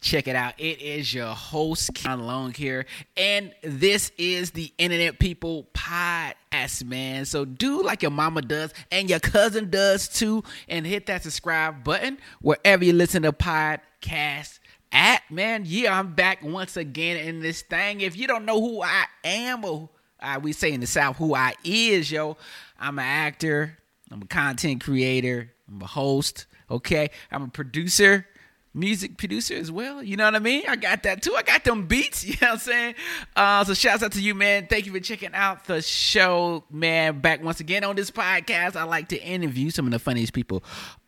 Check 0.00 0.28
it 0.28 0.36
out. 0.36 0.54
It 0.56 0.80
is 0.80 1.12
your 1.12 1.34
host, 1.34 1.92
Ken 1.92 2.20
Long 2.20 2.54
here. 2.54 2.86
And 3.18 3.52
this 3.62 4.10
is 4.16 4.52
the 4.52 4.72
Internet 4.78 5.18
People 5.18 5.68
Podcast, 5.74 6.84
man. 6.84 7.26
So 7.26 7.44
do 7.44 7.82
like 7.82 8.00
your 8.00 8.10
mama 8.10 8.40
does 8.40 8.72
and 8.90 9.10
your 9.10 9.20
cousin 9.20 9.68
does 9.68 10.08
too. 10.08 10.42
And 10.68 10.86
hit 10.86 11.04
that 11.06 11.22
subscribe 11.22 11.84
button 11.84 12.16
wherever 12.40 12.82
you 12.82 12.94
listen 12.94 13.24
to 13.24 13.32
podcasts 13.32 14.58
at, 14.90 15.22
man. 15.30 15.64
Yeah, 15.66 15.98
I'm 15.98 16.14
back 16.14 16.42
once 16.42 16.78
again 16.78 17.18
in 17.18 17.40
this 17.40 17.60
thing. 17.60 18.00
If 18.00 18.16
you 18.16 18.26
don't 18.26 18.46
know 18.46 18.58
who 18.58 18.82
I 18.82 19.04
am 19.22 19.66
or 19.66 19.90
uh, 20.18 20.40
we 20.42 20.54
say 20.54 20.72
in 20.72 20.80
the 20.80 20.86
South 20.86 21.16
who 21.16 21.34
I 21.34 21.52
is, 21.62 22.10
yo, 22.10 22.38
I'm 22.78 22.98
an 22.98 23.04
actor, 23.04 23.76
I'm 24.10 24.22
a 24.22 24.26
content 24.26 24.82
creator, 24.82 25.52
I'm 25.68 25.82
a 25.82 25.86
host, 25.86 26.46
okay? 26.70 27.10
I'm 27.30 27.42
a 27.42 27.48
producer 27.48 28.26
music 28.72 29.18
producer 29.18 29.54
as 29.54 29.70
well. 29.70 30.02
You 30.02 30.16
know 30.16 30.24
what 30.24 30.36
I 30.36 30.38
mean? 30.38 30.62
I 30.68 30.76
got 30.76 31.02
that 31.02 31.22
too. 31.22 31.34
I 31.36 31.42
got 31.42 31.64
them 31.64 31.86
beats. 31.86 32.24
You 32.30 32.36
know 32.42 32.48
what 32.48 32.52
I'm 32.52 32.58
saying? 32.58 32.94
Uh, 33.34 33.64
so 33.64 33.74
shouts 33.74 34.02
out 34.04 34.12
to 34.12 34.22
you, 34.22 34.34
man. 34.34 34.68
Thank 34.68 34.86
you 34.86 34.92
for 34.92 35.00
checking 35.00 35.34
out 35.34 35.64
the 35.64 35.82
show, 35.82 36.62
man. 36.70 37.18
Back 37.20 37.42
once 37.42 37.58
again 37.58 37.82
on 37.82 37.96
this 37.96 38.10
podcast. 38.10 38.76
I 38.76 38.84
like 38.84 39.08
to 39.08 39.20
interview 39.20 39.70
some 39.70 39.86
of 39.86 39.90
the 39.90 39.98
funniest 39.98 40.32
people 40.32 40.62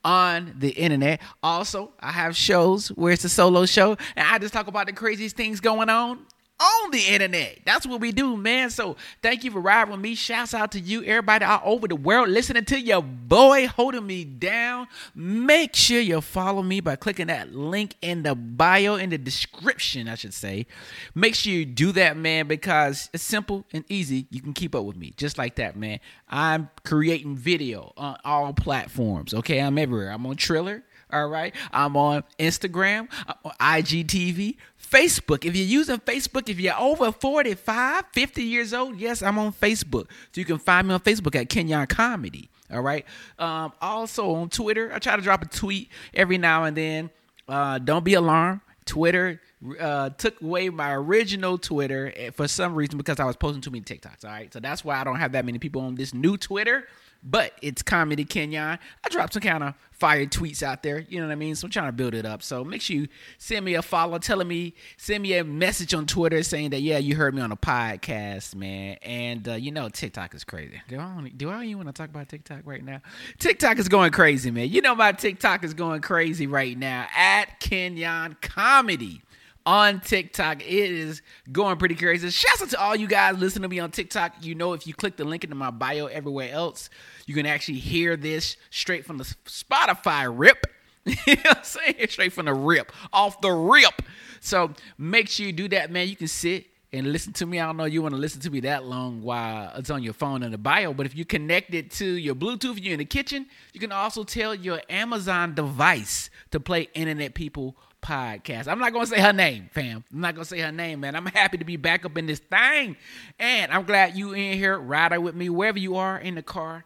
on 0.04 0.54
the 0.58 0.70
internet. 0.70 1.20
Also, 1.42 1.92
I 2.00 2.10
have 2.10 2.34
shows 2.36 2.88
where 2.88 3.12
it's 3.12 3.24
a 3.24 3.28
solo 3.28 3.66
show 3.66 3.96
and 4.16 4.26
I 4.26 4.38
just 4.38 4.52
talk 4.52 4.66
about 4.66 4.86
the 4.86 4.92
craziest 4.92 5.36
things 5.36 5.60
going 5.60 5.88
on 5.88 6.26
on 6.62 6.90
the 6.90 7.04
internet. 7.08 7.58
That's 7.64 7.86
what 7.86 8.00
we 8.00 8.12
do, 8.12 8.36
man. 8.36 8.70
So 8.70 8.96
thank 9.20 9.44
you 9.44 9.50
for 9.50 9.60
riding 9.60 9.92
with 9.92 10.00
me. 10.00 10.14
Shouts 10.14 10.54
out 10.54 10.72
to 10.72 10.80
you, 10.80 11.02
everybody 11.02 11.44
all 11.44 11.60
over 11.64 11.88
the 11.88 11.96
world 11.96 12.28
listening 12.28 12.64
to 12.66 12.80
your 12.80 13.02
boy 13.02 13.66
holding 13.66 14.06
me 14.06 14.24
down. 14.24 14.86
Make 15.14 15.74
sure 15.74 16.00
you 16.00 16.20
follow 16.20 16.62
me 16.62 16.80
by 16.80 16.96
clicking 16.96 17.26
that 17.26 17.54
link 17.54 17.96
in 18.00 18.22
the 18.22 18.34
bio, 18.34 18.94
in 18.94 19.10
the 19.10 19.18
description, 19.18 20.08
I 20.08 20.14
should 20.14 20.34
say. 20.34 20.66
Make 21.14 21.34
sure 21.34 21.52
you 21.52 21.64
do 21.64 21.92
that, 21.92 22.16
man, 22.16 22.46
because 22.46 23.10
it's 23.12 23.22
simple 23.22 23.64
and 23.72 23.84
easy. 23.88 24.26
You 24.30 24.40
can 24.40 24.52
keep 24.52 24.74
up 24.74 24.84
with 24.84 24.96
me 24.96 25.14
just 25.16 25.38
like 25.38 25.56
that, 25.56 25.76
man. 25.76 26.00
I'm 26.28 26.70
creating 26.84 27.36
video 27.36 27.92
on 27.96 28.16
all 28.24 28.52
platforms. 28.52 29.34
Okay, 29.34 29.58
I'm 29.58 29.78
everywhere. 29.78 30.10
I'm 30.10 30.24
on 30.26 30.36
Triller. 30.36 30.84
All 31.12 31.28
right. 31.28 31.54
I'm 31.72 31.96
on 31.96 32.24
Instagram, 32.38 33.08
I'm 33.44 33.82
IGTV, 33.82 34.56
Facebook. 34.82 35.44
If 35.44 35.54
you're 35.54 35.66
using 35.66 35.98
Facebook, 35.98 36.48
if 36.48 36.58
you're 36.58 36.78
over 36.78 37.12
45, 37.12 38.04
50 38.12 38.42
years 38.42 38.72
old, 38.72 38.98
yes, 38.98 39.22
I'm 39.22 39.38
on 39.38 39.52
Facebook. 39.52 40.06
So 40.06 40.40
you 40.40 40.44
can 40.46 40.58
find 40.58 40.88
me 40.88 40.94
on 40.94 41.00
Facebook 41.00 41.38
at 41.38 41.50
Kenyon 41.50 41.86
Comedy. 41.86 42.48
All 42.72 42.80
right. 42.80 43.04
Um, 43.38 43.72
also 43.82 44.34
on 44.34 44.48
Twitter, 44.48 44.90
I 44.92 44.98
try 44.98 45.16
to 45.16 45.22
drop 45.22 45.42
a 45.42 45.48
tweet 45.48 45.90
every 46.14 46.38
now 46.38 46.64
and 46.64 46.76
then. 46.76 47.10
Uh, 47.46 47.78
don't 47.78 48.04
be 48.04 48.14
alarmed. 48.14 48.60
Twitter 48.86 49.40
uh, 49.78 50.10
took 50.10 50.40
away 50.40 50.70
my 50.70 50.94
original 50.94 51.58
Twitter 51.58 52.12
eh, 52.16 52.30
for 52.30 52.48
some 52.48 52.74
reason 52.74 52.96
because 52.96 53.20
I 53.20 53.24
was 53.24 53.36
posting 53.36 53.60
too 53.60 53.70
many 53.70 53.82
TikToks. 53.82 54.24
All 54.24 54.30
right. 54.30 54.52
So 54.52 54.60
that's 54.60 54.84
why 54.84 54.98
I 54.98 55.04
don't 55.04 55.16
have 55.16 55.32
that 55.32 55.44
many 55.44 55.58
people 55.58 55.82
on 55.82 55.94
this 55.94 56.14
new 56.14 56.38
Twitter 56.38 56.86
but 57.22 57.52
it's 57.62 57.82
comedy 57.82 58.24
Kenyon. 58.24 58.78
I 59.04 59.08
dropped 59.08 59.34
some 59.34 59.42
kind 59.42 59.62
of 59.62 59.74
fire 60.02 60.26
tweets 60.26 60.64
out 60.64 60.82
there, 60.82 61.06
you 61.08 61.20
know 61.20 61.28
what 61.28 61.32
I 61.32 61.36
mean? 61.36 61.54
So 61.54 61.66
I'm 61.66 61.70
trying 61.70 61.86
to 61.86 61.92
build 61.92 62.12
it 62.12 62.26
up. 62.26 62.42
So 62.42 62.64
make 62.64 62.82
sure 62.82 62.96
you 62.96 63.08
send 63.38 63.64
me 63.64 63.74
a 63.74 63.82
follow, 63.82 64.18
telling 64.18 64.48
me, 64.48 64.74
send 64.96 65.22
me 65.22 65.38
a 65.38 65.44
message 65.44 65.94
on 65.94 66.06
Twitter 66.06 66.42
saying 66.42 66.70
that, 66.70 66.80
yeah, 66.80 66.98
you 66.98 67.14
heard 67.14 67.36
me 67.36 67.40
on 67.40 67.52
a 67.52 67.56
podcast, 67.56 68.56
man. 68.56 68.96
And, 69.02 69.48
uh, 69.48 69.54
you 69.54 69.70
know, 69.70 69.88
TikTok 69.88 70.34
is 70.34 70.42
crazy. 70.42 70.82
Do 70.88 70.98
I, 70.98 71.30
do 71.36 71.50
I 71.50 71.62
even 71.66 71.84
want 71.84 71.86
to 71.86 71.92
talk 71.92 72.10
about 72.10 72.28
TikTok 72.28 72.62
right 72.64 72.84
now? 72.84 73.00
TikTok 73.38 73.78
is 73.78 73.88
going 73.88 74.10
crazy, 74.10 74.50
man. 74.50 74.70
You 74.70 74.80
know, 74.80 74.96
my 74.96 75.12
TikTok 75.12 75.62
is 75.62 75.72
going 75.72 76.00
crazy 76.00 76.48
right 76.48 76.76
now 76.76 77.06
at 77.16 77.60
Kenyon 77.60 78.38
Comedy 78.40 79.22
on 79.66 80.00
TikTok. 80.00 80.62
It 80.62 80.90
is 80.90 81.22
going 81.50 81.76
pretty 81.76 81.94
crazy. 81.94 82.30
Shouts 82.30 82.62
out 82.62 82.70
to 82.70 82.80
all 82.80 82.96
you 82.96 83.06
guys 83.06 83.38
listening 83.38 83.62
to 83.62 83.68
me 83.68 83.78
on 83.78 83.90
TikTok. 83.90 84.34
You 84.40 84.54
know, 84.54 84.72
if 84.72 84.86
you 84.86 84.94
click 84.94 85.16
the 85.16 85.24
link 85.24 85.44
into 85.44 85.56
my 85.56 85.70
bio 85.70 86.06
everywhere 86.06 86.50
else, 86.52 86.90
you 87.26 87.34
can 87.34 87.46
actually 87.46 87.78
hear 87.78 88.16
this 88.16 88.56
straight 88.70 89.04
from 89.04 89.18
the 89.18 89.24
Spotify 89.46 90.32
rip. 90.32 90.66
you 91.04 91.14
know 91.26 91.42
what 91.44 91.58
I'm 91.58 91.64
saying? 91.64 92.08
Straight 92.08 92.32
from 92.32 92.46
the 92.46 92.54
rip, 92.54 92.92
off 93.12 93.40
the 93.40 93.50
rip. 93.50 94.02
So 94.40 94.72
make 94.98 95.28
sure 95.28 95.46
you 95.46 95.52
do 95.52 95.68
that, 95.68 95.90
man. 95.90 96.08
You 96.08 96.16
can 96.16 96.28
sit 96.28 96.66
and 96.92 97.10
listen 97.10 97.32
to 97.32 97.46
me. 97.46 97.58
I 97.58 97.66
don't 97.66 97.76
know 97.76 97.84
you 97.84 98.02
want 98.02 98.14
to 98.14 98.20
listen 98.20 98.40
to 98.42 98.50
me 98.50 98.60
that 98.60 98.84
long 98.84 99.22
while 99.22 99.72
it's 99.76 99.90
on 99.90 100.02
your 100.02 100.12
phone 100.12 100.42
in 100.42 100.52
the 100.52 100.58
bio, 100.58 100.92
but 100.92 101.06
if 101.06 101.16
you 101.16 101.24
connect 101.24 101.74
it 101.74 101.90
to 101.92 102.04
your 102.04 102.34
Bluetooth, 102.34 102.82
you're 102.82 102.92
in 102.92 102.98
the 102.98 103.04
kitchen, 103.04 103.46
you 103.72 103.80
can 103.80 103.92
also 103.92 104.24
tell 104.24 104.54
your 104.54 104.80
Amazon 104.90 105.54
device 105.54 106.28
to 106.50 106.60
play 106.60 106.88
Internet 106.94 107.34
People 107.34 107.76
podcast. 108.02 108.68
I'm 108.68 108.78
not 108.78 108.92
gonna 108.92 109.06
say 109.06 109.20
her 109.20 109.32
name, 109.32 109.70
fam. 109.72 110.04
I'm 110.12 110.20
not 110.20 110.34
gonna 110.34 110.44
say 110.44 110.60
her 110.60 110.72
name, 110.72 111.00
man. 111.00 111.14
I'm 111.14 111.26
happy 111.26 111.58
to 111.58 111.64
be 111.64 111.76
back 111.76 112.04
up 112.04 112.18
in 112.18 112.26
this 112.26 112.40
thing, 112.40 112.96
and 113.38 113.72
I'm 113.72 113.84
glad 113.84 114.16
you 114.16 114.32
in 114.32 114.58
here 114.58 114.76
riding 114.78 115.22
with 115.22 115.34
me 115.34 115.48
wherever 115.48 115.78
you 115.78 115.96
are 115.96 116.18
in 116.18 116.34
the 116.34 116.42
car. 116.42 116.84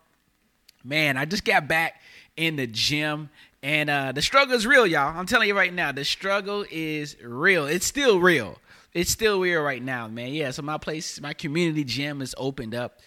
Man, 0.84 1.16
I 1.16 1.24
just 1.24 1.44
got 1.44 1.66
back 1.66 2.00
in 2.36 2.56
the 2.56 2.66
gym, 2.66 3.30
and 3.62 3.90
uh, 3.90 4.12
the 4.12 4.22
struggle 4.22 4.54
is 4.54 4.66
real, 4.66 4.86
y'all. 4.86 5.18
I'm 5.18 5.26
telling 5.26 5.48
you 5.48 5.56
right 5.56 5.72
now, 5.72 5.90
the 5.90 6.04
struggle 6.04 6.64
is 6.70 7.16
real. 7.22 7.66
It's 7.66 7.86
still 7.86 8.20
real. 8.20 8.58
It's 8.92 9.10
still 9.10 9.40
real 9.40 9.62
right 9.62 9.82
now, 9.82 10.08
man. 10.08 10.32
Yeah, 10.32 10.52
so 10.52 10.62
my 10.62 10.78
place, 10.78 11.20
my 11.20 11.34
community 11.34 11.84
gym 11.84 12.22
is 12.22 12.34
opened 12.38 12.74
up, 12.74 13.00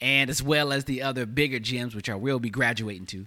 and 0.00 0.30
as 0.30 0.42
well 0.42 0.72
as 0.72 0.84
the 0.84 1.02
other 1.02 1.26
bigger 1.26 1.58
gyms, 1.60 1.94
which 1.94 2.08
I 2.08 2.14
will 2.14 2.38
be 2.38 2.50
graduating 2.50 3.06
to. 3.06 3.26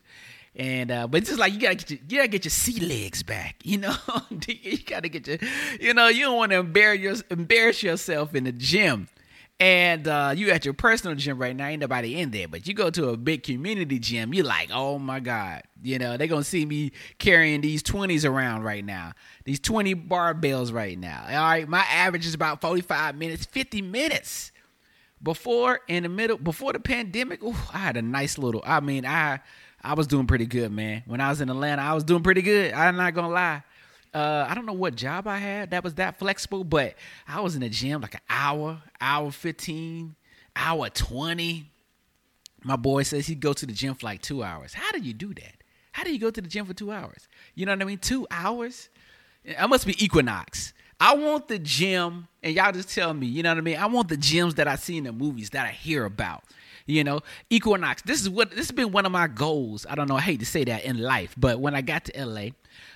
And 0.59 0.91
uh, 0.91 1.07
but 1.07 1.19
it's 1.19 1.29
just 1.29 1.39
like 1.39 1.53
you 1.53 1.59
gotta 1.59 1.75
get 1.75 1.89
your, 1.89 1.99
you 2.09 2.17
gotta 2.17 2.27
get 2.27 2.43
your 2.43 2.49
sea 2.49 2.81
legs 2.81 3.23
back, 3.23 3.55
you 3.63 3.77
know. 3.77 3.95
you 4.47 4.77
gotta 4.79 5.07
get 5.07 5.25
your, 5.25 5.37
you 5.79 5.93
know, 5.93 6.09
you 6.09 6.25
don't 6.25 6.35
want 6.35 6.51
to 6.51 6.57
embarrass 6.57 6.99
your, 6.99 7.15
embarrass 7.29 7.81
yourself 7.81 8.35
in 8.35 8.43
the 8.43 8.51
gym. 8.51 9.07
And 9.61 10.05
uh, 10.05 10.33
you 10.35 10.51
at 10.51 10.65
your 10.65 10.73
personal 10.73 11.15
gym 11.15 11.37
right 11.37 11.55
now, 11.55 11.67
ain't 11.67 11.79
nobody 11.79 12.19
in 12.19 12.31
there. 12.31 12.49
But 12.49 12.67
you 12.67 12.73
go 12.73 12.89
to 12.89 13.09
a 13.09 13.17
big 13.17 13.43
community 13.43 13.99
gym, 13.99 14.33
you're 14.33 14.45
like, 14.45 14.69
oh 14.73 14.99
my 14.99 15.21
god, 15.21 15.63
you 15.81 15.97
know, 15.97 16.17
they're 16.17 16.27
gonna 16.27 16.43
see 16.43 16.65
me 16.65 16.91
carrying 17.19 17.61
these 17.61 17.81
twenties 17.81 18.25
around 18.25 18.63
right 18.63 18.83
now, 18.83 19.13
these 19.45 19.61
twenty 19.61 19.95
barbells 19.95 20.73
right 20.73 20.99
now. 20.99 21.23
All 21.25 21.35
right, 21.35 21.69
my 21.69 21.85
average 21.89 22.25
is 22.25 22.33
about 22.33 22.59
forty 22.59 22.81
five 22.81 23.15
minutes, 23.15 23.45
fifty 23.45 23.81
minutes. 23.81 24.51
Before 25.23 25.81
in 25.87 26.03
the 26.03 26.09
middle, 26.09 26.37
before 26.37 26.73
the 26.73 26.79
pandemic, 26.79 27.43
ooh, 27.43 27.55
I 27.73 27.77
had 27.77 27.95
a 27.95 28.01
nice 28.01 28.37
little. 28.37 28.61
I 28.65 28.79
mean, 28.81 29.05
I 29.05 29.39
I 29.81 29.93
was 29.93 30.07
doing 30.07 30.27
pretty 30.27 30.45
good, 30.45 30.71
man. 30.71 31.03
When 31.05 31.21
I 31.21 31.29
was 31.29 31.41
in 31.41 31.49
Atlanta, 31.49 31.81
I 31.81 31.93
was 31.93 32.03
doing 32.03 32.23
pretty 32.23 32.41
good. 32.41 32.73
I'm 32.73 32.95
not 32.95 33.13
gonna 33.13 33.29
lie. 33.29 33.63
Uh, 34.13 34.45
I 34.49 34.55
don't 34.55 34.65
know 34.65 34.73
what 34.73 34.95
job 34.95 35.27
I 35.27 35.37
had 35.37 35.71
that 35.71 35.83
was 35.83 35.95
that 35.95 36.17
flexible, 36.17 36.63
but 36.63 36.95
I 37.27 37.41
was 37.41 37.55
in 37.55 37.61
the 37.61 37.69
gym 37.69 38.01
like 38.01 38.15
an 38.15 38.21
hour, 38.29 38.81
hour 38.99 39.31
15, 39.31 40.15
hour 40.55 40.89
20. 40.89 41.65
My 42.63 42.75
boy 42.75 43.03
says 43.03 43.27
he'd 43.27 43.39
go 43.39 43.53
to 43.53 43.65
the 43.65 43.71
gym 43.71 43.93
for 43.93 44.07
like 44.07 44.21
two 44.21 44.43
hours. 44.43 44.73
How 44.73 44.91
do 44.91 44.99
you 44.99 45.13
do 45.13 45.33
that? 45.35 45.63
How 45.91 46.03
do 46.03 46.11
you 46.11 46.19
go 46.19 46.31
to 46.31 46.41
the 46.41 46.47
gym 46.47 46.65
for 46.65 46.73
two 46.73 46.91
hours? 46.91 47.27
You 47.55 47.65
know 47.65 47.71
what 47.73 47.81
I 47.81 47.85
mean? 47.85 47.99
Two 47.99 48.27
hours? 48.31 48.89
I 49.57 49.67
must 49.67 49.85
be 49.85 50.03
Equinox. 50.03 50.73
I 50.99 51.15
want 51.15 51.47
the 51.47 51.59
gym, 51.59 52.27
and 52.43 52.53
y'all 52.53 52.73
just 52.73 52.93
tell 52.93 53.13
me, 53.13 53.27
you 53.27 53.41
know 53.41 53.51
what 53.51 53.57
I 53.57 53.61
mean? 53.61 53.77
I 53.77 53.85
want 53.85 54.09
the 54.09 54.17
gyms 54.17 54.55
that 54.55 54.67
I 54.67 54.75
see 54.75 54.97
in 54.97 55.05
the 55.05 55.13
movies 55.13 55.51
that 55.51 55.65
I 55.65 55.69
hear 55.69 56.03
about. 56.03 56.43
You 56.89 57.03
know, 57.03 57.21
Equinox. 57.51 58.01
This 58.01 58.19
is 58.19 58.29
what 58.29 58.49
this 58.49 58.67
has 58.67 58.71
been 58.71 58.91
one 58.91 59.05
of 59.05 59.11
my 59.11 59.27
goals. 59.27 59.85
I 59.87 59.93
don't 59.93 60.09
know. 60.09 60.15
I 60.15 60.21
hate 60.21 60.39
to 60.39 60.45
say 60.45 60.63
that 60.63 60.83
in 60.83 60.97
life, 60.97 61.35
but 61.37 61.59
when 61.59 61.75
I 61.75 61.81
got 61.81 62.05
to 62.05 62.25
LA, 62.25 62.49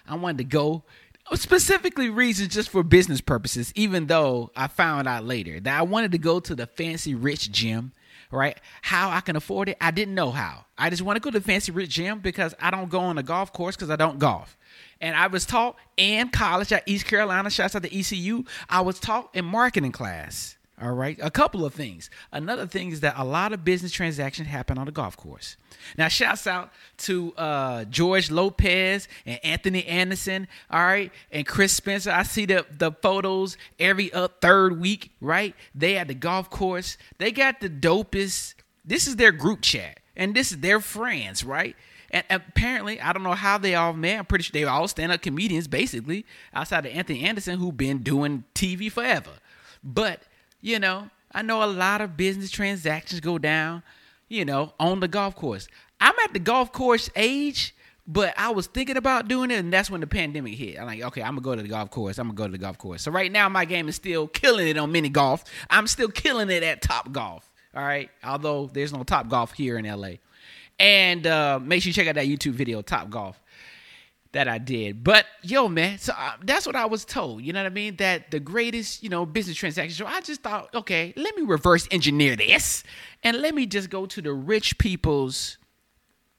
I 0.07 0.15
wanted 0.15 0.39
to 0.39 0.43
go 0.45 0.83
uh, 1.31 1.35
specifically 1.35 2.09
reasons 2.09 2.55
just 2.55 2.69
for 2.69 2.81
business 2.81 3.21
purposes. 3.21 3.71
Even 3.75 4.07
though 4.07 4.51
I 4.55 4.65
found 4.65 5.07
out 5.07 5.25
later 5.25 5.59
that 5.59 5.79
I 5.79 5.83
wanted 5.83 6.11
to 6.13 6.17
go 6.17 6.39
to 6.39 6.55
the 6.55 6.65
fancy 6.65 7.13
rich 7.13 7.51
gym. 7.51 7.93
Right? 8.31 8.59
How 8.81 9.11
I 9.11 9.19
can 9.19 9.35
afford 9.35 9.69
it, 9.69 9.77
I 9.79 9.91
didn't 9.91 10.15
know 10.15 10.31
how. 10.31 10.65
I 10.75 10.89
just 10.89 11.03
want 11.03 11.17
to 11.17 11.19
go 11.19 11.29
to 11.29 11.39
the 11.39 11.45
fancy 11.45 11.71
rich 11.71 11.91
gym 11.91 12.17
because 12.17 12.55
I 12.59 12.71
don't 12.71 12.89
go 12.89 12.99
on 13.01 13.19
a 13.19 13.23
golf 13.23 13.53
course 13.53 13.75
because 13.75 13.91
I 13.91 13.95
don't 13.95 14.17
golf. 14.17 14.57
And 14.99 15.15
I 15.15 15.27
was 15.27 15.45
taught 15.45 15.75
in 15.97 16.29
college 16.29 16.73
at 16.73 16.81
East 16.87 17.05
Carolina, 17.05 17.51
shouts 17.51 17.75
out 17.75 17.83
to 17.83 17.95
ECU, 17.95 18.43
I 18.67 18.81
was 18.81 18.99
taught 18.99 19.29
in 19.35 19.45
marketing 19.45 19.91
class 19.91 20.57
all 20.83 20.91
right. 20.91 21.17
A 21.21 21.31
couple 21.31 21.63
of 21.63 21.73
things. 21.73 22.09
Another 22.33 22.67
thing 22.67 22.91
is 22.91 22.99
that 22.99 23.13
a 23.17 23.23
lot 23.23 23.53
of 23.53 23.63
business 23.63 23.93
transactions 23.93 24.49
happen 24.49 24.77
on 24.77 24.85
the 24.85 24.91
golf 24.91 25.15
course. 25.15 25.55
Now, 25.97 26.09
shouts 26.09 26.45
out 26.45 26.71
to 26.97 27.33
uh, 27.37 27.85
George 27.85 28.29
Lopez 28.29 29.07
and 29.25 29.39
Anthony 29.45 29.85
Anderson. 29.85 30.45
All 30.69 30.83
right. 30.83 31.09
And 31.31 31.47
Chris 31.47 31.71
Spencer. 31.71 32.11
I 32.11 32.23
see 32.23 32.45
the, 32.45 32.65
the 32.69 32.91
photos 32.91 33.55
every 33.79 34.11
uh, 34.11 34.27
third 34.41 34.81
week, 34.81 35.11
right? 35.21 35.55
They 35.73 35.95
at 35.95 36.09
the 36.09 36.15
golf 36.15 36.49
course. 36.49 36.97
They 37.17 37.31
got 37.31 37.61
the 37.61 37.69
dopest. 37.69 38.55
This 38.83 39.07
is 39.07 39.15
their 39.15 39.31
group 39.31 39.61
chat. 39.61 40.01
And 40.17 40.35
this 40.35 40.51
is 40.51 40.57
their 40.59 40.81
friends, 40.81 41.45
right? 41.45 41.77
And 42.11 42.25
apparently, 42.29 42.99
I 42.99 43.13
don't 43.13 43.23
know 43.23 43.35
how 43.35 43.57
they 43.57 43.73
all 43.73 43.93
met. 43.93 44.19
I'm 44.19 44.25
pretty 44.25 44.43
sure 44.43 44.51
they 44.53 44.65
all 44.65 44.89
stand 44.89 45.13
up 45.13 45.21
comedians, 45.21 45.69
basically, 45.69 46.25
outside 46.53 46.85
of 46.85 46.91
Anthony 46.91 47.23
Anderson, 47.23 47.57
who 47.57 47.71
been 47.71 47.99
doing 47.99 48.43
TV 48.53 48.91
forever. 48.91 49.31
But 49.81 50.23
you 50.63 50.79
know, 50.79 51.09
I 51.31 51.43
know 51.43 51.61
a 51.63 51.67
lot 51.67 52.01
of 52.01 52.17
business 52.17 52.49
transactions 52.49 53.19
go 53.19 53.37
down, 53.37 53.83
you 54.29 54.45
know, 54.45 54.73
on 54.79 55.01
the 55.01 55.07
golf 55.07 55.35
course. 55.35 55.67
I'm 55.99 56.13
at 56.23 56.33
the 56.33 56.39
golf 56.39 56.71
course 56.71 57.09
age, 57.15 57.75
But 58.05 58.33
I 58.37 58.49
was 58.49 58.67
thinking 58.67 58.97
about 58.97 59.29
doing 59.29 59.49
it, 59.49 59.59
and 59.59 59.71
that's 59.71 59.89
when 59.89 60.01
the 60.01 60.07
pandemic 60.07 60.55
hit. 60.55 60.77
I'm 60.77 60.85
like, 60.87 61.01
okay, 61.01 61.21
I'm 61.21 61.35
gonna 61.35 61.41
go 61.41 61.55
to 61.55 61.61
the 61.61 61.69
golf 61.69 61.89
course. 61.89 62.17
I'm 62.17 62.27
gonna 62.27 62.35
go 62.35 62.45
to 62.47 62.51
the 62.51 62.57
golf 62.57 62.77
course. 62.77 63.01
So 63.01 63.11
right 63.11 63.31
now, 63.31 63.47
my 63.47 63.63
game 63.65 63.87
is 63.87 63.95
still 63.95 64.27
killing 64.27 64.67
it 64.67 64.77
on 64.77 64.91
mini 64.91 65.09
golf. 65.09 65.43
I'm 65.69 65.87
still 65.87 66.09
killing 66.09 66.49
it 66.49 66.63
at 66.63 66.81
Top 66.81 67.11
Golf. 67.11 67.49
All 67.75 67.83
right, 67.83 68.09
although 68.23 68.69
there's 68.71 68.91
no 68.91 69.03
Top 69.03 69.29
Golf 69.29 69.53
here 69.53 69.77
in 69.77 69.85
LA. 69.85 70.15
And 70.79 71.25
uh, 71.25 71.59
make 71.61 71.81
sure 71.81 71.89
you 71.89 71.93
check 71.93 72.07
out 72.07 72.15
that 72.15 72.25
YouTube 72.25 72.51
video, 72.53 72.81
Top 72.81 73.09
Golf, 73.09 73.41
that 74.33 74.47
I 74.47 74.57
did. 74.57 75.03
But 75.03 75.25
yo, 75.41 75.67
man, 75.69 75.97
so 75.97 76.13
uh, 76.15 76.33
that's 76.43 76.67
what 76.67 76.75
I 76.75 76.85
was 76.85 77.05
told. 77.05 77.43
You 77.43 77.53
know 77.53 77.61
what 77.61 77.71
I 77.71 77.73
mean? 77.73 77.95
That 77.95 78.31
the 78.31 78.39
greatest, 78.39 79.01
you 79.01 79.09
know, 79.09 79.25
business 79.25 79.57
transaction. 79.57 79.95
So 79.95 80.05
I 80.05 80.21
just 80.21 80.41
thought, 80.41 80.73
okay, 80.75 81.13
let 81.15 81.35
me 81.35 81.43
reverse 81.43 81.87
engineer 81.91 82.35
this, 82.35 82.83
and 83.23 83.37
let 83.37 83.55
me 83.55 83.65
just 83.65 83.89
go 83.89 84.05
to 84.05 84.21
the 84.21 84.33
rich 84.33 84.77
people's 84.77 85.57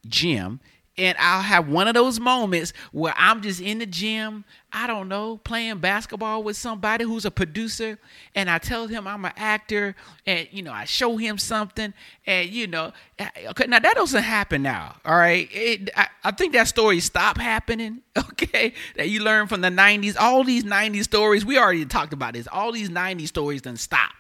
gym 0.06 0.61
and 0.96 1.17
I'll 1.19 1.43
have 1.43 1.69
one 1.69 1.88
of 1.88 1.94
those 1.94 2.20
moments 2.20 2.73
where 2.93 3.14
I'm 3.17 3.43
just 3.43 3.61
in 3.61 3.79
the 3.79 3.87
gym, 3.87 4.44
I 4.73 4.87
don't 4.87 5.08
know, 5.08 5.38
playing 5.38 5.79
basketball 5.79 6.43
with 6.43 6.56
somebody 6.56 7.05
who's 7.05 7.25
a 7.25 7.31
producer, 7.31 7.99
and 8.35 8.49
I 8.49 8.58
tell 8.58 8.87
him 8.87 9.06
I'm 9.06 9.25
an 9.25 9.32
actor, 9.37 9.96
and 10.26 10.46
you 10.52 10.62
know, 10.62 10.73
I 10.73 10.85
show 10.85 11.17
him 11.17 11.38
something, 11.38 11.93
and 12.26 12.49
you 12.49 12.67
know, 12.67 12.93
okay, 13.20 13.67
now 13.67 13.81
that 13.81 13.94
doesn't 13.94 14.23
happen 14.23 14.62
now, 14.62 14.96
all 15.05 15.17
right? 15.17 15.49
It, 15.52 15.91
I, 15.96 16.08
I 16.23 16.31
think 16.31 16.52
that 16.52 16.69
story 16.69 17.00
stopped 17.00 17.40
happening, 17.40 18.02
okay? 18.19 18.75
That 18.97 19.08
you 19.08 19.23
learn 19.23 19.49
from 19.49 19.61
the 19.62 19.69
'90s, 19.70 20.17
all 20.19 20.44
these 20.44 20.64
'90s 20.64 21.05
stories, 21.05 21.44
we 21.44 21.58
already 21.58 21.85
talked 21.87 22.12
about 22.12 22.35
this. 22.35 22.47
All 22.52 22.73
these 22.73 22.90
'90s 22.90 23.29
stories 23.29 23.62
then 23.62 23.76
stop. 23.76 24.11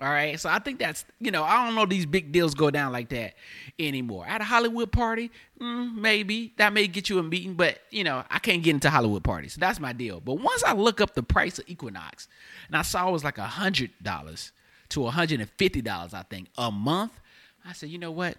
All 0.00 0.08
right. 0.08 0.38
So 0.38 0.48
I 0.48 0.60
think 0.60 0.78
that's, 0.78 1.04
you 1.18 1.32
know, 1.32 1.42
I 1.42 1.64
don't 1.64 1.74
know 1.74 1.84
these 1.84 2.06
big 2.06 2.30
deals 2.30 2.54
go 2.54 2.70
down 2.70 2.92
like 2.92 3.08
that 3.08 3.34
anymore. 3.80 4.24
At 4.28 4.40
a 4.40 4.44
Hollywood 4.44 4.92
party, 4.92 5.30
mm, 5.60 5.94
maybe 5.96 6.52
that 6.56 6.72
may 6.72 6.86
get 6.86 7.08
you 7.08 7.18
a 7.18 7.22
meeting, 7.22 7.54
but, 7.54 7.80
you 7.90 8.04
know, 8.04 8.22
I 8.30 8.38
can't 8.38 8.62
get 8.62 8.74
into 8.74 8.90
Hollywood 8.90 9.24
parties. 9.24 9.54
So 9.54 9.60
that's 9.60 9.80
my 9.80 9.92
deal. 9.92 10.20
But 10.20 10.34
once 10.34 10.62
I 10.62 10.72
look 10.72 11.00
up 11.00 11.14
the 11.14 11.24
price 11.24 11.58
of 11.58 11.64
Equinox 11.68 12.28
and 12.68 12.76
I 12.76 12.82
saw 12.82 13.08
it 13.08 13.12
was 13.12 13.24
like 13.24 13.38
a 13.38 13.46
$100 13.46 14.50
to 14.90 15.00
$150, 15.00 16.14
I 16.14 16.22
think, 16.22 16.48
a 16.56 16.70
month, 16.70 17.12
I 17.66 17.72
said, 17.72 17.88
you 17.88 17.98
know 17.98 18.12
what? 18.12 18.36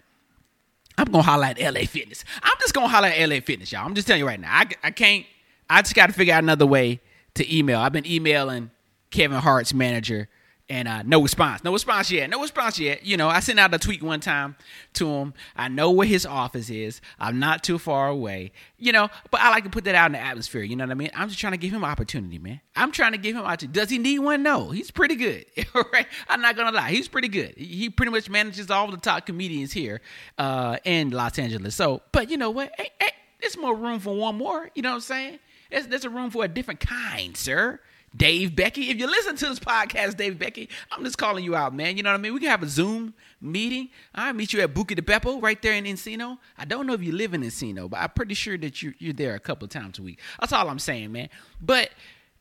I'm 0.97 1.11
going 1.11 1.23
to 1.23 1.29
holler 1.29 1.45
at 1.45 1.59
LA 1.59 1.81
Fitness. 1.81 2.23
I'm 2.41 2.57
just 2.61 2.73
going 2.73 2.87
to 2.87 2.93
holler 2.93 3.07
at 3.07 3.29
LA 3.29 3.41
Fitness, 3.41 3.71
y'all. 3.71 3.85
I'm 3.85 3.95
just 3.95 4.07
telling 4.07 4.21
you 4.21 4.27
right 4.27 4.39
now. 4.39 4.49
I, 4.49 4.65
I 4.81 4.91
can't, 4.91 5.25
I 5.69 5.81
just 5.81 5.93
got 5.93 6.07
to 6.07 6.13
figure 6.13 6.33
out 6.33 6.41
another 6.41 6.65
way 6.65 7.01
to 7.33 7.55
email. 7.55 7.79
I've 7.79 7.93
been 7.93 8.07
emailing 8.07 8.71
Kevin 9.11 9.39
Hart's 9.39 9.73
manager 9.73 10.29
and 10.69 10.87
uh, 10.87 11.01
no 11.03 11.21
response. 11.21 11.63
No 11.63 11.73
response 11.73 12.11
yet. 12.11 12.29
No 12.29 12.41
response 12.41 12.79
yet. 12.79 13.05
You 13.05 13.17
know, 13.17 13.27
I 13.27 13.39
sent 13.39 13.59
out 13.59 13.73
a 13.73 13.79
tweet 13.79 14.03
one 14.03 14.19
time 14.19 14.55
to 14.93 15.09
him. 15.09 15.33
I 15.55 15.67
know 15.67 15.89
where 15.89 16.07
his 16.07 16.25
office 16.25 16.69
is. 16.69 17.01
I'm 17.19 17.39
not 17.39 17.63
too 17.63 17.79
far 17.79 18.07
away. 18.07 18.51
You 18.77 18.91
know, 18.91 19.09
but 19.31 19.41
I 19.41 19.49
like 19.49 19.63
to 19.63 19.69
put 19.69 19.85
that 19.85 19.95
out 19.95 20.07
in 20.07 20.11
the 20.11 20.19
atmosphere. 20.19 20.61
You 20.61 20.75
know 20.75 20.85
what 20.85 20.91
I 20.91 20.95
mean? 20.95 21.09
I'm 21.15 21.27
just 21.27 21.39
trying 21.39 21.53
to 21.53 21.57
give 21.57 21.71
him 21.71 21.83
an 21.83 21.89
opportunity, 21.89 22.37
man. 22.37 22.61
I'm 22.75 22.91
trying 22.91 23.13
to 23.13 23.17
give 23.17 23.35
him 23.35 23.43
opportunity. 23.43 23.79
Does 23.79 23.89
he 23.89 23.97
need 23.97 24.19
one? 24.19 24.43
No. 24.43 24.69
He's 24.69 24.91
pretty 24.91 25.15
good. 25.15 25.45
right? 25.93 26.07
I'm 26.27 26.41
not 26.41 26.55
gonna 26.55 26.75
lie. 26.75 26.91
He's 26.91 27.07
pretty 27.07 27.29
good. 27.29 27.55
He 27.57 27.89
pretty 27.89 28.11
much 28.11 28.29
manages 28.29 28.69
all 28.69 28.91
the 28.91 28.97
top 28.97 29.25
comedians 29.25 29.71
here 29.73 30.01
uh, 30.37 30.77
in 30.85 31.09
Los 31.09 31.39
Angeles. 31.39 31.75
So, 31.75 32.03
but 32.11 32.29
you 32.29 32.37
know 32.37 32.51
what? 32.51 32.71
Hey, 32.77 32.89
hey, 32.99 33.11
there's 33.41 33.57
more 33.57 33.75
room 33.75 33.99
for 33.99 34.15
one 34.15 34.35
more. 34.35 34.69
You 34.75 34.83
know 34.83 34.89
what 34.89 34.95
I'm 34.95 35.01
saying? 35.01 35.39
There's, 35.71 35.87
there's 35.87 36.05
a 36.05 36.09
room 36.09 36.29
for 36.29 36.43
a 36.43 36.47
different 36.47 36.79
kind, 36.79 37.35
sir. 37.35 37.79
Dave 38.15 38.55
Becky. 38.55 38.89
If 38.89 38.97
you 38.97 39.07
listen 39.07 39.35
to 39.37 39.45
this 39.47 39.59
podcast, 39.59 40.17
Dave 40.17 40.39
Becky, 40.39 40.69
I'm 40.91 41.03
just 41.03 41.17
calling 41.17 41.43
you 41.43 41.55
out, 41.55 41.73
man. 41.73 41.97
You 41.97 42.03
know 42.03 42.09
what 42.11 42.19
I 42.19 42.21
mean? 42.21 42.33
We 42.33 42.39
can 42.39 42.49
have 42.49 42.63
a 42.63 42.67
Zoom 42.67 43.13
meeting. 43.41 43.89
I'll 44.15 44.33
meet 44.33 44.53
you 44.53 44.61
at 44.61 44.73
Buca 44.73 44.95
de 44.95 45.01
Beppo 45.01 45.41
right 45.41 45.61
there 45.61 45.73
in 45.73 45.85
Encino. 45.85 46.37
I 46.57 46.65
don't 46.65 46.87
know 46.87 46.93
if 46.93 47.03
you 47.03 47.11
live 47.11 47.33
in 47.33 47.41
Encino, 47.41 47.89
but 47.89 47.97
I'm 47.97 48.09
pretty 48.09 48.33
sure 48.33 48.57
that 48.57 48.81
you, 48.81 48.93
you're 48.97 49.13
there 49.13 49.35
a 49.35 49.39
couple 49.39 49.67
times 49.67 49.99
a 49.99 50.01
week. 50.01 50.19
That's 50.39 50.53
all 50.53 50.69
I'm 50.69 50.79
saying, 50.79 51.11
man. 51.11 51.29
But 51.61 51.91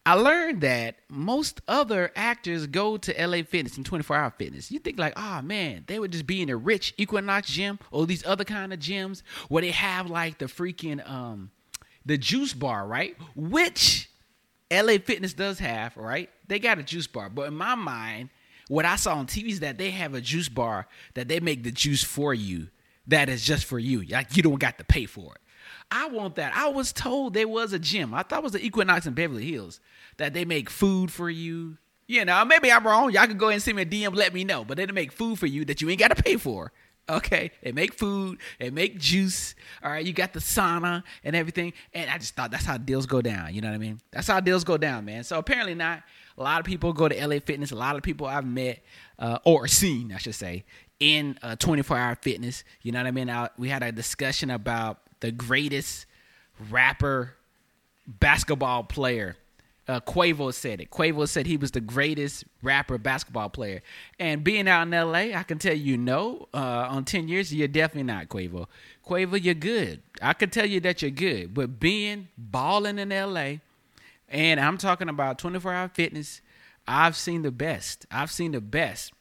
I 0.08 0.14
learned 0.14 0.62
that 0.62 0.96
most 1.10 1.60
other 1.68 2.10
actors 2.16 2.66
go 2.66 2.96
to 2.96 3.26
LA 3.26 3.42
Fitness 3.42 3.76
and 3.76 3.84
24 3.84 4.16
Hour 4.16 4.32
Fitness. 4.38 4.70
You 4.70 4.78
think 4.78 4.98
like, 4.98 5.12
oh 5.16 5.42
man, 5.42 5.84
they 5.86 5.98
would 5.98 6.12
just 6.12 6.26
be 6.26 6.40
in 6.40 6.48
a 6.48 6.56
rich 6.56 6.94
Equinox 6.96 7.48
gym 7.50 7.78
or 7.90 8.06
these 8.06 8.24
other 8.24 8.44
kind 8.44 8.72
of 8.72 8.78
gyms 8.78 9.22
where 9.48 9.60
they 9.60 9.70
have 9.70 10.08
like 10.08 10.38
the 10.38 10.46
freaking 10.46 11.06
um 11.06 11.50
the 12.06 12.16
juice 12.16 12.54
bar, 12.54 12.86
right? 12.86 13.16
Which 13.36 14.07
LA 14.70 14.98
Fitness 14.98 15.32
does 15.32 15.58
have, 15.58 15.96
right? 15.96 16.30
They 16.46 16.58
got 16.58 16.78
a 16.78 16.82
juice 16.82 17.06
bar. 17.06 17.28
But 17.30 17.48
in 17.48 17.54
my 17.54 17.74
mind, 17.74 18.30
what 18.68 18.84
I 18.84 18.96
saw 18.96 19.14
on 19.14 19.26
TV 19.26 19.48
is 19.48 19.60
that 19.60 19.78
they 19.78 19.90
have 19.90 20.14
a 20.14 20.20
juice 20.20 20.48
bar 20.48 20.86
that 21.14 21.28
they 21.28 21.40
make 21.40 21.62
the 21.62 21.72
juice 21.72 22.04
for 22.04 22.34
you 22.34 22.68
that 23.06 23.28
is 23.28 23.44
just 23.44 23.64
for 23.64 23.78
you. 23.78 24.02
Like 24.02 24.36
you 24.36 24.42
don't 24.42 24.60
got 24.60 24.78
to 24.78 24.84
pay 24.84 25.06
for 25.06 25.34
it. 25.34 25.40
I 25.90 26.08
want 26.08 26.36
that. 26.36 26.54
I 26.54 26.68
was 26.68 26.92
told 26.92 27.34
there 27.34 27.48
was 27.48 27.72
a 27.72 27.78
gym. 27.78 28.12
I 28.12 28.22
thought 28.22 28.40
it 28.40 28.42
was 28.44 28.52
the 28.52 28.64
Equinox 28.64 29.06
in 29.06 29.14
Beverly 29.14 29.50
Hills 29.50 29.80
that 30.18 30.34
they 30.34 30.44
make 30.44 30.68
food 30.68 31.10
for 31.10 31.30
you. 31.30 31.78
You 32.06 32.24
know, 32.24 32.44
maybe 32.44 32.70
I'm 32.70 32.86
wrong. 32.86 33.10
Y'all 33.10 33.26
can 33.26 33.38
go 33.38 33.48
and 33.48 33.62
send 33.62 33.76
me 33.76 33.82
a 33.82 33.86
DM, 33.86 34.14
let 34.14 34.32
me 34.32 34.44
know. 34.44 34.64
But 34.64 34.76
they 34.76 34.86
make 34.86 35.12
food 35.12 35.38
for 35.38 35.46
you 35.46 35.64
that 35.66 35.80
you 35.80 35.88
ain't 35.88 35.98
got 35.98 36.14
to 36.14 36.22
pay 36.22 36.36
for. 36.36 36.72
Okay, 37.10 37.52
they 37.62 37.72
make 37.72 37.94
food, 37.94 38.38
they 38.58 38.70
make 38.70 38.98
juice. 38.98 39.54
All 39.82 39.90
right, 39.90 40.04
you 40.04 40.12
got 40.12 40.34
the 40.34 40.40
sauna 40.40 41.02
and 41.24 41.34
everything. 41.34 41.72
And 41.94 42.10
I 42.10 42.18
just 42.18 42.34
thought 42.34 42.50
that's 42.50 42.66
how 42.66 42.76
deals 42.76 43.06
go 43.06 43.22
down. 43.22 43.54
You 43.54 43.62
know 43.62 43.68
what 43.68 43.74
I 43.74 43.78
mean? 43.78 44.00
That's 44.10 44.26
how 44.26 44.40
deals 44.40 44.62
go 44.64 44.76
down, 44.76 45.06
man. 45.06 45.24
So 45.24 45.38
apparently 45.38 45.74
not. 45.74 46.02
A 46.36 46.42
lot 46.42 46.60
of 46.60 46.66
people 46.66 46.92
go 46.92 47.08
to 47.08 47.26
LA 47.26 47.40
Fitness. 47.40 47.72
A 47.72 47.76
lot 47.76 47.96
of 47.96 48.02
people 48.02 48.26
I've 48.26 48.46
met 48.46 48.80
uh, 49.18 49.38
or 49.44 49.66
seen, 49.66 50.12
I 50.12 50.18
should 50.18 50.34
say, 50.34 50.64
in 51.00 51.38
uh, 51.42 51.56
24 51.56 51.96
Hour 51.96 52.14
Fitness. 52.16 52.62
You 52.82 52.92
know 52.92 53.00
what 53.00 53.06
I 53.06 53.10
mean? 53.10 53.30
I, 53.30 53.48
we 53.56 53.70
had 53.70 53.82
a 53.82 53.90
discussion 53.90 54.50
about 54.50 55.00
the 55.20 55.32
greatest 55.32 56.06
rapper 56.70 57.34
basketball 58.06 58.84
player 58.84 59.36
uh, 59.88 60.00
Quavo 60.00 60.52
said 60.52 60.80
it. 60.80 60.90
Quavo 60.90 61.26
said 61.26 61.46
he 61.46 61.56
was 61.56 61.70
the 61.70 61.80
greatest 61.80 62.44
rapper 62.62 62.98
basketball 62.98 63.48
player. 63.48 63.82
And 64.18 64.44
being 64.44 64.68
out 64.68 64.82
in 64.82 64.90
LA, 64.90 65.34
I 65.36 65.42
can 65.42 65.58
tell 65.58 65.74
you 65.74 65.96
no. 65.96 66.48
Uh, 66.52 66.86
on 66.90 67.04
10 67.04 67.26
years, 67.26 67.52
you're 67.52 67.68
definitely 67.68 68.02
not 68.02 68.28
Quavo. 68.28 68.66
Quavo, 69.06 69.42
you're 69.42 69.54
good. 69.54 70.02
I 70.20 70.34
can 70.34 70.50
tell 70.50 70.66
you 70.66 70.80
that 70.80 71.00
you're 71.00 71.10
good. 71.10 71.54
But 71.54 71.80
being 71.80 72.28
balling 72.36 72.98
in 72.98 73.08
LA, 73.08 73.54
and 74.28 74.60
I'm 74.60 74.76
talking 74.76 75.08
about 75.08 75.38
24 75.38 75.72
hour 75.72 75.88
fitness, 75.88 76.42
I've 76.86 77.16
seen 77.16 77.42
the 77.42 77.50
best. 77.50 78.04
I've 78.10 78.30
seen 78.30 78.52
the 78.52 78.60
best. 78.60 79.12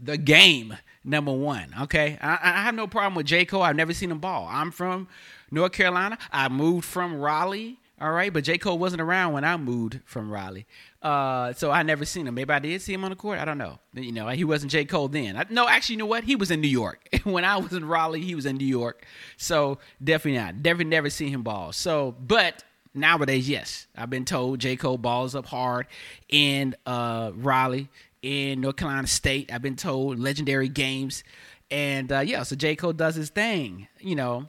The 0.00 0.18
game, 0.18 0.76
number 1.02 1.32
one. 1.32 1.74
Okay. 1.82 2.18
I, 2.20 2.38
I 2.42 2.62
have 2.62 2.74
no 2.74 2.86
problem 2.86 3.14
with 3.14 3.26
J. 3.26 3.46
Cole. 3.46 3.62
I've 3.62 3.74
never 3.74 3.94
seen 3.94 4.10
him 4.10 4.18
ball. 4.18 4.46
I'm 4.50 4.70
from 4.70 5.08
North 5.50 5.72
Carolina. 5.72 6.18
I 6.30 6.48
moved 6.50 6.84
from 6.84 7.18
Raleigh 7.18 7.78
all 8.00 8.12
right, 8.12 8.32
but 8.32 8.44
J. 8.44 8.58
Cole 8.58 8.78
wasn't 8.78 9.02
around 9.02 9.32
when 9.32 9.44
I 9.44 9.56
moved 9.56 10.00
from 10.04 10.30
Raleigh, 10.30 10.66
uh, 11.02 11.52
so 11.54 11.70
I 11.70 11.82
never 11.82 12.04
seen 12.04 12.26
him. 12.28 12.34
Maybe 12.34 12.52
I 12.52 12.60
did 12.60 12.80
see 12.80 12.92
him 12.94 13.04
on 13.04 13.10
the 13.10 13.16
court. 13.16 13.38
I 13.40 13.44
don't 13.44 13.58
know. 13.58 13.80
You 13.92 14.12
know, 14.12 14.28
he 14.28 14.44
wasn't 14.44 14.70
J. 14.70 14.84
Cole 14.84 15.08
then. 15.08 15.36
I, 15.36 15.46
no, 15.50 15.68
actually, 15.68 15.94
you 15.94 15.98
know 15.98 16.06
what? 16.06 16.22
He 16.22 16.36
was 16.36 16.50
in 16.50 16.60
New 16.60 16.68
York 16.68 17.08
when 17.24 17.44
I 17.44 17.56
was 17.56 17.72
in 17.72 17.84
Raleigh. 17.84 18.20
He 18.20 18.34
was 18.34 18.46
in 18.46 18.56
New 18.56 18.66
York, 18.66 19.04
so 19.36 19.78
definitely 20.02 20.38
not. 20.38 20.56
Never, 20.56 20.84
never 20.84 21.10
seen 21.10 21.28
him 21.28 21.42
ball. 21.42 21.72
So, 21.72 22.14
but 22.20 22.62
nowadays, 22.94 23.48
yes, 23.48 23.88
I've 23.96 24.10
been 24.10 24.24
told 24.24 24.60
J. 24.60 24.76
Cole 24.76 24.98
balls 24.98 25.34
up 25.34 25.46
hard 25.46 25.86
in 26.28 26.76
uh, 26.86 27.32
Raleigh, 27.34 27.88
in 28.22 28.60
North 28.60 28.76
Carolina 28.76 29.08
State. 29.08 29.52
I've 29.52 29.62
been 29.62 29.76
told 29.76 30.20
legendary 30.20 30.68
games, 30.68 31.24
and 31.68 32.12
uh, 32.12 32.20
yeah, 32.20 32.44
so 32.44 32.54
J. 32.54 32.76
Cole 32.76 32.92
does 32.92 33.16
his 33.16 33.30
thing. 33.30 33.88
You 33.98 34.14
know 34.14 34.48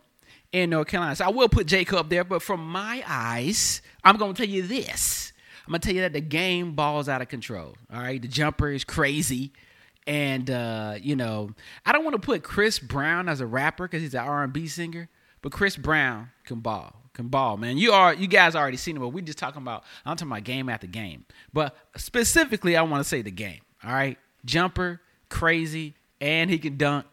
in 0.51 0.71
North 0.71 0.87
Carolina. 0.87 1.15
So 1.15 1.25
I 1.25 1.29
will 1.29 1.49
put 1.49 1.67
J. 1.67 1.85
Cole 1.85 1.99
up 1.99 2.09
there, 2.09 2.23
but 2.23 2.41
from 2.41 2.65
my 2.65 3.03
eyes, 3.07 3.81
I'm 4.03 4.17
going 4.17 4.33
to 4.33 4.41
tell 4.41 4.49
you 4.49 4.63
this. 4.63 5.33
I'm 5.65 5.71
going 5.71 5.81
to 5.81 5.87
tell 5.87 5.95
you 5.95 6.01
that 6.01 6.13
the 6.13 6.21
game 6.21 6.73
balls 6.73 7.07
out 7.07 7.21
of 7.21 7.27
control. 7.27 7.75
All 7.93 7.99
right. 7.99 8.21
The 8.21 8.27
jumper 8.27 8.71
is 8.71 8.83
crazy. 8.83 9.51
And, 10.07 10.49
uh, 10.49 10.95
you 10.99 11.15
know, 11.15 11.51
I 11.85 11.91
don't 11.91 12.03
want 12.03 12.15
to 12.15 12.25
put 12.25 12.41
Chris 12.41 12.79
Brown 12.79 13.29
as 13.29 13.41
a 13.41 13.45
rapper 13.45 13.87
because 13.87 14.01
he's 14.01 14.15
an 14.15 14.21
R&B 14.21 14.67
singer, 14.67 15.09
but 15.41 15.51
Chris 15.51 15.75
Brown 15.77 16.31
can 16.45 16.61
ball. 16.61 16.95
Can 17.13 17.27
ball, 17.27 17.57
man. 17.57 17.77
You 17.77 17.91
are 17.91 18.13
you 18.13 18.27
guys 18.27 18.55
already 18.55 18.77
seen 18.77 18.95
it, 18.95 18.99
but 18.99 19.09
we 19.09 19.21
just 19.21 19.37
talking 19.37 19.61
about 19.61 19.83
I'm 20.05 20.15
talking 20.15 20.31
about 20.31 20.45
game 20.45 20.69
after 20.69 20.87
game. 20.87 21.25
But 21.51 21.75
specifically, 21.97 22.77
I 22.77 22.81
want 22.83 23.03
to 23.03 23.07
say 23.07 23.21
the 23.21 23.31
game. 23.31 23.59
All 23.83 23.91
right, 23.91 24.17
jumper, 24.45 25.01
crazy, 25.27 25.95
and 26.21 26.49
he 26.49 26.57
can 26.59 26.77
dunk 26.77 27.05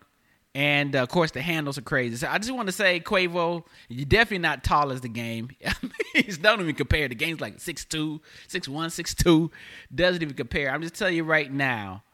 and 0.56 0.96
uh, 0.96 1.02
of 1.02 1.10
course, 1.10 1.32
the 1.32 1.42
handles 1.42 1.76
are 1.76 1.82
crazy. 1.82 2.16
So 2.16 2.28
I 2.28 2.38
just 2.38 2.50
want 2.50 2.66
to 2.68 2.72
say, 2.72 2.98
Quavo, 2.98 3.62
you're 3.90 4.06
definitely 4.06 4.38
not 4.38 4.64
tall 4.64 4.90
as 4.90 5.02
the 5.02 5.08
game. 5.08 5.50
He's 6.14 6.38
don't 6.38 6.62
even 6.62 6.74
compare. 6.74 7.08
The 7.08 7.14
game's 7.14 7.42
like 7.42 7.58
6'2, 7.58 8.20
6'1, 8.48 8.70
6'2. 8.70 9.50
Doesn't 9.94 10.22
even 10.22 10.34
compare. 10.34 10.70
I'm 10.70 10.80
just 10.80 10.94
telling 10.94 11.14
you 11.14 11.24
right 11.24 11.52
now, 11.52 12.04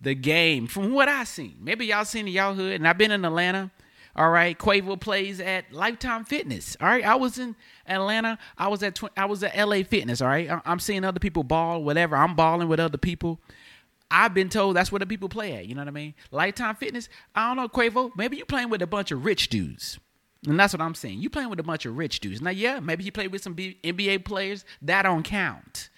the 0.00 0.16
game, 0.16 0.66
from 0.66 0.92
what 0.92 1.08
I've 1.08 1.28
seen, 1.28 1.58
maybe 1.60 1.86
y'all 1.86 2.04
seen 2.04 2.24
the 2.24 2.32
y'all 2.32 2.54
hood, 2.54 2.72
and 2.72 2.88
I've 2.88 2.98
been 2.98 3.12
in 3.12 3.24
Atlanta. 3.24 3.70
All 4.16 4.30
right, 4.30 4.58
Quavo 4.58 5.00
plays 5.00 5.38
at 5.38 5.72
Lifetime 5.72 6.24
Fitness. 6.24 6.76
All 6.80 6.88
right, 6.88 7.04
I 7.04 7.14
was 7.14 7.38
in 7.38 7.54
Atlanta. 7.86 8.36
I 8.58 8.66
was 8.66 8.82
at 8.82 8.96
tw- 8.96 9.16
I 9.16 9.26
was 9.26 9.44
at 9.44 9.56
LA 9.56 9.84
Fitness. 9.84 10.20
All 10.20 10.26
right, 10.26 10.50
I'm 10.66 10.80
seeing 10.80 11.04
other 11.04 11.20
people 11.20 11.44
ball, 11.44 11.84
whatever. 11.84 12.16
I'm 12.16 12.34
balling 12.34 12.66
with 12.66 12.80
other 12.80 12.98
people. 12.98 13.38
I've 14.12 14.34
been 14.34 14.50
told 14.50 14.76
that's 14.76 14.92
where 14.92 14.98
the 14.98 15.06
people 15.06 15.30
play 15.30 15.54
at. 15.54 15.66
You 15.66 15.74
know 15.74 15.80
what 15.80 15.88
I 15.88 15.92
mean? 15.92 16.14
Lifetime 16.30 16.76
Fitness. 16.76 17.08
I 17.34 17.48
don't 17.48 17.56
know, 17.56 17.68
Quavo. 17.68 18.10
Maybe 18.14 18.36
you 18.36 18.44
playing 18.44 18.68
with 18.68 18.82
a 18.82 18.86
bunch 18.86 19.10
of 19.10 19.24
rich 19.24 19.48
dudes. 19.48 19.98
And 20.46 20.60
that's 20.60 20.74
what 20.74 20.82
I'm 20.82 20.94
saying. 20.94 21.20
You 21.20 21.30
playing 21.30 21.48
with 21.48 21.60
a 21.60 21.62
bunch 21.62 21.86
of 21.86 21.96
rich 21.96 22.20
dudes. 22.20 22.42
Now, 22.42 22.50
yeah, 22.50 22.78
maybe 22.80 23.04
you 23.04 23.12
played 23.12 23.32
with 23.32 23.42
some 23.42 23.54
B- 23.54 23.78
NBA 23.82 24.24
players. 24.24 24.64
That 24.82 25.02
don't 25.02 25.22
count. 25.22 25.88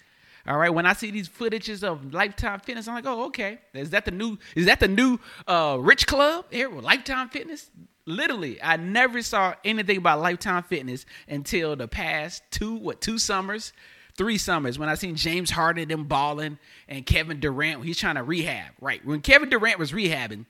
All 0.47 0.59
right. 0.59 0.71
When 0.71 0.87
I 0.87 0.93
see 0.93 1.11
these 1.11 1.29
footages 1.29 1.83
of 1.83 2.13
Lifetime 2.13 2.61
Fitness, 2.61 2.87
I'm 2.87 2.95
like, 2.95 3.07
oh, 3.07 3.25
okay. 3.27 3.59
Is 3.73 3.91
that 3.91 4.05
the 4.05 4.11
new? 4.11 4.39
Is 4.55 4.67
that 4.67 4.79
the 4.79 4.89
new 4.89 5.19
uh, 5.49 5.79
rich 5.81 6.07
club 6.07 6.45
here 6.51 6.71
with 6.71 6.85
Lifetime 6.85 7.31
Fitness? 7.31 7.71
Literally, 8.07 8.63
I 8.63 8.77
never 8.77 9.23
saw 9.23 9.55
anything 9.65 9.97
about 9.97 10.21
Lifetime 10.21 10.63
Fitness 10.63 11.07
until 11.27 11.75
the 11.75 11.89
past 11.89 12.43
two 12.51 12.75
what 12.75 13.01
two 13.01 13.19
summers, 13.19 13.73
three 14.17 14.39
summers 14.39 14.79
when 14.79 14.89
I 14.89 14.95
seen 14.95 15.17
James 15.17 15.51
Harden 15.51 15.89
them 15.89 16.05
balling 16.05 16.59
and 16.89 17.05
Kevin 17.05 17.41
Durant. 17.41 17.85
He's 17.85 17.99
trying 17.99 18.17
to 18.17 18.23
rehab. 18.23 18.73
Right 18.81 19.05
when 19.05 19.21
Kevin 19.21 19.49
Durant 19.49 19.79
was 19.79 19.93
rehabbing, 19.93 20.47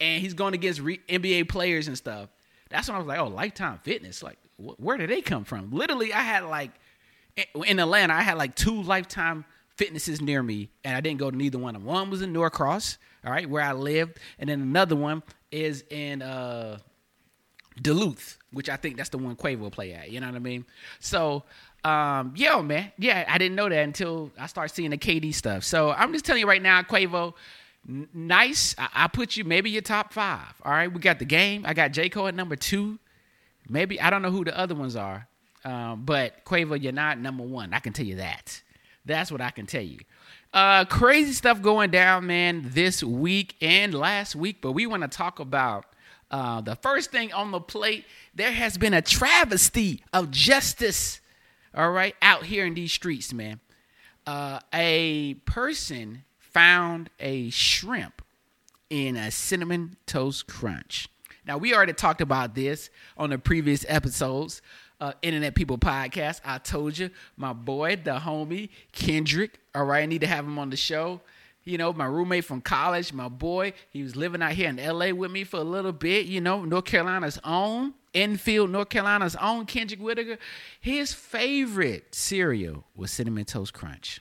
and 0.00 0.20
he's 0.22 0.34
going 0.34 0.54
against 0.54 0.80
re- 0.80 1.00
NBA 1.08 1.48
players 1.48 1.88
and 1.88 1.96
stuff. 1.96 2.28
That's 2.68 2.88
when 2.88 2.96
I 2.96 2.98
was 2.98 3.06
like, 3.06 3.18
oh, 3.18 3.28
Lifetime 3.28 3.80
Fitness. 3.84 4.22
Like, 4.22 4.38
wh- 4.56 4.78
where 4.80 4.96
did 4.96 5.10
they 5.10 5.22
come 5.22 5.44
from? 5.44 5.70
Literally, 5.70 6.12
I 6.12 6.20
had 6.20 6.44
like 6.44 6.72
in 7.66 7.78
Atlanta, 7.78 8.14
I 8.14 8.22
had 8.22 8.38
like 8.38 8.54
two 8.54 8.82
Lifetime 8.82 9.44
Fitnesses 9.76 10.22
near 10.22 10.42
me, 10.42 10.70
and 10.84 10.96
I 10.96 11.00
didn't 11.00 11.18
go 11.18 11.30
to 11.30 11.36
neither 11.36 11.58
one 11.58 11.76
of 11.76 11.82
them. 11.82 11.90
One 11.90 12.08
was 12.08 12.22
in 12.22 12.32
Norcross, 12.32 12.96
all 13.24 13.30
right, 13.30 13.48
where 13.48 13.62
I 13.62 13.72
lived, 13.72 14.18
and 14.38 14.48
then 14.48 14.62
another 14.62 14.96
one 14.96 15.22
is 15.50 15.84
in 15.90 16.22
uh, 16.22 16.78
Duluth, 17.80 18.38
which 18.52 18.70
I 18.70 18.76
think 18.76 18.96
that's 18.96 19.10
the 19.10 19.18
one 19.18 19.36
Quavo 19.36 19.70
play 19.70 19.92
at. 19.92 20.10
You 20.10 20.20
know 20.20 20.28
what 20.28 20.36
I 20.36 20.38
mean? 20.38 20.64
So, 20.98 21.44
um, 21.84 22.32
yo, 22.36 22.62
man, 22.62 22.92
yeah, 22.98 23.24
I 23.28 23.38
didn't 23.38 23.54
know 23.54 23.68
that 23.68 23.82
until 23.82 24.30
I 24.38 24.46
started 24.46 24.74
seeing 24.74 24.90
the 24.90 24.98
KD 24.98 25.34
stuff. 25.34 25.64
So 25.64 25.90
I'm 25.90 26.12
just 26.12 26.24
telling 26.24 26.40
you 26.40 26.48
right 26.48 26.62
now, 26.62 26.82
Quavo, 26.82 27.34
n- 27.88 28.08
nice. 28.12 28.74
I-, 28.78 28.88
I 28.94 29.08
put 29.08 29.36
you 29.36 29.44
maybe 29.44 29.70
your 29.70 29.82
top 29.82 30.12
five. 30.12 30.54
All 30.64 30.72
right, 30.72 30.92
we 30.92 31.00
got 31.00 31.18
the 31.18 31.24
game. 31.24 31.64
I 31.66 31.74
got 31.74 31.92
J 31.92 32.08
Cole 32.08 32.28
at 32.28 32.34
number 32.34 32.56
two. 32.56 32.98
Maybe 33.68 34.00
I 34.00 34.10
don't 34.10 34.22
know 34.22 34.30
who 34.30 34.44
the 34.44 34.56
other 34.56 34.74
ones 34.74 34.96
are. 34.96 35.28
Um, 35.64 36.04
but 36.04 36.44
Quavo, 36.44 36.80
you're 36.80 36.92
not 36.92 37.18
number 37.18 37.42
one. 37.42 37.74
I 37.74 37.80
can 37.80 37.92
tell 37.92 38.06
you 38.06 38.16
that. 38.16 38.62
That's 39.04 39.32
what 39.32 39.40
I 39.40 39.50
can 39.50 39.66
tell 39.66 39.82
you. 39.82 39.98
Uh, 40.52 40.84
crazy 40.84 41.32
stuff 41.32 41.60
going 41.60 41.90
down, 41.90 42.26
man, 42.26 42.62
this 42.66 43.02
week 43.02 43.56
and 43.60 43.92
last 43.92 44.34
week. 44.36 44.58
But 44.60 44.72
we 44.72 44.86
want 44.86 45.02
to 45.02 45.08
talk 45.08 45.38
about 45.38 45.86
uh, 46.30 46.60
the 46.60 46.76
first 46.76 47.10
thing 47.10 47.32
on 47.32 47.50
the 47.50 47.60
plate. 47.60 48.04
There 48.34 48.52
has 48.52 48.78
been 48.78 48.94
a 48.94 49.02
travesty 49.02 50.02
of 50.12 50.30
justice, 50.30 51.20
all 51.76 51.90
right, 51.90 52.14
out 52.22 52.46
here 52.46 52.64
in 52.64 52.74
these 52.74 52.92
streets, 52.92 53.32
man. 53.32 53.60
Uh, 54.26 54.60
a 54.72 55.34
person 55.44 56.24
found 56.38 57.10
a 57.20 57.50
shrimp 57.50 58.22
in 58.88 59.16
a 59.16 59.30
cinnamon 59.30 59.96
toast 60.06 60.46
crunch. 60.46 61.08
Now, 61.46 61.58
we 61.58 61.74
already 61.74 61.92
talked 61.92 62.20
about 62.20 62.54
this 62.54 62.90
on 63.16 63.30
the 63.30 63.38
previous 63.38 63.84
episodes 63.88 64.62
uh, 65.00 65.12
Internet 65.22 65.54
People 65.54 65.78
podcast. 65.78 66.40
I 66.44 66.58
told 66.58 66.98
you, 66.98 67.10
my 67.36 67.52
boy, 67.52 67.96
the 67.96 68.18
homie 68.18 68.70
Kendrick. 68.92 69.60
All 69.74 69.84
right, 69.84 70.02
I 70.02 70.06
need 70.06 70.22
to 70.22 70.26
have 70.26 70.44
him 70.44 70.58
on 70.58 70.70
the 70.70 70.76
show. 70.76 71.20
You 71.64 71.78
know, 71.78 71.92
my 71.92 72.06
roommate 72.06 72.44
from 72.44 72.60
college, 72.60 73.12
my 73.12 73.28
boy, 73.28 73.72
he 73.90 74.02
was 74.02 74.14
living 74.14 74.40
out 74.40 74.52
here 74.52 74.68
in 74.68 74.76
LA 74.76 75.10
with 75.10 75.30
me 75.32 75.44
for 75.44 75.58
a 75.58 75.64
little 75.64 75.92
bit. 75.92 76.26
You 76.26 76.40
know, 76.40 76.64
North 76.64 76.84
Carolina's 76.84 77.40
own, 77.44 77.94
Enfield, 78.16 78.70
North 78.70 78.88
Carolina's 78.88 79.36
own 79.36 79.66
Kendrick 79.66 80.00
Whittaker. 80.00 80.38
His 80.80 81.12
favorite 81.12 82.14
cereal 82.14 82.84
was 82.96 83.12
Cinnamon 83.12 83.44
Toast 83.44 83.72
Crunch. 83.72 84.20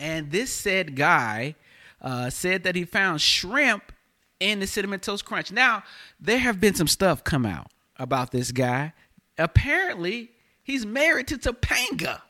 And 0.00 0.30
this 0.30 0.50
said 0.52 0.96
guy 0.96 1.56
uh, 2.00 2.30
said 2.30 2.62
that 2.62 2.76
he 2.76 2.84
found 2.84 3.20
shrimp 3.20 3.92
in 4.40 4.60
the 4.60 4.66
Cinnamon 4.66 5.00
Toast 5.00 5.24
Crunch. 5.24 5.52
Now, 5.52 5.82
there 6.20 6.38
have 6.38 6.60
been 6.60 6.74
some 6.74 6.86
stuff 6.86 7.24
come 7.24 7.44
out 7.44 7.70
about 7.98 8.30
this 8.30 8.52
guy 8.52 8.92
apparently 9.38 10.32
he's 10.62 10.84
married 10.84 11.28
to 11.28 11.38
Topanga. 11.38 12.20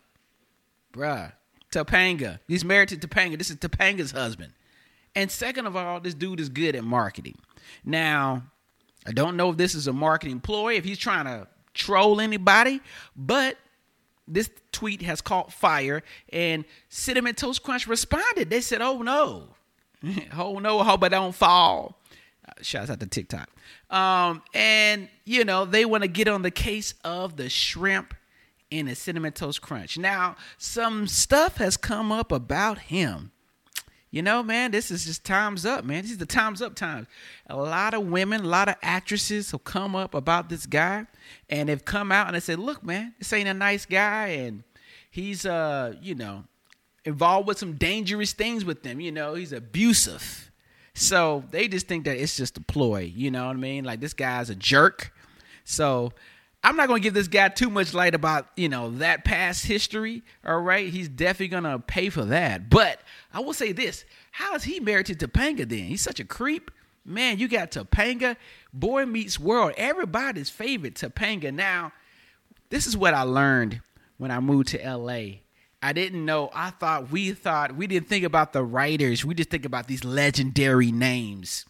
Bruh, 0.92 1.32
Topanga. 1.72 2.38
He's 2.46 2.64
married 2.64 2.90
to 2.90 2.96
Topanga. 2.96 3.38
This 3.38 3.50
is 3.50 3.56
Topanga's 3.56 4.12
husband. 4.12 4.52
And 5.14 5.30
second 5.30 5.66
of 5.66 5.74
all, 5.74 6.00
this 6.00 6.14
dude 6.14 6.38
is 6.38 6.48
good 6.48 6.76
at 6.76 6.84
marketing. 6.84 7.38
Now, 7.84 8.44
I 9.08 9.12
don't 9.12 9.38
know 9.38 9.50
if 9.50 9.56
this 9.56 9.74
is 9.74 9.86
a 9.86 9.92
marketing 9.92 10.40
ploy, 10.40 10.74
if 10.74 10.84
he's 10.84 10.98
trying 10.98 11.24
to 11.24 11.46
troll 11.72 12.20
anybody, 12.20 12.82
but 13.16 13.56
this 14.26 14.50
tweet 14.70 15.00
has 15.00 15.22
caught 15.22 15.50
fire 15.50 16.02
and 16.30 16.66
Cinnamon 16.90 17.34
Toast 17.34 17.62
Crunch 17.62 17.86
responded. 17.86 18.50
They 18.50 18.60
said, 18.60 18.82
oh 18.82 19.00
no. 19.00 19.54
oh 20.36 20.58
no, 20.58 20.82
hope 20.82 21.02
I 21.02 21.08
don't 21.08 21.34
fall. 21.34 21.98
Uh, 22.46 22.52
shouts 22.60 22.90
out 22.90 23.00
to 23.00 23.06
TikTok. 23.06 23.48
Um, 23.88 24.42
and 24.52 25.08
you 25.24 25.42
know, 25.46 25.64
they 25.64 25.86
want 25.86 26.02
to 26.02 26.08
get 26.08 26.28
on 26.28 26.42
the 26.42 26.50
case 26.50 26.92
of 27.02 27.36
the 27.36 27.48
shrimp 27.48 28.12
in 28.70 28.88
a 28.88 28.94
cinnamon 28.94 29.32
toast 29.32 29.62
crunch. 29.62 29.96
Now, 29.96 30.36
some 30.58 31.06
stuff 31.06 31.56
has 31.56 31.78
come 31.78 32.12
up 32.12 32.30
about 32.30 32.78
him. 32.78 33.32
You 34.10 34.22
know, 34.22 34.42
man, 34.42 34.70
this 34.70 34.90
is 34.90 35.04
just 35.04 35.24
times 35.24 35.66
up, 35.66 35.84
man. 35.84 36.02
This 36.02 36.12
is 36.12 36.18
the 36.18 36.26
times 36.26 36.62
up 36.62 36.74
times. 36.74 37.06
A 37.46 37.56
lot 37.56 37.92
of 37.92 38.06
women, 38.06 38.42
a 38.42 38.48
lot 38.48 38.68
of 38.68 38.76
actresses 38.82 39.50
have 39.50 39.64
come 39.64 39.94
up 39.94 40.14
about 40.14 40.48
this 40.48 40.64
guy 40.64 41.06
and 41.50 41.68
they've 41.68 41.84
come 41.84 42.10
out 42.10 42.26
and 42.26 42.36
they 42.36 42.40
said, 42.40 42.58
look, 42.58 42.82
man, 42.82 43.14
this 43.18 43.32
ain't 43.32 43.48
a 43.48 43.54
nice 43.54 43.84
guy 43.84 44.28
and 44.28 44.62
he's 45.10 45.44
uh, 45.44 45.94
you 46.00 46.14
know, 46.14 46.44
involved 47.04 47.46
with 47.48 47.58
some 47.58 47.74
dangerous 47.74 48.32
things 48.32 48.64
with 48.64 48.82
them. 48.82 48.98
You 49.00 49.12
know, 49.12 49.34
he's 49.34 49.52
abusive 49.52 50.48
so 50.98 51.44
they 51.52 51.68
just 51.68 51.86
think 51.86 52.04
that 52.06 52.16
it's 52.16 52.36
just 52.36 52.56
a 52.56 52.60
ploy. 52.60 53.12
You 53.14 53.30
know 53.30 53.46
what 53.46 53.56
I 53.56 53.60
mean? 53.60 53.84
Like 53.84 54.00
this 54.00 54.14
guy's 54.14 54.50
a 54.50 54.56
jerk. 54.56 55.12
So 55.64 56.12
I'm 56.62 56.76
not 56.76 56.88
gonna 56.88 57.00
give 57.00 57.14
this 57.14 57.28
guy 57.28 57.48
too 57.48 57.70
much 57.70 57.94
light 57.94 58.14
about 58.14 58.48
you 58.56 58.68
know 58.68 58.90
that 58.98 59.24
past 59.24 59.64
history. 59.66 60.22
All 60.44 60.60
right, 60.60 60.88
he's 60.88 61.08
definitely 61.08 61.48
gonna 61.48 61.78
pay 61.78 62.10
for 62.10 62.24
that. 62.26 62.68
But 62.68 63.00
I 63.32 63.40
will 63.40 63.54
say 63.54 63.72
this: 63.72 64.04
How 64.32 64.54
is 64.54 64.64
he 64.64 64.80
married 64.80 65.06
to 65.06 65.14
Topanga? 65.14 65.68
Then 65.68 65.84
he's 65.84 66.02
such 66.02 66.20
a 66.20 66.24
creep. 66.24 66.70
Man, 67.04 67.38
you 67.38 67.48
got 67.48 67.70
Topanga, 67.70 68.36
Boy 68.72 69.06
Meets 69.06 69.38
World, 69.40 69.72
everybody's 69.78 70.50
favorite 70.50 70.94
Topanga. 70.94 71.54
Now, 71.54 71.92
this 72.68 72.86
is 72.86 72.96
what 72.96 73.14
I 73.14 73.22
learned 73.22 73.80
when 74.18 74.30
I 74.30 74.40
moved 74.40 74.68
to 74.68 74.78
LA. 74.96 75.38
I 75.80 75.92
didn't 75.92 76.24
know. 76.24 76.50
I 76.52 76.70
thought 76.70 77.10
we 77.10 77.32
thought 77.32 77.76
we 77.76 77.86
didn't 77.86 78.08
think 78.08 78.24
about 78.24 78.52
the 78.52 78.64
writers. 78.64 79.24
We 79.24 79.34
just 79.34 79.48
think 79.48 79.64
about 79.64 79.86
these 79.86 80.04
legendary 80.04 80.90
names. 80.90 81.64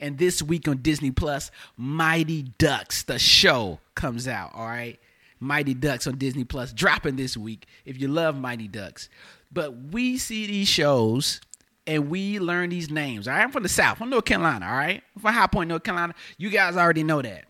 And 0.00 0.16
this 0.16 0.42
week 0.42 0.66
on 0.66 0.78
Disney 0.78 1.10
Plus, 1.10 1.50
Mighty 1.76 2.42
Ducks, 2.58 3.02
the 3.02 3.18
show 3.18 3.80
comes 4.00 4.26
out. 4.26 4.52
All 4.54 4.66
right, 4.66 4.98
Mighty 5.38 5.74
Ducks 5.74 6.06
on 6.06 6.16
Disney 6.16 6.44
Plus, 6.44 6.72
dropping 6.72 7.16
this 7.16 7.36
week. 7.36 7.66
If 7.84 8.00
you 8.00 8.08
love 8.08 8.36
Mighty 8.36 8.68
Ducks, 8.68 9.08
but 9.52 9.76
we 9.76 10.18
see 10.18 10.46
these 10.46 10.68
shows 10.68 11.40
and 11.86 12.08
we 12.10 12.38
learn 12.38 12.70
these 12.70 12.90
names. 12.90 13.26
All 13.26 13.34
right, 13.34 13.42
I'm 13.42 13.50
from 13.50 13.62
the 13.62 13.68
South, 13.68 13.98
from 13.98 14.10
North 14.10 14.24
Carolina. 14.24 14.66
All 14.66 14.76
right, 14.76 15.02
from 15.20 15.34
High 15.34 15.46
Point, 15.46 15.68
North 15.68 15.82
Carolina. 15.82 16.14
You 16.38 16.50
guys 16.50 16.76
already 16.76 17.02
know 17.04 17.22
that. 17.22 17.44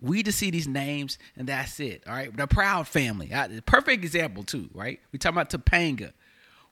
We 0.00 0.22
just 0.22 0.38
see 0.38 0.50
these 0.50 0.66
names 0.66 1.18
and 1.36 1.46
that's 1.46 1.78
it. 1.78 2.02
All 2.06 2.14
right. 2.14 2.34
The 2.34 2.46
Proud 2.46 2.88
Family. 2.88 3.30
Perfect 3.66 4.02
example, 4.02 4.44
too, 4.44 4.70
right? 4.72 4.98
we 5.12 5.18
talking 5.18 5.36
about 5.36 5.50
Topanga. 5.50 6.12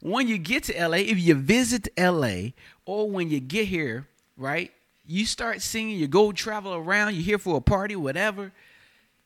When 0.01 0.29
you 0.29 0.39
get 0.39 0.65
to 0.65 0.89
LA, 0.89 0.99
if 0.99 1.19
you 1.19 1.35
visit 1.35 1.89
LA 1.99 2.53
or 2.87 3.11
when 3.11 3.29
you 3.29 3.41
get 3.41 3.67
here, 3.67 4.09
right, 4.37 4.73
you 5.09 5.25
start 5.25 5.63
singing, 5.63 5.97
you 5.97 6.07
go 6.07 6.33
travel 6.33 6.75
around, 6.75 7.15
you're 7.15 7.23
here 7.23 7.39
for 7.39 7.57
a 7.57 7.61
party, 7.63 7.97
whatever, 7.97 8.53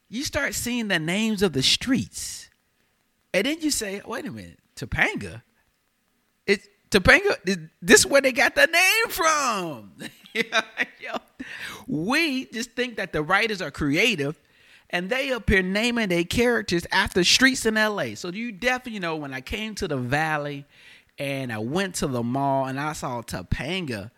you 0.09 0.23
start 0.25 0.55
seeing 0.55 0.87
the 0.89 1.01
names 1.01 1.43
of 1.43 1.53
the 1.53 1.63
streets. 1.63 2.49
And 3.35 3.47
then 3.47 3.61
you 3.61 3.71
say, 3.71 4.01
wait 4.07 4.25
a 4.25 4.31
minute, 4.31 4.61
Topanga? 4.77 5.43
It's 6.47 6.69
Topanga, 6.91 7.69
this 7.81 8.01
is 8.01 8.07
where 8.07 8.21
they 8.21 8.31
got 8.31 8.55
the 8.55 8.67
name 8.67 9.09
from. 9.09 9.93
Yo, 10.35 11.17
we 11.89 12.47
just 12.47 12.71
think 12.73 12.97
that 12.97 13.13
the 13.13 13.23
writers 13.23 13.61
are 13.61 13.73
creative 13.73 14.41
and 14.91 15.11
they 15.11 15.33
up 15.33 15.51
here 15.51 15.63
naming 15.63 16.11
their 16.11 16.25
characters 16.25 16.87
after 16.93 17.25
streets 17.25 17.67
in 17.67 17.75
LA. 17.75 18.15
So 18.15 18.29
you 18.29 18.53
definitely 18.53 19.01
know 19.01 19.17
when 19.17 19.35
I 19.35 19.41
came 19.41 19.75
to 19.77 19.89
the 19.89 19.97
valley 19.97 20.65
and 21.19 21.53
I 21.53 21.59
went 21.59 21.97
to 21.97 22.07
the 22.07 22.23
mall 22.23 22.67
and 22.67 22.79
I 22.79 22.93
saw 22.93 23.23
Topanga, 23.23 24.11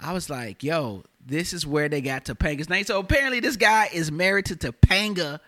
I 0.00 0.12
was 0.12 0.28
like, 0.28 0.64
yo, 0.64 1.04
this 1.24 1.52
is 1.52 1.66
where 1.66 1.88
they 1.88 2.00
got 2.00 2.24
Topanga's 2.24 2.68
name. 2.68 2.84
So 2.84 2.98
apparently 2.98 3.40
this 3.40 3.56
guy 3.56 3.88
is 3.92 4.10
married 4.10 4.46
to 4.46 4.56
Topanga. 4.56 5.40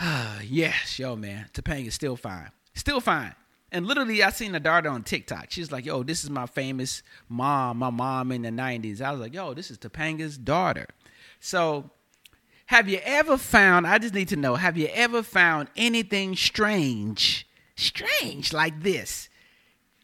yes, 0.44 0.98
yo, 0.98 1.16
man. 1.16 1.46
Topanga's 1.52 1.94
still 1.94 2.16
fine. 2.16 2.50
Still 2.74 3.00
fine. 3.00 3.34
And 3.72 3.86
literally, 3.86 4.22
I 4.22 4.30
seen 4.30 4.54
a 4.54 4.60
daughter 4.60 4.88
on 4.88 5.04
TikTok. 5.04 5.46
She's 5.50 5.70
like, 5.70 5.86
"Yo, 5.86 6.02
this 6.02 6.24
is 6.24 6.30
my 6.30 6.46
famous 6.46 7.02
mom, 7.28 7.78
my 7.78 7.90
mom 7.90 8.32
in 8.32 8.42
the 8.42 8.50
'90s." 8.50 9.00
I 9.00 9.12
was 9.12 9.20
like, 9.20 9.34
"Yo, 9.34 9.54
this 9.54 9.70
is 9.70 9.78
Topanga's 9.78 10.36
daughter." 10.36 10.86
So, 11.38 11.90
have 12.66 12.88
you 12.88 12.98
ever 13.04 13.36
found? 13.36 13.86
I 13.86 13.98
just 13.98 14.14
need 14.14 14.28
to 14.28 14.36
know. 14.36 14.56
Have 14.56 14.76
you 14.76 14.88
ever 14.92 15.22
found 15.22 15.68
anything 15.76 16.34
strange, 16.34 17.46
strange 17.76 18.52
like 18.52 18.82
this 18.82 19.28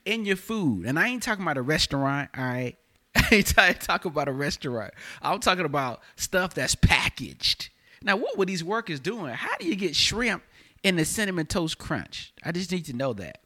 in 0.05 0.25
your 0.25 0.37
food? 0.37 0.87
And 0.87 0.97
I 0.97 1.09
ain't 1.09 1.23
talking 1.23 1.43
about 1.43 1.59
a 1.59 1.63
restaurant. 1.63 2.31
All 2.37 2.45
right, 2.45 2.77
I 3.17 3.69
ain't 3.69 3.81
talking 3.81 4.11
about 4.11 4.29
a 4.29 4.33
restaurant. 4.33 4.93
I'm 5.23 5.41
talking 5.41 5.65
about 5.65 6.03
stuff 6.17 6.55
that's 6.55 6.75
packaged. 6.75 7.71
Now, 8.03 8.17
what 8.17 8.39
were 8.39 8.45
these 8.45 8.63
workers 8.63 9.01
doing? 9.01 9.33
How 9.33 9.57
do 9.59 9.67
you 9.67 9.75
get 9.75 9.97
shrimp 9.97 10.43
in 10.83 10.97
the 10.97 11.05
cinnamon 11.05 11.47
toast 11.47 11.79
crunch? 11.79 12.33
I 12.45 12.53
just 12.53 12.71
need 12.71 12.85
to 12.87 12.93
know 12.93 13.13
that. 13.15 13.41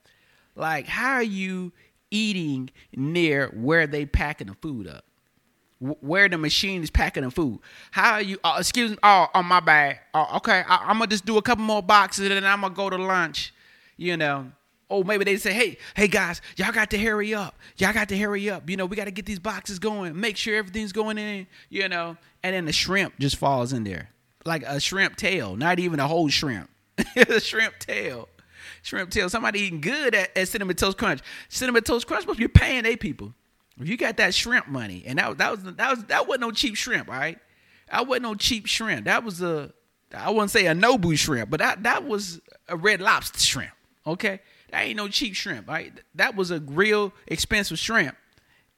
Like, 0.56 0.86
how 0.86 1.14
are 1.14 1.22
you 1.22 1.72
eating 2.10 2.70
near 2.94 3.48
where 3.48 3.86
they 3.86 4.04
packing 4.04 4.48
the 4.48 4.54
food 4.54 4.86
up? 4.86 5.04
Where 5.78 6.28
the 6.28 6.36
machine 6.36 6.82
is 6.82 6.90
packing 6.90 7.22
the 7.22 7.30
food? 7.30 7.60
How 7.90 8.14
are 8.14 8.22
you? 8.22 8.38
Uh, 8.44 8.56
excuse 8.58 8.90
me. 8.90 8.98
Oh, 9.02 9.28
oh 9.34 9.42
my 9.42 9.60
bad. 9.60 10.00
Oh, 10.12 10.36
okay, 10.36 10.62
I, 10.68 10.76
I'm 10.88 10.98
gonna 10.98 11.06
just 11.06 11.24
do 11.24 11.38
a 11.38 11.42
couple 11.42 11.64
more 11.64 11.82
boxes 11.82 12.26
and 12.26 12.32
then 12.32 12.44
I'm 12.44 12.60
gonna 12.60 12.74
go 12.74 12.90
to 12.90 12.98
lunch. 12.98 13.54
You 13.96 14.18
know, 14.18 14.52
Oh, 14.90 15.04
maybe 15.04 15.24
they 15.24 15.36
say, 15.36 15.52
hey, 15.52 15.78
hey 15.94 16.08
guys, 16.08 16.42
y'all 16.56 16.72
got 16.72 16.90
to 16.90 16.98
hurry 16.98 17.32
up. 17.32 17.54
Y'all 17.76 17.92
got 17.92 18.08
to 18.08 18.18
hurry 18.18 18.50
up. 18.50 18.68
You 18.68 18.76
know, 18.76 18.86
we 18.86 18.96
got 18.96 19.04
to 19.04 19.12
get 19.12 19.24
these 19.24 19.38
boxes 19.38 19.78
going, 19.78 20.18
make 20.18 20.36
sure 20.36 20.56
everything's 20.56 20.92
going 20.92 21.16
in, 21.16 21.46
you 21.68 21.88
know. 21.88 22.16
And 22.42 22.54
then 22.54 22.64
the 22.64 22.72
shrimp 22.72 23.14
just 23.18 23.36
falls 23.36 23.72
in 23.72 23.84
there. 23.84 24.10
Like 24.44 24.64
a 24.64 24.80
shrimp 24.80 25.16
tail, 25.16 25.54
not 25.54 25.78
even 25.78 26.00
a 26.00 26.08
whole 26.08 26.28
shrimp. 26.28 26.68
a 27.16 27.40
shrimp 27.40 27.78
tail. 27.78 28.28
Shrimp 28.82 29.10
tail. 29.10 29.28
Somebody 29.28 29.60
eating 29.60 29.80
good 29.80 30.14
at, 30.14 30.36
at 30.36 30.48
Cinnamon 30.48 30.76
Toast 30.76 30.98
Crunch. 30.98 31.20
Cinnamon 31.48 31.82
Toast 31.82 32.06
Crunch 32.06 32.26
be 32.36 32.48
paying 32.48 32.82
they 32.82 32.96
people. 32.96 33.32
If 33.78 33.88
you 33.88 33.96
got 33.96 34.16
that 34.18 34.34
shrimp 34.34 34.68
money, 34.68 35.04
and 35.06 35.18
that, 35.18 35.38
that 35.38 35.50
was 35.50 35.62
that 35.62 35.90
was 35.90 36.04
that 36.06 36.26
wasn't 36.26 36.42
no 36.42 36.50
cheap 36.50 36.76
shrimp, 36.76 37.08
all 37.08 37.14
right? 37.14 37.38
That 37.90 38.06
wasn't 38.06 38.24
no 38.24 38.34
cheap 38.34 38.66
shrimp. 38.66 39.06
That 39.06 39.24
was 39.24 39.40
a 39.40 39.72
I 40.14 40.30
wouldn't 40.30 40.50
say 40.50 40.66
a 40.66 40.74
Nobu 40.74 41.16
shrimp, 41.16 41.50
but 41.50 41.60
that 41.60 41.82
that 41.84 42.04
was 42.04 42.40
a 42.68 42.76
red 42.76 43.00
lobster 43.00 43.38
shrimp. 43.38 43.72
Okay. 44.06 44.40
That 44.70 44.84
ain't 44.84 44.96
no 44.96 45.08
cheap 45.08 45.34
shrimp, 45.34 45.68
right? 45.68 45.92
That 46.14 46.36
was 46.36 46.50
a 46.50 46.60
real 46.60 47.12
expensive 47.26 47.78
shrimp. 47.78 48.16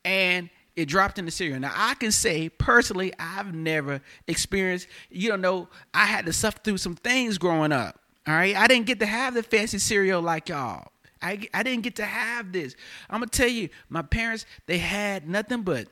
And 0.05 0.51
it 0.75 0.87
dropped 0.87 1.19
in 1.19 1.27
the 1.27 1.31
cereal. 1.31 1.61
Now 1.61 1.73
I 1.75 1.95
can 1.95 2.13
say 2.13 2.49
personally, 2.49 3.13
I've 3.19 3.55
never 3.55 4.01
experienced, 4.27 4.89
you 5.11 5.29
don't 5.29 5.41
know, 5.41 5.69
I 5.93 6.07
had 6.07 6.27
to 6.27 6.33
suffer 6.33 6.59
through 6.65 6.79
some 6.79 6.97
things 6.97 7.39
growing 7.39 7.73
up. 7.73 7.99
All 8.27 8.35
right. 8.35 8.57
I 8.57 8.67
didn't 8.67 8.87
get 8.87 9.01
to 9.01 9.07
have 9.07 9.35
the 9.35 9.43
fancy 9.43 9.79
cereal 9.79 10.23
like 10.23 10.49
y'all. 10.49 10.89
I, 11.21 11.47
I 11.55 11.63
didn't 11.63 11.83
get 11.85 11.97
to 11.97 12.05
have 12.05 12.53
this. 12.53 12.75
I'm 13.09 13.21
gonna 13.21 13.31
tell 13.31 13.49
you, 13.49 13.69
my 13.89 14.03
parents, 14.03 14.45
they 14.67 14.79
had 14.79 15.29
nothing 15.29 15.63
but 15.63 15.87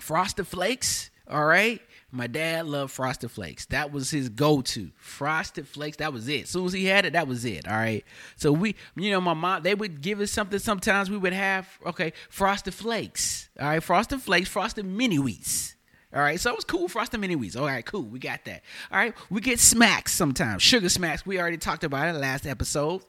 frosted 0.00 0.46
flakes, 0.46 1.10
all 1.28 1.46
right, 1.46 1.80
my 2.16 2.26
dad 2.26 2.66
loved 2.66 2.92
Frosted 2.92 3.30
Flakes. 3.30 3.66
That 3.66 3.92
was 3.92 4.10
his 4.10 4.28
go-to. 4.28 4.90
Frosted 4.96 5.68
Flakes. 5.68 5.98
That 5.98 6.12
was 6.12 6.28
it. 6.28 6.44
As 6.44 6.50
soon 6.50 6.64
as 6.64 6.72
he 6.72 6.86
had 6.86 7.04
it, 7.04 7.12
that 7.12 7.28
was 7.28 7.44
it. 7.44 7.68
All 7.68 7.76
right. 7.76 8.04
So 8.36 8.52
we, 8.52 8.74
you 8.96 9.10
know, 9.10 9.20
my 9.20 9.34
mom, 9.34 9.62
they 9.62 9.74
would 9.74 10.00
give 10.00 10.20
us 10.20 10.30
something. 10.30 10.58
Sometimes 10.58 11.10
we 11.10 11.18
would 11.18 11.32
have, 11.32 11.68
okay, 11.84 12.12
Frosted 12.30 12.74
Flakes. 12.74 13.50
All 13.60 13.68
right, 13.68 13.82
Frosted 13.82 14.22
Flakes, 14.22 14.48
Frosted 14.48 14.86
Mini 14.86 15.18
Wheats. 15.18 15.74
All 16.14 16.22
right, 16.22 16.40
so 16.40 16.50
it 16.50 16.56
was 16.56 16.64
cool. 16.64 16.88
Frosted 16.88 17.20
Mini 17.20 17.36
Wheats. 17.36 17.56
All 17.56 17.66
right, 17.66 17.84
cool. 17.84 18.02
We 18.02 18.18
got 18.18 18.44
that. 18.46 18.62
All 18.90 18.98
right, 18.98 19.14
we 19.28 19.40
get 19.40 19.60
smacks 19.60 20.12
sometimes. 20.12 20.62
Sugar 20.62 20.88
smacks. 20.88 21.26
We 21.26 21.38
already 21.38 21.58
talked 21.58 21.84
about 21.84 22.08
it 22.14 22.18
last 22.18 22.46
episode. 22.46 23.02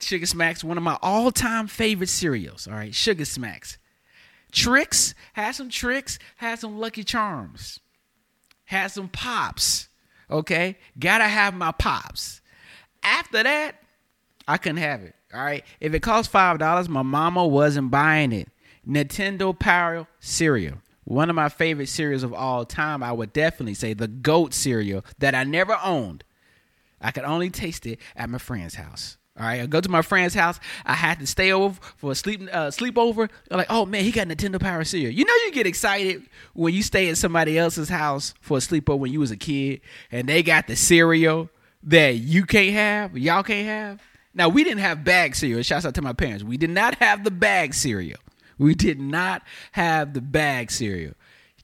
Sugar 0.00 0.26
smacks, 0.26 0.62
one 0.62 0.76
of 0.76 0.82
my 0.82 0.98
all-time 1.00 1.68
favorite 1.68 2.08
cereals. 2.08 2.66
All 2.66 2.74
right, 2.74 2.94
sugar 2.94 3.24
smacks. 3.24 3.78
Trix, 4.50 5.14
had 5.32 5.52
some 5.52 5.70
Trix, 5.70 6.18
had 6.36 6.58
some 6.58 6.78
Lucky 6.78 7.04
Charms 7.04 7.80
had 8.72 8.90
some 8.90 9.08
pops. 9.08 9.88
Okay, 10.30 10.76
gotta 10.98 11.28
have 11.28 11.54
my 11.54 11.72
pops. 11.72 12.40
After 13.02 13.42
that, 13.42 13.76
I 14.48 14.56
couldn't 14.56 14.78
have 14.78 15.02
it. 15.02 15.14
All 15.32 15.42
right, 15.42 15.64
if 15.80 15.94
it 15.94 16.00
cost 16.00 16.30
five 16.30 16.58
dollars, 16.58 16.88
my 16.88 17.02
mama 17.02 17.46
wasn't 17.46 17.90
buying 17.90 18.32
it. 18.32 18.48
Nintendo 18.86 19.56
Power 19.56 20.06
cereal, 20.18 20.78
one 21.04 21.30
of 21.30 21.36
my 21.36 21.48
favorite 21.48 21.88
cereals 21.88 22.22
of 22.22 22.34
all 22.34 22.64
time. 22.64 23.02
I 23.02 23.12
would 23.12 23.32
definitely 23.32 23.74
say 23.74 23.94
the 23.94 24.08
goat 24.08 24.54
cereal 24.54 25.04
that 25.18 25.34
I 25.34 25.44
never 25.44 25.78
owned. 25.82 26.24
I 27.00 27.10
could 27.10 27.24
only 27.24 27.50
taste 27.50 27.86
it 27.86 27.98
at 28.16 28.30
my 28.30 28.38
friend's 28.38 28.74
house. 28.74 29.16
All 29.38 29.46
right, 29.46 29.62
I 29.62 29.66
go 29.66 29.80
to 29.80 29.88
my 29.88 30.02
friend's 30.02 30.34
house. 30.34 30.60
I 30.84 30.92
had 30.92 31.18
to 31.20 31.26
stay 31.26 31.52
over 31.52 31.78
for 31.96 32.12
a 32.12 32.14
sleep 32.14 32.42
uh, 32.52 32.68
sleepover. 32.68 33.30
I'm 33.50 33.56
like, 33.56 33.66
oh 33.70 33.86
man, 33.86 34.04
he 34.04 34.10
got 34.10 34.28
Nintendo 34.28 34.60
Power 34.60 34.84
cereal. 34.84 35.10
You 35.10 35.24
know, 35.24 35.32
you 35.46 35.52
get 35.52 35.66
excited 35.66 36.22
when 36.52 36.74
you 36.74 36.82
stay 36.82 37.08
at 37.08 37.16
somebody 37.16 37.58
else's 37.58 37.88
house 37.88 38.34
for 38.40 38.58
a 38.58 38.60
sleepover 38.60 38.98
when 38.98 39.12
you 39.12 39.20
was 39.20 39.30
a 39.30 39.36
kid, 39.36 39.80
and 40.10 40.28
they 40.28 40.42
got 40.42 40.66
the 40.66 40.76
cereal 40.76 41.48
that 41.84 42.16
you 42.16 42.44
can't 42.44 42.74
have, 42.74 43.16
y'all 43.16 43.42
can't 43.42 43.66
have. 43.66 44.02
Now 44.34 44.50
we 44.50 44.64
didn't 44.64 44.80
have 44.80 45.02
bag 45.02 45.34
cereal. 45.34 45.62
Shouts 45.62 45.86
out 45.86 45.94
to 45.94 46.02
my 46.02 46.12
parents. 46.12 46.44
We 46.44 46.58
did 46.58 46.70
not 46.70 46.96
have 46.96 47.24
the 47.24 47.30
bag 47.30 47.72
cereal. 47.72 48.18
We 48.58 48.74
did 48.74 49.00
not 49.00 49.42
have 49.72 50.12
the 50.12 50.20
bag 50.20 50.70
cereal. 50.70 51.14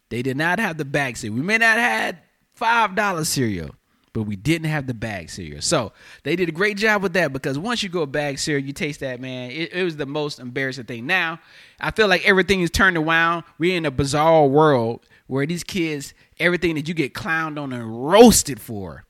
They 0.09 0.23
did 0.23 0.39
not 0.39 0.59
have 0.59 0.79
the 0.79 0.85
bag 0.87 1.19
cereal. 1.19 1.37
We 1.37 1.45
may 1.45 1.59
not 1.59 1.77
have 1.77 1.93
had 1.93 2.19
five 2.55 2.95
dollar 2.95 3.25
cereal 3.25 3.75
but 4.19 4.27
we 4.27 4.35
didn't 4.35 4.69
have 4.69 4.89
the 4.89 4.95
bag 4.95 5.31
cereal. 5.31 5.63
So 5.63 5.93
they 6.25 6.35
did 6.35 6.49
a 6.49 6.53
great 6.53 6.77
job 6.77 7.05
with 7.05 7.13
that 7.13 7.33
because 7.33 7.57
once 7.57 7.85
you 7.85 7.89
go 7.89 8.05
bag 8.05 8.41
cereal, 8.41 8.67
you 8.67 8.73
taste 8.73 8.99
that, 8.99 9.21
man. 9.21 9.53
It, 9.53 9.73
it 9.73 9.85
was 9.85 9.97
the 9.97 10.07
most 10.07 10.41
embarrassing 10.41 10.87
thing. 10.87 11.07
Now, 11.07 11.39
I 11.79 11.93
feel 11.93 12.09
like 12.09 12.27
everything 12.27 12.61
is 12.61 12.69
turned 12.69 12.97
around. 12.97 13.45
We're 13.59 13.77
in 13.77 13.87
a 13.87 13.93
bizarre 13.93 14.45
world 14.49 15.07
where 15.29 15.47
these 15.47 15.63
kids, 15.63 16.15
everything 16.41 16.75
that 16.75 16.89
you 16.89 16.95
get 16.95 17.15
clowned 17.15 17.63
on 17.63 17.73
and 17.73 18.11
roasted 18.11 18.61
for, 18.61 19.05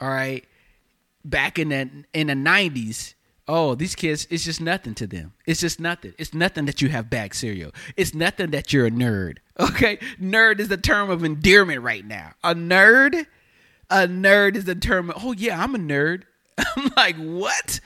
all 0.00 0.08
right, 0.08 0.42
back 1.22 1.58
in 1.58 1.68
the 1.68 1.90
in 2.14 2.28
the 2.28 2.34
nineties. 2.34 3.14
Oh, 3.46 3.74
these 3.74 3.94
kids, 3.94 4.26
it's 4.30 4.44
just 4.44 4.62
nothing 4.62 4.94
to 4.94 5.06
them. 5.06 5.34
It's 5.44 5.60
just 5.60 5.78
nothing. 5.78 6.14
It's 6.16 6.32
nothing 6.32 6.64
that 6.64 6.80
you 6.80 6.88
have 6.88 7.10
bag 7.10 7.34
cereal. 7.34 7.72
It's 7.94 8.14
nothing 8.14 8.52
that 8.52 8.72
you're 8.72 8.86
a 8.86 8.90
nerd. 8.90 9.38
Okay? 9.58 9.96
Nerd 10.20 10.60
is 10.60 10.68
the 10.68 10.76
term 10.76 11.08
of 11.08 11.24
endearment 11.24 11.80
right 11.80 12.04
now. 12.04 12.32
A 12.44 12.54
nerd 12.54 13.26
a 13.90 14.06
nerd 14.06 14.56
is 14.56 14.64
the 14.64 14.74
term. 14.74 15.12
Oh 15.16 15.32
yeah, 15.32 15.62
I'm 15.62 15.74
a 15.74 15.78
nerd. 15.78 16.22
I'm 16.58 16.90
like, 16.96 17.16
what? 17.16 17.80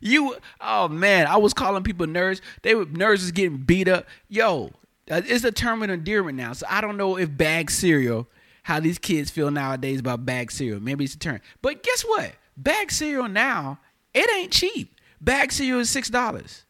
You? 0.00 0.36
Oh 0.60 0.88
man, 0.88 1.26
I 1.26 1.36
was 1.36 1.54
calling 1.54 1.82
people 1.82 2.06
nerds. 2.06 2.40
They 2.62 2.74
were 2.74 2.86
nerds 2.86 3.22
is 3.22 3.32
getting 3.32 3.58
beat 3.58 3.88
up. 3.88 4.06
Yo, 4.28 4.70
it's 5.06 5.44
a 5.44 5.52
term 5.52 5.82
of 5.82 5.90
endearment 5.90 6.36
now. 6.36 6.52
So 6.52 6.66
I 6.68 6.80
don't 6.80 6.96
know 6.96 7.16
if 7.16 7.34
bag 7.36 7.70
cereal, 7.70 8.28
how 8.64 8.80
these 8.80 8.98
kids 8.98 9.30
feel 9.30 9.50
nowadays 9.50 10.00
about 10.00 10.26
bag 10.26 10.50
cereal. 10.50 10.80
Maybe 10.80 11.04
it's 11.04 11.14
a 11.14 11.18
term. 11.18 11.40
But 11.62 11.82
guess 11.82 12.02
what? 12.02 12.32
Bag 12.56 12.90
cereal 12.90 13.28
now, 13.28 13.78
it 14.14 14.28
ain't 14.38 14.52
cheap. 14.52 14.94
Bag 15.20 15.52
cereal 15.52 15.80
is 15.80 15.90
six 15.90 16.10
dollars. 16.10 16.64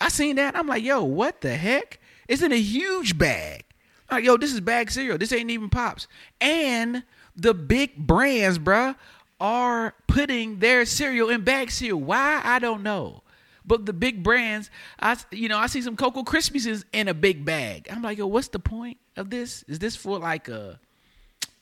I 0.00 0.08
seen 0.08 0.36
that. 0.36 0.56
I'm 0.56 0.66
like, 0.66 0.82
yo, 0.82 1.02
what 1.02 1.40
the 1.40 1.56
heck? 1.56 2.00
It's 2.28 2.42
in 2.42 2.52
a 2.52 2.60
huge 2.60 3.16
bag. 3.16 3.64
I'm 4.08 4.18
like, 4.18 4.24
yo, 4.24 4.36
this 4.36 4.52
is 4.52 4.60
bag 4.60 4.90
cereal. 4.90 5.18
This 5.18 5.32
ain't 5.32 5.50
even 5.50 5.70
pops. 5.70 6.06
And 6.40 7.04
the 7.36 7.54
big 7.54 7.96
brands, 7.96 8.58
bruh, 8.58 8.96
are 9.40 9.94
putting 10.06 10.58
their 10.58 10.84
cereal 10.86 11.28
in 11.28 11.42
bag 11.42 11.70
cereal. 11.70 12.00
Why? 12.00 12.40
I 12.42 12.58
don't 12.58 12.82
know. 12.82 13.22
But 13.66 13.86
the 13.86 13.92
big 13.92 14.22
brands, 14.22 14.70
I 15.00 15.16
you 15.30 15.48
know, 15.48 15.58
I 15.58 15.66
see 15.66 15.80
some 15.80 15.96
Cocoa 15.96 16.22
Krispies 16.22 16.84
in 16.92 17.08
a 17.08 17.14
big 17.14 17.44
bag. 17.44 17.88
I'm 17.90 18.02
like, 18.02 18.18
yo, 18.18 18.26
what's 18.26 18.48
the 18.48 18.58
point 18.58 18.98
of 19.16 19.30
this? 19.30 19.62
Is 19.68 19.78
this 19.78 19.96
for 19.96 20.18
like 20.18 20.48
a, 20.48 20.78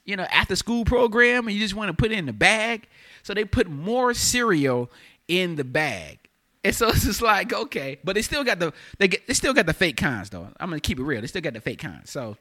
you 0.04 0.16
know, 0.16 0.24
after 0.24 0.56
school 0.56 0.84
program 0.84 1.46
and 1.46 1.54
you 1.54 1.62
just 1.62 1.74
want 1.74 1.90
to 1.90 1.94
put 1.94 2.10
it 2.10 2.18
in 2.18 2.26
the 2.26 2.32
bag? 2.32 2.88
So 3.22 3.34
they 3.34 3.44
put 3.44 3.68
more 3.68 4.14
cereal 4.14 4.90
in 5.28 5.54
the 5.54 5.64
bag. 5.64 6.18
And 6.64 6.74
so 6.74 6.88
it's 6.90 7.04
just 7.04 7.22
like, 7.22 7.52
okay, 7.52 7.98
but 8.02 8.14
they 8.14 8.22
still 8.22 8.42
got 8.42 8.58
the 8.58 8.72
they 8.98 9.08
get 9.08 9.26
they 9.28 9.34
still 9.34 9.54
got 9.54 9.66
the 9.66 9.74
fake 9.74 9.96
cons 9.96 10.30
though. 10.30 10.48
I'm 10.58 10.70
gonna 10.70 10.80
keep 10.80 10.98
it 10.98 11.04
real. 11.04 11.20
They 11.20 11.28
still 11.28 11.42
got 11.42 11.54
the 11.54 11.60
fake 11.60 11.78
cons. 11.78 12.10
So 12.10 12.36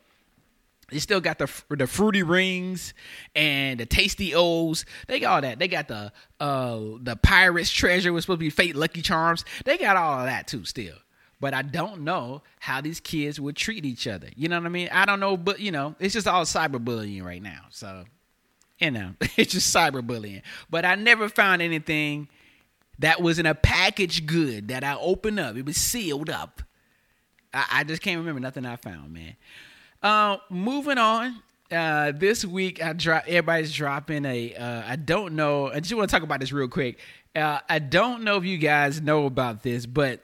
they 0.91 0.99
still 0.99 1.21
got 1.21 1.39
the 1.39 1.49
the 1.69 1.87
fruity 1.87 2.21
rings 2.21 2.93
and 3.33 3.79
the 3.79 3.85
tasty 3.85 4.35
O's. 4.35 4.85
They 5.07 5.19
got 5.19 5.31
all 5.33 5.41
that. 5.41 5.57
They 5.57 5.67
got 5.67 5.87
the 5.87 6.11
uh 6.39 6.79
the 7.01 7.15
pirate's 7.15 7.71
treasure 7.71 8.13
was 8.13 8.25
supposed 8.25 8.39
to 8.39 8.45
be 8.45 8.49
fake 8.49 8.75
Lucky 8.75 9.01
Charms. 9.01 9.45
They 9.65 9.77
got 9.77 9.95
all 9.95 10.19
of 10.19 10.25
that 10.25 10.47
too 10.47 10.65
still. 10.65 10.95
But 11.39 11.55
I 11.55 11.63
don't 11.63 12.01
know 12.01 12.43
how 12.59 12.81
these 12.81 12.99
kids 12.99 13.39
would 13.39 13.55
treat 13.55 13.83
each 13.83 14.05
other. 14.05 14.27
You 14.35 14.47
know 14.47 14.59
what 14.59 14.67
I 14.67 14.69
mean? 14.69 14.89
I 14.91 15.05
don't 15.05 15.19
know, 15.19 15.35
but 15.37 15.59
you 15.59 15.71
know, 15.71 15.95
it's 15.99 16.13
just 16.13 16.27
all 16.27 16.43
cyberbullying 16.43 17.23
right 17.23 17.41
now. 17.41 17.61
So, 17.71 18.03
you 18.77 18.91
know, 18.91 19.13
it's 19.37 19.53
just 19.53 19.75
cyberbullying. 19.75 20.43
But 20.69 20.85
I 20.85 20.93
never 20.95 21.29
found 21.29 21.63
anything 21.63 22.27
that 22.99 23.21
was 23.21 23.39
in 23.39 23.47
a 23.47 23.55
package 23.55 24.27
good 24.27 24.67
that 24.67 24.83
I 24.83 24.95
opened 24.95 25.39
up. 25.39 25.55
It 25.55 25.65
was 25.65 25.77
sealed 25.77 26.29
up. 26.29 26.61
I, 27.53 27.65
I 27.71 27.83
just 27.85 28.03
can't 28.03 28.19
remember 28.19 28.39
nothing 28.39 28.65
I 28.65 28.75
found, 28.75 29.11
man. 29.11 29.35
Uh, 30.01 30.37
moving 30.49 30.97
on. 30.97 31.41
Uh, 31.71 32.11
this 32.11 32.43
week 32.43 32.83
I 32.83 32.93
drop. 32.93 33.23
Everybody's 33.27 33.73
dropping 33.73 34.25
a. 34.25 34.55
Uh, 34.55 34.83
I 34.85 34.95
don't 34.95 35.35
know. 35.35 35.71
I 35.71 35.79
just 35.79 35.93
want 35.93 36.09
to 36.09 36.13
talk 36.13 36.23
about 36.23 36.39
this 36.39 36.51
real 36.51 36.67
quick. 36.67 36.99
Uh, 37.35 37.59
I 37.69 37.79
don't 37.79 38.23
know 38.23 38.37
if 38.37 38.43
you 38.43 38.57
guys 38.57 38.99
know 38.99 39.25
about 39.25 39.63
this, 39.63 39.85
but 39.85 40.19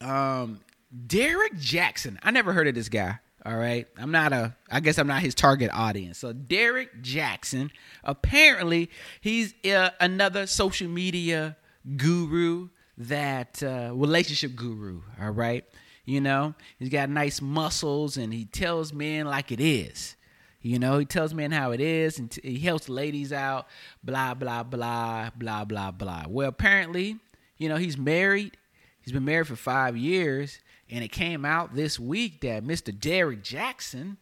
um, 0.00 0.60
Derrick 1.06 1.54
Jaxn. 1.54 2.18
I 2.22 2.30
never 2.30 2.52
heard 2.52 2.68
of 2.68 2.74
this 2.74 2.88
guy. 2.88 3.18
All 3.46 3.56
right, 3.56 3.86
I'm 3.96 4.10
not 4.10 4.32
a. 4.32 4.54
I 4.70 4.80
guess 4.80 4.98
I'm 4.98 5.06
not 5.06 5.22
his 5.22 5.34
target 5.34 5.70
audience. 5.72 6.18
So 6.18 6.32
Derrick 6.32 7.00
Jaxn, 7.00 7.70
Apparently, 8.02 8.90
he's 9.20 9.54
uh, 9.64 9.90
another 10.00 10.46
social 10.46 10.88
media 10.88 11.56
guru 11.96 12.68
that 12.98 13.62
uh, 13.62 13.92
relationship 13.94 14.56
guru. 14.56 15.00
All 15.20 15.30
right 15.30 15.64
You 16.06 16.20
know, 16.20 16.54
he's 16.78 16.88
got 16.88 17.10
nice 17.10 17.42
muscles 17.42 18.16
and 18.16 18.32
he 18.32 18.44
tells 18.44 18.92
men 18.92 19.26
like 19.26 19.50
it 19.50 19.60
is. 19.60 20.16
You 20.62 20.78
know, 20.78 20.98
he 20.98 21.04
tells 21.04 21.34
men 21.34 21.50
how 21.50 21.72
it 21.72 21.80
is 21.80 22.18
and 22.18 22.30
t- 22.30 22.40
he 22.42 22.60
helps 22.60 22.88
ladies 22.88 23.32
out, 23.32 23.66
blah, 24.02 24.32
blah, 24.34 24.62
blah, 24.62 25.30
blah, 25.36 25.64
blah, 25.64 25.90
blah. 25.90 26.24
Well, 26.28 26.48
apparently, 26.48 27.18
you 27.58 27.68
know, 27.68 27.76
he's 27.76 27.98
married. 27.98 28.56
He's 29.00 29.12
been 29.12 29.24
married 29.24 29.48
for 29.48 29.56
five 29.56 29.96
years. 29.96 30.60
And 30.88 31.02
it 31.02 31.10
came 31.10 31.44
out 31.44 31.74
this 31.74 31.98
week 31.98 32.40
that 32.42 32.64
Mr. 32.64 32.96
Derrick 32.96 33.42
Jaxn 33.42 34.16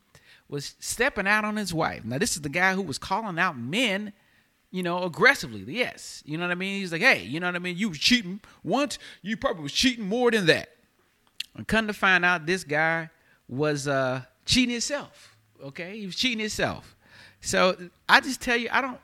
was 0.48 0.76
stepping 0.80 1.26
out 1.26 1.44
on 1.44 1.56
his 1.56 1.74
wife. 1.74 2.04
Now, 2.04 2.16
this 2.16 2.34
is 2.34 2.40
the 2.40 2.48
guy 2.48 2.74
who 2.74 2.82
was 2.82 2.98
calling 2.98 3.38
out 3.38 3.58
men 3.58 4.14
you 4.70 4.82
know, 4.82 5.04
aggressively. 5.04 5.62
Yes. 5.68 6.20
You 6.26 6.36
know 6.36 6.42
what 6.42 6.50
I 6.50 6.56
mean? 6.56 6.80
He's 6.80 6.90
like, 6.90 7.00
hey, 7.00 7.22
you 7.22 7.38
know 7.38 7.46
what 7.46 7.54
I 7.54 7.60
mean? 7.60 7.76
You 7.76 7.90
was 7.90 7.98
cheating 7.98 8.40
once, 8.64 8.98
you 9.22 9.36
probably 9.36 9.62
was 9.62 9.72
cheating 9.72 10.08
more 10.08 10.32
than 10.32 10.46
that. 10.46 10.70
And 11.56 11.66
come 11.66 11.86
to 11.86 11.92
find 11.92 12.24
out 12.24 12.46
this 12.46 12.64
guy 12.64 13.10
was 13.48 13.86
uh 13.88 14.22
cheating 14.44 14.72
himself. 14.72 15.36
Okay? 15.62 15.98
He 15.98 16.06
was 16.06 16.16
cheating 16.16 16.40
himself. 16.40 16.96
So 17.40 17.76
I 18.08 18.20
just 18.20 18.40
tell 18.40 18.56
you, 18.56 18.68
I 18.72 18.80
don't 18.80 18.98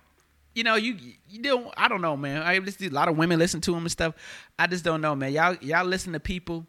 you 0.54 0.64
know, 0.64 0.74
you 0.74 0.96
you 1.28 1.42
don't 1.42 1.72
I 1.76 1.88
don't 1.88 2.00
know, 2.00 2.16
man. 2.16 2.42
I 2.42 2.58
just 2.58 2.80
a 2.82 2.88
lot 2.88 3.08
of 3.08 3.16
women 3.16 3.38
listen 3.38 3.60
to 3.62 3.74
him 3.74 3.82
and 3.82 3.90
stuff. 3.90 4.14
I 4.58 4.66
just 4.66 4.84
don't 4.84 5.00
know, 5.00 5.14
man. 5.14 5.32
Y'all 5.32 5.56
y'all 5.60 5.84
listen 5.84 6.12
to 6.12 6.20
people, 6.20 6.66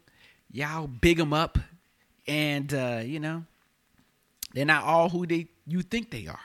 y'all 0.50 0.86
big 0.86 1.18
them 1.18 1.32
up, 1.32 1.58
and 2.26 2.72
uh, 2.72 3.00
you 3.04 3.20
know, 3.20 3.44
they're 4.54 4.64
not 4.64 4.84
all 4.84 5.08
who 5.08 5.26
they 5.26 5.48
you 5.66 5.82
think 5.82 6.10
they 6.10 6.26
are. 6.26 6.38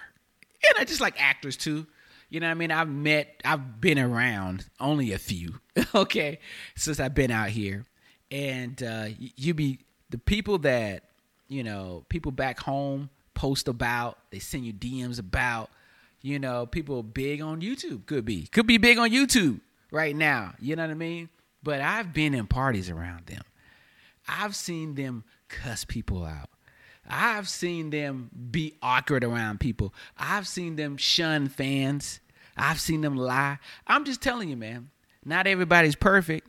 And 0.70 0.80
I 0.80 0.86
just 0.86 1.02
like 1.02 1.22
actors 1.22 1.56
too. 1.56 1.86
You 2.30 2.42
know 2.42 2.48
what 2.48 2.52
I 2.52 2.56
mean? 2.56 2.72
I've 2.72 2.90
met, 2.90 3.42
I've 3.46 3.80
been 3.80 3.98
around 3.98 4.66
only 4.80 5.14
a 5.14 5.18
few, 5.18 5.62
okay, 5.96 6.40
since 6.76 7.00
I've 7.00 7.16
been 7.16 7.32
out 7.32 7.50
here. 7.50 7.86
And 8.32 8.82
uh, 8.84 9.08
you 9.18 9.54
be 9.54 9.80
the 10.10 10.18
people 10.18 10.60
that, 10.60 11.04
you 11.48 11.64
know, 11.64 12.04
people 12.10 12.32
back 12.32 12.60
home 12.60 13.10
post 13.34 13.68
about, 13.68 14.18
they 14.32 14.40
send 14.40 14.66
you 14.66 14.74
DMs 14.74 15.20
about, 15.20 15.70
you 16.22 16.40
know, 16.40 16.66
people 16.66 17.04
big 17.04 17.42
on 17.42 17.62
YouTube. 17.62 18.06
Could 18.06 18.26
be. 18.26 18.48
Could 18.48 18.68
be 18.68 18.78
big 18.78 18.98
on 18.98 19.12
YouTube 19.12 19.62
right 19.92 20.16
now. 20.16 20.54
You 20.60 20.76
know 20.76 20.84
what 20.84 20.92
I 20.92 20.96
mean? 20.96 21.30
But 21.64 21.82
I've 21.82 22.14
been 22.14 22.34
in 22.34 22.48
parties 22.48 22.90
around 22.90 23.28
them. 23.28 23.44
I've 24.28 24.56
seen 24.56 24.96
them 24.96 25.24
cuss 25.48 25.86
people 25.86 26.26
out. 26.26 26.50
I've 27.10 27.48
seen 27.48 27.90
them 27.90 28.30
be 28.52 28.76
awkward 28.82 29.24
around 29.24 29.60
people. 29.60 29.94
I've 30.18 30.48
seen 30.48 30.76
them 30.76 30.98
shun 30.98 31.48
fans. 31.48 32.20
I've 32.58 32.82
seen 32.82 33.02
them 33.02 33.16
lie. 33.16 33.60
I'm 33.86 34.04
just 34.04 34.22
telling 34.22 34.50
you, 34.50 34.58
man. 34.58 34.90
Not 35.24 35.48
everybody's 35.48 35.96
perfect, 35.96 36.48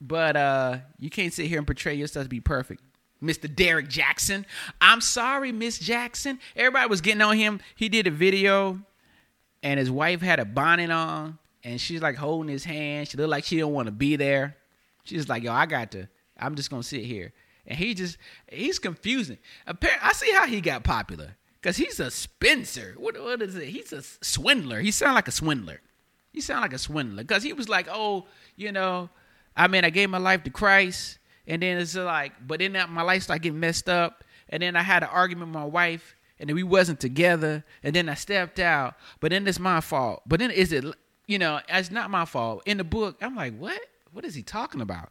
but 0.00 0.36
uh, 0.36 0.78
you 0.98 1.10
can't 1.10 1.32
sit 1.32 1.46
here 1.46 1.58
and 1.58 1.66
portray 1.66 1.94
yourself 1.94 2.24
to 2.24 2.28
be 2.28 2.40
perfect. 2.40 2.82
Mr. 3.22 3.54
Derrick 3.54 3.88
Jaxn. 3.88 4.44
I'm 4.80 5.00
sorry, 5.00 5.52
Miss 5.52 5.78
Jackson. 5.78 6.38
Everybody 6.56 6.88
was 6.88 7.02
getting 7.02 7.20
on 7.20 7.36
him. 7.36 7.60
He 7.74 7.88
did 7.88 8.06
a 8.06 8.10
video, 8.10 8.80
and 9.62 9.78
his 9.78 9.90
wife 9.90 10.22
had 10.22 10.40
a 10.40 10.46
bonnet 10.46 10.90
on, 10.90 11.38
and 11.62 11.80
she's 11.80 12.00
like 12.00 12.16
holding 12.16 12.50
his 12.50 12.64
hand. 12.64 13.08
She 13.08 13.18
looked 13.18 13.30
like 13.30 13.44
she 13.44 13.58
don't 13.58 13.74
want 13.74 13.86
to 13.86 13.92
be 13.92 14.16
there. 14.16 14.56
She's 15.04 15.28
like, 15.28 15.42
"Yo, 15.42 15.52
I 15.52 15.66
got 15.66 15.90
to. 15.92 16.08
I'm 16.38 16.54
just 16.54 16.70
gonna 16.70 16.82
sit 16.82 17.04
here." 17.04 17.32
and 17.70 17.78
he 17.78 17.94
just 17.94 18.18
he's 18.50 18.78
confusing. 18.78 19.38
Apparently, 19.66 20.06
I 20.06 20.12
see 20.12 20.32
how 20.32 20.46
he 20.46 20.60
got 20.60 20.82
popular 20.82 21.36
because 21.60 21.76
he's 21.76 22.00
a 22.00 22.10
Spencer. 22.10 22.94
What 22.98 23.20
what 23.22 23.40
is 23.40 23.56
it? 23.56 23.68
He's 23.68 23.92
a 23.92 24.02
swindler. 24.02 24.80
He 24.80 24.90
sound 24.90 25.14
like 25.14 25.28
a 25.28 25.32
swindler. 25.32 25.80
He 26.32 26.40
sound 26.40 26.62
like 26.62 26.72
a 26.72 26.78
swindler 26.78 27.22
because 27.22 27.42
he 27.42 27.52
was 27.52 27.68
like, 27.68 27.88
oh, 27.90 28.26
you 28.56 28.72
know, 28.72 29.08
I 29.60 29.68
mean, 29.68 29.84
I 29.84 29.90
gave 29.90 30.08
my 30.08 30.16
life 30.16 30.42
to 30.44 30.50
Christ, 30.50 31.18
and 31.46 31.62
then 31.62 31.76
it's 31.76 31.94
like, 31.94 32.32
but 32.46 32.60
then 32.60 32.72
my 32.88 33.02
life 33.02 33.24
started 33.24 33.42
getting 33.42 33.60
messed 33.60 33.90
up, 33.90 34.24
and 34.48 34.62
then 34.62 34.74
I 34.74 34.80
had 34.82 35.02
an 35.02 35.10
argument 35.12 35.48
with 35.48 35.54
my 35.54 35.66
wife, 35.66 36.16
and 36.38 36.48
then 36.48 36.56
we 36.56 36.62
wasn't 36.62 36.98
together, 36.98 37.62
and 37.82 37.94
then 37.94 38.08
I 38.08 38.14
stepped 38.14 38.58
out, 38.58 38.94
but 39.20 39.32
then 39.32 39.46
it's 39.46 39.58
my 39.58 39.82
fault. 39.82 40.22
But 40.26 40.40
then 40.40 40.50
is 40.50 40.72
it, 40.72 40.86
you 41.26 41.38
know, 41.38 41.60
it's 41.68 41.90
not 41.90 42.08
my 42.08 42.24
fault. 42.24 42.62
In 42.64 42.78
the 42.78 42.84
book, 42.84 43.18
I'm 43.20 43.36
like, 43.36 43.54
what? 43.58 43.78
What 44.12 44.24
is 44.24 44.34
he 44.34 44.42
talking 44.42 44.80
about? 44.80 45.10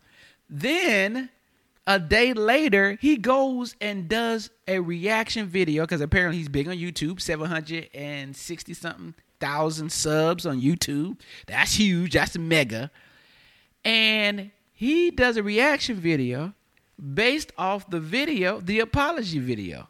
Then 0.50 1.30
a 1.86 2.00
day 2.00 2.34
later, 2.34 2.98
he 3.00 3.18
goes 3.18 3.76
and 3.80 4.10
does 4.10 4.50
a 4.68 4.80
reaction 4.80 5.46
video 5.46 5.84
because 5.84 6.02
apparently 6.02 6.40
he's 6.40 6.50
big 6.50 6.68
on 6.68 6.76
YouTube, 6.76 7.22
760 7.22 8.74
something 8.74 9.14
thousand 9.40 9.92
subs 9.92 10.48
on 10.48 10.60
YouTube. 10.60 11.20
That's 11.46 11.76
huge. 11.76 12.14
That's 12.14 12.36
mega. 12.36 12.90
And 13.84 14.52
he 14.72 15.12
does 15.12 15.38
a 15.38 15.44
reaction 15.44 15.96
video 15.96 16.54
based 17.14 17.52
off 17.58 17.90
the 17.90 18.00
video, 18.00 18.60
the 18.60 18.80
apology 18.80 19.40
video. 19.40 19.88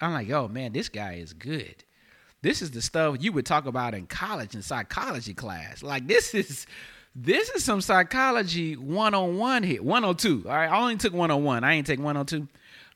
I'm 0.00 0.12
like, 0.12 0.30
oh 0.30 0.48
man, 0.48 0.72
this 0.72 0.88
guy 0.88 1.14
is 1.14 1.32
good. 1.32 1.84
This 2.42 2.60
is 2.60 2.72
the 2.72 2.82
stuff 2.82 3.16
you 3.20 3.32
would 3.32 3.46
talk 3.46 3.66
about 3.66 3.94
in 3.94 4.06
college 4.06 4.54
in 4.54 4.62
psychology 4.62 5.34
class. 5.34 5.82
Like 5.82 6.08
this 6.08 6.34
is 6.34 6.66
this 7.14 7.50
is 7.50 7.62
some 7.62 7.80
psychology 7.80 8.74
101 8.74 9.62
here. 9.62 9.82
102. 9.82 10.48
All 10.48 10.54
right. 10.54 10.70
I 10.70 10.80
only 10.80 10.96
took 10.96 11.12
101. 11.12 11.62
I 11.62 11.74
ain't 11.74 11.86
take 11.86 12.00
102. 12.00 12.48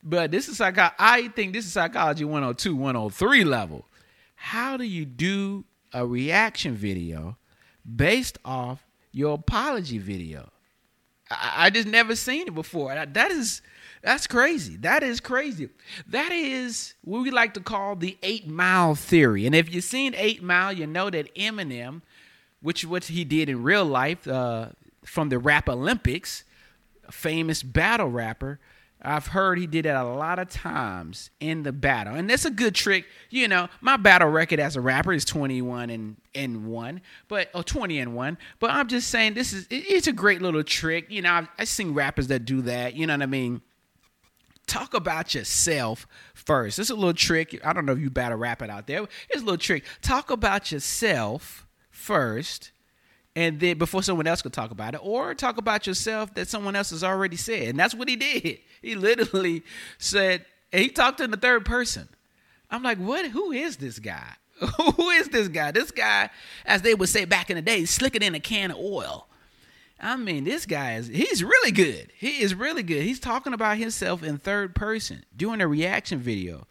But 0.03 0.31
this 0.31 0.47
is 0.49 0.57
psycho 0.57 0.89
I 0.97 1.27
think 1.29 1.53
this 1.53 1.65
is 1.65 1.71
psychology 1.71 2.25
102, 2.25 2.75
103 2.75 3.43
level. 3.43 3.85
How 4.35 4.77
do 4.77 4.83
you 4.83 5.05
do 5.05 5.65
a 5.93 6.05
reaction 6.05 6.75
video 6.75 7.37
based 7.95 8.37
off 8.43 8.86
your 9.17 9.35
apology 9.35 9.97
video? 9.97 10.49
I, 11.29 11.65
I 11.65 11.69
just 11.69 11.87
never 11.87 12.15
seen 12.15 12.47
it 12.47 12.55
before. 12.55 12.93
That 12.93 13.31
is 13.31 13.61
that's 14.01 14.27
crazy. 14.27 14.77
That 14.77 15.03
is 15.03 15.19
crazy. 15.19 15.69
That 16.07 16.31
is 16.31 16.93
what 17.03 17.23
we 17.23 17.31
like 17.31 17.53
to 17.55 17.59
call 17.59 17.95
the 17.95 18.17
eight 18.23 18.47
mile 18.47 18.95
theory. 18.95 19.45
And 19.45 19.55
if 19.55 19.73
you've 19.73 19.83
seen 19.83 20.13
Eight 20.15 20.41
Mile, 20.43 20.71
you 20.71 20.87
know 20.87 21.09
that 21.09 21.33
Eminem 21.35 22.01
which 22.61 22.85
what 22.85 23.05
he 23.05 23.23
did 23.23 23.49
in 23.49 23.63
real 23.63 23.85
life 23.85 24.27
uh, 24.27 24.69
from 25.03 25.29
the 25.29 25.39
rap 25.39 25.69
Olympics, 25.69 26.43
famous 27.09 27.63
battle 27.63 28.09
rapper. 28.09 28.59
I've 29.01 29.27
heard 29.27 29.59
he 29.59 29.67
did 29.67 29.85
that 29.85 29.95
a 29.95 30.03
lot 30.03 30.39
of 30.39 30.49
times 30.49 31.29
in 31.39 31.63
the 31.63 31.71
battle, 31.71 32.15
and 32.15 32.29
that's 32.29 32.45
a 32.45 32.49
good 32.49 32.73
trick. 32.73 33.05
You 33.29 33.47
know, 33.47 33.67
my 33.79 33.95
battle 33.95 34.27
record 34.27 34.59
as 34.59 34.75
a 34.75 34.81
rapper 34.81 35.13
is 35.13 35.23
twenty 35.23 35.61
one 35.61 35.89
and 35.89 36.17
and 36.33 36.65
one, 36.65 37.01
but 37.27 37.49
or 37.53 37.63
twenty 37.63 37.99
and 37.99 38.15
one. 38.15 38.37
But 38.59 38.71
I'm 38.71 38.87
just 38.87 39.09
saying 39.09 39.35
this 39.35 39.53
is 39.53 39.67
it's 39.69 40.07
a 40.07 40.13
great 40.13 40.41
little 40.41 40.63
trick. 40.63 41.05
You 41.09 41.21
know, 41.21 41.31
I've, 41.31 41.47
I've 41.59 41.67
seen 41.67 41.93
rappers 41.93 42.27
that 42.27 42.45
do 42.45 42.61
that. 42.63 42.95
You 42.95 43.05
know 43.05 43.13
what 43.13 43.21
I 43.21 43.27
mean? 43.27 43.61
Talk 44.65 44.95
about 44.95 45.35
yourself 45.35 46.07
first. 46.33 46.79
It's 46.79 46.89
a 46.89 46.95
little 46.95 47.13
trick. 47.13 47.61
I 47.63 47.73
don't 47.73 47.85
know 47.85 47.93
if 47.93 47.99
you 47.99 48.09
battle 48.09 48.37
rap 48.37 48.61
it 48.61 48.69
out 48.69 48.87
there. 48.87 49.03
It's 49.29 49.41
a 49.41 49.45
little 49.45 49.57
trick. 49.57 49.85
Talk 50.01 50.31
about 50.31 50.71
yourself 50.71 51.67
first 51.91 52.71
and 53.37 53.59
then 53.59 53.77
before 53.77 54.01
someone 54.01 54.25
else 54.25 54.41
could 54.41 54.51
talk 54.51 54.71
about 54.71 54.95
it 54.95 54.99
or 55.03 55.35
talk 55.35 55.57
about 55.57 55.85
yourself 55.85 56.33
that 56.33 56.47
someone 56.47 56.75
else 56.75 56.89
has 56.89 57.03
already 57.03 57.35
said. 57.35 57.67
And 57.67 57.79
that's 57.79 57.93
what 57.93 58.09
he 58.09 58.15
did. 58.15 58.59
He 58.81 58.95
literally 58.95 59.63
said 59.97 60.45
and 60.71 60.81
he 60.81 60.89
talked 60.89 61.19
in 61.19 61.31
the 61.31 61.37
third 61.37 61.65
person. 61.65 62.07
I'm 62.71 62.83
like 62.83 62.97
what? 62.97 63.25
Who 63.27 63.51
is 63.51 63.77
this 63.77 63.99
guy? 63.99 64.33
Who 64.95 65.09
is 65.09 65.29
this 65.29 65.49
guy? 65.49 65.71
This 65.71 65.91
guy 65.91 66.29
as 66.65 66.81
they 66.81 66.95
would 66.95 67.09
say 67.09 67.25
back 67.25 67.49
in 67.49 67.57
the 67.57 67.61
day 67.61 67.85
slicking 67.85 68.21
in 68.23 68.33
a 68.33 68.39
can 68.39 68.71
of 68.71 68.77
oil. 68.77 69.27
I 69.99 70.15
mean 70.15 70.43
this 70.43 70.65
guy 70.65 70.95
is 70.95 71.07
he's 71.07 71.43
really 71.43 71.71
good. 71.71 72.11
He 72.17 72.41
is 72.41 72.55
really 72.55 72.83
good. 72.83 73.03
He's 73.03 73.19
talking 73.19 73.53
about 73.53 73.77
himself 73.77 74.23
in 74.23 74.37
third 74.37 74.73
person 74.73 75.25
doing 75.35 75.61
a 75.61 75.67
reaction 75.67 76.19
video. 76.19 76.65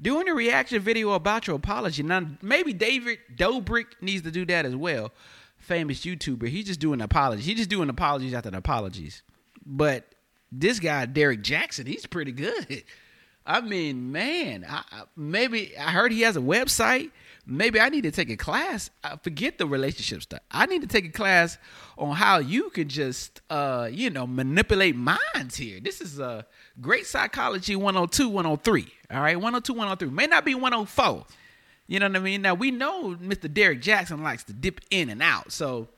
Doing 0.00 0.28
a 0.28 0.34
reaction 0.34 0.80
video 0.80 1.10
about 1.12 1.48
your 1.48 1.56
apology. 1.56 2.04
Now, 2.04 2.24
maybe 2.40 2.72
David 2.72 3.18
Dobrik 3.34 3.86
needs 4.00 4.22
to 4.22 4.30
do 4.30 4.46
that 4.46 4.64
as 4.64 4.76
well. 4.76 5.10
Famous 5.58 6.04
YouTuber. 6.04 6.48
He's 6.48 6.66
just 6.66 6.80
doing 6.80 7.00
apologies. 7.00 7.44
He's 7.44 7.56
just 7.56 7.70
doing 7.70 7.88
apologies 7.88 8.34
after 8.34 8.50
apologies. 8.50 9.22
But 9.64 10.04
this 10.50 10.80
guy, 10.80 11.06
Derrick 11.06 11.42
Jaxn, 11.42 11.86
he's 11.86 12.06
pretty 12.06 12.32
good. 12.32 12.84
I 13.48 13.62
mean, 13.62 14.12
man, 14.12 14.66
I, 14.68 14.82
maybe 15.16 15.76
I 15.78 15.90
heard 15.90 16.12
he 16.12 16.20
has 16.20 16.36
a 16.36 16.40
website. 16.40 17.10
Maybe 17.46 17.80
I 17.80 17.88
need 17.88 18.02
to 18.02 18.10
take 18.10 18.28
a 18.28 18.36
class. 18.36 18.90
I 19.02 19.16
forget 19.16 19.56
the 19.56 19.66
relationship 19.66 20.22
stuff. 20.22 20.40
I 20.50 20.66
need 20.66 20.82
to 20.82 20.86
take 20.86 21.06
a 21.06 21.10
class 21.10 21.56
on 21.96 22.14
how 22.14 22.40
you 22.40 22.68
can 22.68 22.90
just, 22.90 23.40
uh, 23.48 23.88
you 23.90 24.10
know, 24.10 24.26
manipulate 24.26 24.96
minds 24.96 25.56
here. 25.56 25.80
This 25.80 26.02
is 26.02 26.18
a 26.18 26.44
great 26.78 27.06
psychology 27.06 27.74
102, 27.74 28.28
103. 28.28 28.86
All 29.10 29.20
right, 29.22 29.36
102, 29.36 29.72
103. 29.72 30.10
May 30.10 30.26
not 30.26 30.44
be 30.44 30.54
104. 30.54 31.24
You 31.88 31.98
know 31.98 32.06
what 32.06 32.16
I 32.16 32.20
mean? 32.20 32.42
Now, 32.42 32.54
we 32.54 32.70
know 32.70 33.16
Mr. 33.16 33.52
Derrick 33.52 33.80
Jaxn 33.80 34.22
likes 34.22 34.44
to 34.44 34.52
dip 34.52 34.80
in 34.90 35.08
and 35.08 35.22
out. 35.22 35.50
So, 35.50 35.88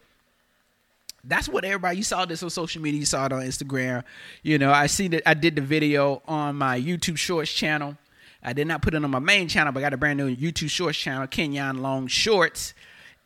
that's 1.25 1.49
what 1.49 1.65
everybody 1.65 1.99
you 1.99 2.03
saw 2.03 2.25
this 2.25 2.43
on 2.43 2.51
social 2.51 2.81
media 2.81 3.01
you 3.01 3.07
saw 3.07 3.27
it 3.27 3.33
on 3.33 3.43
instagram 3.43 4.03
you 4.43 4.59
know 4.59 4.73
i 4.73 4.87
see 4.87 5.09
that 5.09 5.23
i 5.29 5.35
did 5.35 5.55
the 5.55 5.61
video 5.61 6.23
on 6.27 6.57
my 6.57 6.81
youtube 6.81 7.19
shorts 7.19 7.53
channel 7.53 7.97
i 8.43 8.53
did 8.53 8.67
not 8.67 8.81
put 8.81 8.95
it 8.95 9.05
on 9.05 9.11
my 9.11 9.19
main 9.19 9.47
channel 9.47 9.73
but 9.73 9.81
i 9.81 9.83
got 9.83 9.93
a 9.93 9.99
brand 9.99 10.17
new 10.17 10.35
youtube 10.35 10.71
shorts 10.71 10.97
channel 10.97 11.27
kenyon 11.27 11.83
long 11.83 12.07
shorts 12.07 12.73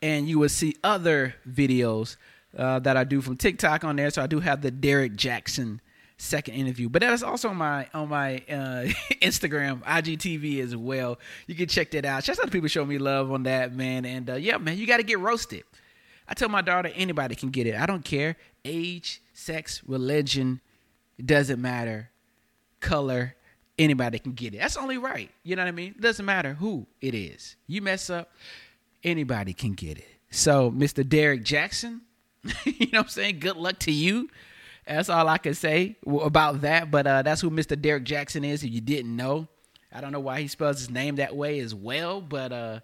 and 0.01 0.27
you 0.27 0.37
will 0.37 0.49
see 0.49 0.75
other 0.83 1.35
videos 1.49 2.17
uh, 2.57 2.79
that 2.79 2.97
i 2.97 3.03
do 3.03 3.21
from 3.21 3.37
tiktok 3.37 3.83
on 3.83 3.95
there 3.95 4.09
so 4.09 4.21
i 4.21 4.27
do 4.27 4.41
have 4.41 4.61
the 4.61 4.71
Derrick 4.71 5.13
Jaxn 5.13 5.79
second 6.17 6.55
interview. 6.55 6.89
But 6.89 7.01
that 7.01 7.13
is 7.13 7.23
also 7.23 7.49
on 7.49 7.57
my 7.57 7.87
on 7.93 8.09
my 8.09 8.37
uh, 8.49 8.85
Instagram, 9.21 9.83
IGTV 9.83 10.61
as 10.61 10.75
well. 10.75 11.19
You 11.47 11.55
can 11.55 11.67
check 11.67 11.91
that 11.91 12.05
out. 12.05 12.23
Shout 12.23 12.39
out 12.39 12.45
to 12.45 12.51
people 12.51 12.69
showing 12.69 12.89
me 12.89 12.97
love 12.97 13.31
on 13.31 13.43
that, 13.43 13.73
man. 13.73 14.05
And 14.05 14.29
uh, 14.29 14.35
yeah, 14.35 14.57
man, 14.57 14.77
you 14.77 14.87
got 14.87 14.97
to 14.97 15.03
get 15.03 15.19
roasted. 15.19 15.63
I 16.27 16.33
tell 16.33 16.49
my 16.49 16.61
daughter 16.61 16.91
anybody 16.95 17.35
can 17.35 17.49
get 17.49 17.67
it. 17.67 17.75
I 17.75 17.85
don't 17.85 18.03
care 18.03 18.35
age, 18.65 19.21
sex, 19.33 19.81
religion, 19.85 20.59
it 21.17 21.27
doesn't 21.27 21.61
matter, 21.61 22.09
color. 22.81 23.35
Anybody 23.77 24.19
can 24.19 24.31
get 24.33 24.53
it. 24.53 24.59
That's 24.59 24.77
only 24.77 24.97
right. 24.97 25.29
You 25.43 25.55
know 25.55 25.63
what 25.63 25.67
I 25.67 25.71
mean? 25.71 25.95
It 25.97 26.01
doesn't 26.01 26.25
matter 26.25 26.53
who 26.53 26.87
it 27.01 27.13
is. 27.13 27.57
You 27.67 27.81
mess 27.81 28.09
up, 28.09 28.31
anybody 29.03 29.53
can 29.53 29.73
get 29.73 29.97
it. 29.97 30.07
So, 30.31 30.71
Mr. 30.71 31.07
Derrick 31.07 31.43
Jaxn, 31.43 31.99
you 32.65 32.87
know 32.91 32.99
what 32.99 33.05
I'm 33.05 33.07
saying? 33.09 33.39
Good 33.39 33.57
luck 33.57 33.79
to 33.79 33.91
you. 33.91 34.29
That's 34.87 35.09
all 35.09 35.27
I 35.27 35.37
can 35.37 35.53
say 35.53 35.97
about 36.05 36.61
that. 36.61 36.91
But 36.91 37.07
uh, 37.07 37.21
that's 37.23 37.41
who 37.41 37.49
Mr. 37.49 37.79
Derrick 37.79 38.05
Jaxn 38.05 38.45
is. 38.47 38.63
If 38.63 38.71
you 38.71 38.81
didn't 38.81 39.15
know, 39.15 39.47
I 39.91 40.01
don't 40.01 40.11
know 40.11 40.19
why 40.19 40.41
he 40.41 40.47
spells 40.47 40.79
his 40.79 40.89
name 40.89 41.15
that 41.15 41.35
way 41.35 41.59
as 41.59 41.73
well. 41.73 42.21
But 42.21 42.51
uh, 42.51 42.79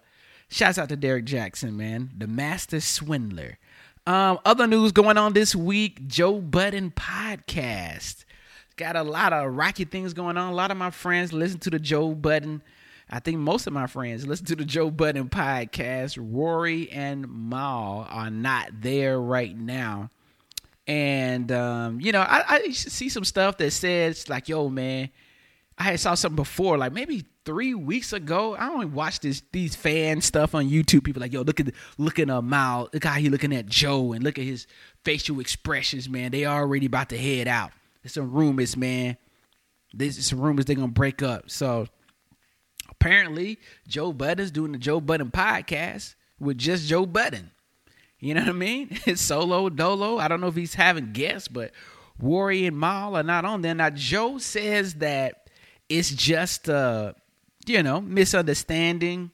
shouts 0.48 0.78
out 0.78 0.88
to 0.88 0.96
Derrick 0.96 1.26
Jaxn, 1.26 1.74
man, 1.74 2.10
the 2.16 2.26
master 2.26 2.80
swindler. 2.80 3.58
Um, 4.06 4.40
other 4.44 4.66
news 4.66 4.90
going 4.90 5.16
on 5.16 5.32
this 5.32 5.54
week: 5.54 6.08
Joe 6.08 6.40
Budden 6.40 6.90
podcast 6.90 8.24
got 8.76 8.96
a 8.96 9.02
lot 9.02 9.32
of 9.32 9.54
rocky 9.54 9.84
things 9.84 10.12
going 10.12 10.36
on. 10.36 10.52
A 10.52 10.54
lot 10.54 10.70
of 10.70 10.76
my 10.76 10.90
friends 10.90 11.32
listen 11.32 11.60
to 11.60 11.70
the 11.70 11.78
Joe 11.78 12.14
Budden. 12.14 12.62
I 13.08 13.20
think 13.20 13.38
most 13.38 13.66
of 13.66 13.72
my 13.72 13.86
friends 13.86 14.26
listen 14.26 14.46
to 14.46 14.56
the 14.56 14.64
Joe 14.64 14.90
Budden 14.90 15.28
podcast. 15.28 16.18
Rory 16.20 16.90
and 16.90 17.28
Mal 17.28 18.06
are 18.10 18.30
not 18.30 18.70
there 18.80 19.20
right 19.20 19.56
now. 19.56 20.10
And 20.86 21.52
um, 21.52 22.00
you 22.00 22.12
know, 22.12 22.20
I, 22.20 22.44
I 22.48 22.70
see 22.70 23.08
some 23.08 23.24
stuff 23.24 23.58
that 23.58 23.70
says 23.70 24.28
like, 24.28 24.48
"Yo, 24.48 24.68
man, 24.68 25.10
I 25.78 25.84
had 25.84 26.00
saw 26.00 26.14
something 26.14 26.36
before, 26.36 26.76
like 26.76 26.92
maybe 26.92 27.24
three 27.44 27.74
weeks 27.74 28.12
ago. 28.12 28.54
I 28.54 28.68
only 28.68 28.86
watch 28.86 29.20
this 29.20 29.42
these 29.52 29.74
fan 29.74 30.20
stuff 30.20 30.54
on 30.54 30.68
YouTube. 30.68 31.04
People 31.04 31.20
like, 31.20 31.32
yo, 31.32 31.42
look 31.42 31.60
at 31.60 31.66
the, 31.66 31.72
look 31.98 32.18
at 32.18 32.28
mouth. 32.42 32.90
Look 32.92 33.04
how 33.04 33.14
he 33.14 33.28
looking 33.28 33.54
at 33.54 33.66
Joe 33.66 34.12
and 34.12 34.24
look 34.24 34.38
at 34.38 34.44
his 34.44 34.66
facial 35.04 35.40
expressions, 35.40 36.08
man. 36.08 36.30
They 36.30 36.46
already 36.46 36.86
about 36.86 37.10
to 37.10 37.18
head 37.18 37.48
out. 37.48 37.70
There's 38.02 38.14
some 38.14 38.32
rumors, 38.32 38.76
man. 38.76 39.16
There's 39.94 40.24
some 40.26 40.40
rumors 40.40 40.64
they're 40.64 40.76
gonna 40.76 40.88
break 40.88 41.22
up. 41.22 41.50
So 41.50 41.86
apparently, 42.90 43.58
Joe 43.86 44.12
Budden's 44.12 44.50
doing 44.50 44.72
the 44.72 44.78
Joe 44.78 45.00
Budden 45.00 45.30
podcast 45.30 46.14
with 46.40 46.58
just 46.58 46.88
Joe 46.88 47.06
Budden. 47.06 47.51
You 48.22 48.34
know 48.34 48.40
what 48.40 48.50
I 48.50 48.52
mean? 48.52 48.98
It's 49.06 49.20
solo 49.20 49.68
dolo. 49.68 50.18
I 50.18 50.28
don't 50.28 50.40
know 50.40 50.46
if 50.46 50.54
he's 50.54 50.74
having 50.74 51.12
guests, 51.12 51.48
but 51.48 51.72
Rory 52.20 52.66
and 52.66 52.78
Mal 52.78 53.16
are 53.16 53.22
not 53.22 53.44
on 53.44 53.62
there. 53.62 53.74
Now 53.74 53.90
Joe 53.90 54.38
says 54.38 54.94
that 54.94 55.50
it's 55.88 56.10
just 56.10 56.68
uh, 56.68 57.14
you 57.66 57.82
know, 57.82 58.00
misunderstanding. 58.00 59.32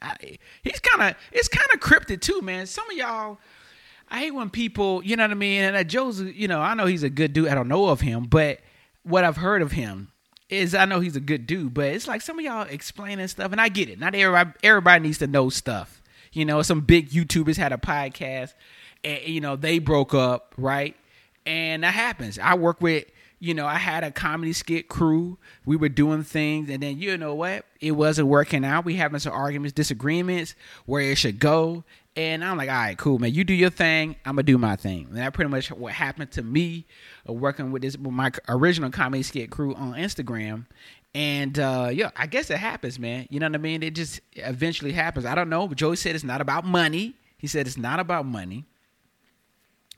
I, 0.00 0.38
he's 0.62 0.78
kind 0.78 1.10
of 1.10 1.20
it's 1.32 1.48
kind 1.48 1.66
of 1.74 1.80
cryptic 1.80 2.20
too, 2.20 2.40
man. 2.42 2.66
Some 2.66 2.88
of 2.88 2.96
y'all 2.96 3.38
I 4.08 4.20
hate 4.20 4.30
when 4.34 4.50
people, 4.50 5.02
you 5.04 5.16
know 5.16 5.24
what 5.24 5.32
I 5.32 5.34
mean? 5.34 5.62
And 5.62 5.88
Joe's, 5.88 6.20
you 6.20 6.46
know, 6.46 6.60
I 6.60 6.74
know 6.74 6.86
he's 6.86 7.02
a 7.02 7.10
good 7.10 7.32
dude. 7.32 7.48
I 7.48 7.54
don't 7.54 7.68
know 7.68 7.86
of 7.86 8.00
him, 8.00 8.24
but 8.24 8.60
what 9.02 9.24
I've 9.24 9.36
heard 9.36 9.62
of 9.62 9.72
him 9.72 10.12
is 10.48 10.76
I 10.76 10.84
know 10.84 11.00
he's 11.00 11.16
a 11.16 11.20
good 11.20 11.46
dude, 11.46 11.74
but 11.74 11.86
it's 11.86 12.06
like 12.06 12.22
some 12.22 12.38
of 12.38 12.44
y'all 12.44 12.68
explaining 12.68 13.26
stuff, 13.26 13.50
and 13.50 13.60
I 13.60 13.68
get 13.68 13.88
it. 13.88 13.98
Not 13.98 14.14
everybody, 14.14 14.52
everybody 14.62 15.02
needs 15.02 15.18
to 15.18 15.26
know 15.26 15.48
stuff. 15.48 16.02
You 16.32 16.44
know, 16.44 16.62
some 16.62 16.80
big 16.80 17.10
YouTubers 17.10 17.56
had 17.56 17.72
a 17.72 17.78
podcast, 17.78 18.54
and 19.04 19.22
you 19.26 19.40
know 19.40 19.56
they 19.56 19.78
broke 19.78 20.14
up, 20.14 20.54
right? 20.56 20.96
And 21.44 21.84
that 21.84 21.94
happens. 21.94 22.38
I 22.40 22.54
work 22.54 22.80
with, 22.80 23.04
you 23.38 23.54
know, 23.54 23.66
I 23.66 23.76
had 23.76 24.02
a 24.02 24.10
comedy 24.10 24.52
skit 24.52 24.88
crew. 24.88 25.38
We 25.64 25.76
were 25.76 25.88
doing 25.88 26.24
things, 26.24 26.68
and 26.68 26.82
then 26.82 26.98
you 26.98 27.16
know 27.16 27.34
what? 27.34 27.64
It 27.80 27.92
wasn't 27.92 28.28
working 28.28 28.64
out. 28.64 28.84
We 28.84 28.94
having 28.94 29.20
some 29.20 29.32
arguments, 29.32 29.72
disagreements, 29.72 30.54
where 30.86 31.02
it 31.02 31.18
should 31.18 31.38
go. 31.38 31.84
And 32.16 32.42
I'm 32.42 32.56
like, 32.56 32.70
all 32.70 32.74
right, 32.74 32.96
cool, 32.96 33.18
man. 33.18 33.34
You 33.34 33.44
do 33.44 33.52
your 33.52 33.68
thing. 33.68 34.16
I'm 34.24 34.36
gonna 34.36 34.44
do 34.44 34.56
my 34.56 34.74
thing. 34.74 35.06
And 35.10 35.18
that 35.18 35.34
pretty 35.34 35.50
much 35.50 35.70
what 35.70 35.92
happened 35.92 36.32
to 36.32 36.42
me, 36.42 36.86
uh, 37.28 37.34
working 37.34 37.72
with 37.72 37.82
this 37.82 37.96
with 37.96 38.12
my 38.12 38.32
original 38.48 38.90
comedy 38.90 39.22
skit 39.22 39.50
crew 39.50 39.74
on 39.74 39.92
Instagram. 39.92 40.64
And 41.14 41.58
uh, 41.58 41.88
yeah, 41.92 42.10
I 42.14 42.26
guess 42.26 42.50
it 42.50 42.58
happens, 42.58 42.98
man. 42.98 43.26
You 43.30 43.40
know 43.40 43.46
what 43.46 43.54
I 43.54 43.58
mean? 43.58 43.82
It 43.82 43.94
just 43.94 44.20
eventually 44.34 44.92
happens. 44.92 45.24
I 45.24 45.34
don't 45.34 45.48
know. 45.48 45.66
Joey 45.68 45.96
said 45.96 46.14
it's 46.14 46.24
not 46.24 46.40
about 46.40 46.66
money. 46.66 47.14
He 47.38 47.46
said 47.46 47.66
it's 47.66 47.78
not 47.78 48.00
about 48.00 48.26
money. 48.26 48.66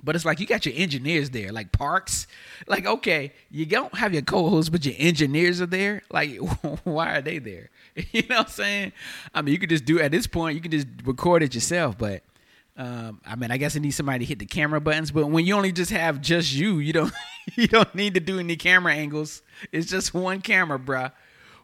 But 0.02 0.14
it's 0.14 0.24
like 0.24 0.38
you 0.38 0.46
got 0.46 0.64
your 0.64 0.76
engineers 0.76 1.30
there, 1.30 1.50
like 1.50 1.72
Parks. 1.72 2.28
Like, 2.68 2.86
okay, 2.86 3.32
you 3.50 3.66
don't 3.66 3.92
have 3.94 4.12
your 4.12 4.22
co-hosts, 4.22 4.70
but 4.70 4.86
your 4.86 4.94
engineers 4.96 5.60
are 5.60 5.66
there. 5.66 6.02
Like, 6.10 6.36
why 6.84 7.16
are 7.16 7.22
they 7.22 7.38
there? 7.38 7.70
You 8.12 8.22
know 8.28 8.36
what 8.36 8.46
I'm 8.46 8.52
saying? 8.52 8.92
I 9.34 9.42
mean, 9.42 9.52
you 9.52 9.58
could 9.58 9.70
just 9.70 9.84
do 9.84 9.98
at 10.00 10.12
this 10.12 10.28
point, 10.28 10.54
you 10.54 10.60
can 10.60 10.70
just 10.70 10.86
record 11.04 11.42
it 11.42 11.52
yourself. 11.52 11.98
But 11.98 12.22
um, 12.78 13.20
I 13.26 13.34
mean, 13.34 13.50
I 13.50 13.56
guess 13.56 13.74
it 13.74 13.80
needs 13.80 13.96
somebody 13.96 14.20
to 14.20 14.24
hit 14.24 14.38
the 14.38 14.46
camera 14.46 14.80
buttons. 14.80 15.10
But 15.10 15.26
when 15.26 15.44
you 15.44 15.54
only 15.54 15.72
just 15.72 15.90
have 15.90 16.20
just 16.20 16.52
you, 16.54 16.78
you 16.78 16.92
don't 16.92 17.12
you 17.56 17.66
don't 17.66 17.92
need 17.94 18.14
to 18.14 18.20
do 18.20 18.38
any 18.38 18.56
camera 18.56 18.94
angles. 18.94 19.42
It's 19.72 19.90
just 19.90 20.14
one 20.14 20.40
camera, 20.40 20.78
bruh. 20.78 21.12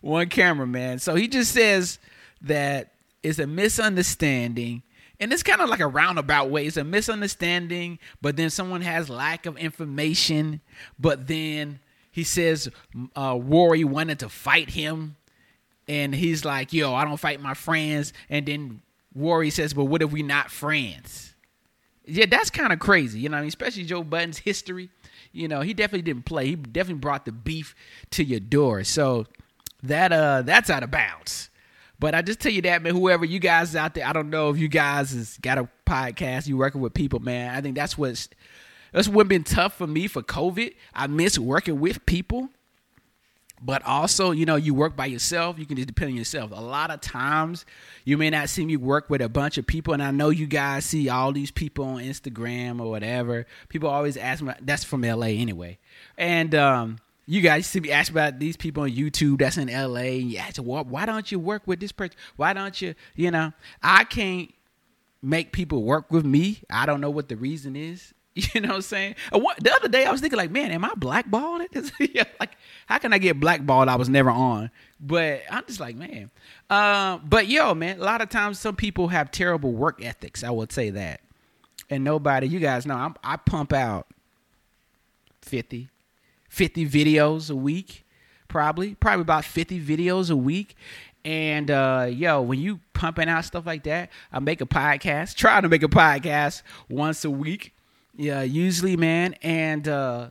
One 0.01 0.29
camera, 0.29 0.67
man. 0.67 0.99
So 0.99 1.15
he 1.15 1.29
just 1.29 1.53
says 1.53 1.99
that 2.43 2.93
it's 3.23 3.39
a 3.39 3.47
misunderstanding. 3.47 4.83
And 5.21 5.33
it's 5.33 5.45
kind 5.45 5.61
of 5.61 5.71
like 5.71 5.81
a 5.81 5.87
roundabout 5.87 6.51
way. 6.51 6.67
It's 6.67 6.77
a 6.77 6.85
misunderstanding, 6.85 8.01
but 8.21 8.37
then 8.37 8.51
someone 8.51 8.83
has 8.83 9.09
lack 9.09 9.47
of 9.47 9.57
information. 9.57 10.61
But 10.99 11.29
then 11.29 11.79
he 12.11 12.25
says 12.25 12.69
uh, 13.17 13.39
Rory 13.41 13.85
wanted 13.85 14.19
to 14.19 14.29
fight 14.29 14.71
him. 14.71 15.15
And 15.87 16.15
he's 16.15 16.45
like, 16.45 16.73
yo, 16.73 16.93
I 16.93 17.05
don't 17.05 17.19
fight 17.19 17.41
my 17.41 17.55
friends. 17.55 18.13
And 18.29 18.45
then 18.45 18.83
Rory 19.15 19.51
says, 19.51 19.75
but 19.75 19.85
what 19.85 20.03
if 20.03 20.11
we 20.13 20.23
not 20.23 20.51
friends? 20.51 21.35
Yeah, 22.07 22.27
that's 22.27 22.51
kind 22.51 22.73
of 22.73 22.79
crazy. 22.79 23.21
You 23.21 23.29
know 23.29 23.39
I 23.39 23.41
mean? 23.41 23.49
Especially 23.49 23.85
Joe 23.85 24.03
Budden's 24.03 24.39
history. 24.39 24.91
You 25.33 25.49
know, 25.49 25.63
he 25.63 25.75
definitely 25.75 26.03
didn't 26.03 26.27
play. 26.27 26.47
He 26.47 26.57
definitely 26.57 27.01
brought 27.01 27.25
the 27.25 27.33
beef 27.33 27.75
to 28.11 28.25
your 28.25 28.41
door. 28.41 28.85
So 28.85 29.27
that 29.83 30.13
uh 30.13 30.43
that's 30.43 30.71
out 30.71 30.83
of 30.83 30.91
bounds. 30.91 31.51
But 31.99 32.15
I 32.15 32.23
just 32.23 32.41
tell 32.41 32.53
you 32.53 32.63
that, 32.63 32.83
man, 32.83 32.95
whoever 32.95 33.25
you 33.25 33.39
guys 33.39 33.75
out 33.75 33.95
there, 33.95 34.07
I 34.07 34.13
don't 34.13 34.29
know 34.29 34.51
if 34.51 34.59
you 34.59 34.69
guys 34.69 35.13
has 35.13 35.39
got 35.39 35.59
a 35.59 35.69
podcast, 35.87 36.47
you 36.47 36.57
working 36.57 36.81
with 36.81 36.93
people, 36.93 37.21
man. 37.21 37.55
I 37.55 37.61
think 37.61 37.77
that's 37.77 37.97
what's 37.97 38.29
that's 38.93 39.09
what 39.09 39.29
been 39.29 39.45
tough 39.45 39.79
for 39.79 39.87
me 39.87 40.07
for 40.07 40.23
COVID. 40.23 40.75
I 40.95 41.07
miss 41.07 41.39
working 41.39 41.81
with 41.81 42.05
people. 42.07 42.51
But 43.65 43.83
also, 43.87 44.31
you 44.31 44.45
know, 44.45 44.57
you 44.57 44.75
work 44.75 44.95
by 44.95 45.07
yourself, 45.07 45.59
you 45.59 45.65
can 45.65 45.77
just 45.77 45.89
depend 45.89 46.11
on 46.11 46.17
yourself. 46.17 46.51
A 46.53 46.61
lot 46.61 46.91
of 46.91 47.01
times 47.01 47.65
you 48.05 48.19
may 48.19 48.29
not 48.29 48.51
see 48.51 48.67
me 48.67 48.77
work 48.77 49.09
with 49.09 49.23
a 49.23 49.29
bunch 49.29 49.57
of 49.57 49.67
people, 49.67 49.95
and 49.95 50.03
I 50.03 50.11
know 50.11 50.29
you 50.29 50.47
guys 50.47 50.85
see 50.85 51.09
all 51.09 51.33
these 51.33 51.51
people 51.51 51.87
on 51.87 52.03
Instagram 52.03 52.79
or 52.79 52.91
whatever. 52.91 53.47
People 53.71 53.89
always 53.89 54.19
ask 54.19 54.43
me 54.43 54.53
that's 54.61 54.85
from 54.85 55.01
LA 55.01 55.29
anyway. 55.29 55.79
And 56.19 56.55
um 56.55 56.99
you 57.27 57.41
guys 57.41 57.67
see 57.67 57.81
me 57.81 57.91
ask 57.91 58.13
about 58.13 58.39
these 58.39 58.57
people 58.57 58.83
on 58.83 58.91
YouTube 58.91 59.39
that's 59.39 59.57
in 59.57 59.69
LA. 59.69 60.01
Yeah, 60.03 60.51
so 60.51 60.63
why, 60.63 60.83
why 60.83 61.07
don't 61.07 61.33
you 61.33 61.39
work 61.39 61.63
with 61.65 61.81
this 61.81 61.91
person? 61.91 62.15
Why 62.37 62.53
don't 62.53 62.79
you, 62.83 62.95
you 63.15 63.31
know, 63.31 63.55
I 63.83 64.05
can't 64.05 64.53
make 65.23 65.53
people 65.53 65.85
work 65.85 66.13
with 66.13 66.27
me. 66.27 66.61
I 66.69 66.85
don't 66.85 67.01
know 67.01 67.09
what 67.09 67.31
the 67.31 67.37
reason 67.37 67.77
is. 67.77 68.13
You 68.55 68.61
know 68.61 68.69
what 68.71 68.77
I'm 68.77 68.83
saying? 68.83 69.15
The 69.31 69.77
other 69.79 69.89
day 69.89 70.05
I 70.05 70.11
was 70.11 70.21
thinking 70.21 70.37
like, 70.37 70.51
man, 70.51 70.73
am 70.73 70.85
I 70.85 70.93
blackballed? 70.97 71.63
yeah, 72.01 72.25
like, 72.41 72.57
how 72.87 72.99
can 72.99 73.13
I 73.13 73.19
get 73.19 73.39
blackballed? 73.39 73.89
I 73.89 73.95
was 73.95 74.09
never 74.09 74.31
on. 74.31 74.71
But 75.01 75.43
I'm 75.51 75.65
just 75.67 75.79
like, 75.79 75.95
man. 75.95 76.31
Uh, 76.69 77.19
but 77.19 77.47
yo, 77.47 77.75
man, 77.75 78.01
a 78.01 78.05
lot 78.05 78.23
of 78.23 78.31
times 78.31 78.59
some 78.59 78.75
people 78.75 79.09
have 79.09 79.31
terrible 79.31 79.73
work 79.73 80.05
ethics. 80.05 80.43
I 80.43 80.51
would 80.51 80.73
say 80.73 80.91
that. 80.91 81.21
And 81.91 82.03
nobody, 82.03 82.49
you 82.49 82.59
guys 82.59 82.87
know, 82.87 82.97
I'm, 82.97 83.15
I 83.23 83.37
pump 83.37 83.73
out 83.73 84.09
50, 85.43 85.89
50 86.49 86.89
videos 86.89 87.51
a 87.51 87.55
week, 87.57 88.05
probably, 88.49 88.95
probably 88.97 89.23
about 89.23 89.45
50 89.45 89.81
videos 89.81 90.31
a 90.31 90.37
week. 90.37 90.77
And 91.25 91.71
uh, 91.71 92.09
yo, 92.11 92.43
when 92.43 92.59
you 92.59 92.81
pumping 92.95 93.29
out 93.29 93.45
stuff 93.45 93.67
like 93.67 93.85
that, 93.85 94.11
I 94.33 94.41
make 94.41 94.61
a 94.61 94.67
podcast, 94.67 95.35
trying 95.37 95.63
to 95.63 95.69
make 95.69 95.83
a 95.83 95.89
podcast 95.89 96.63
once 96.89 97.25
a 97.25 97.31
week. 97.31 97.75
Yeah, 98.17 98.43
usually, 98.43 98.97
man. 98.97 99.35
And 99.43 99.89
uh, 99.89 100.31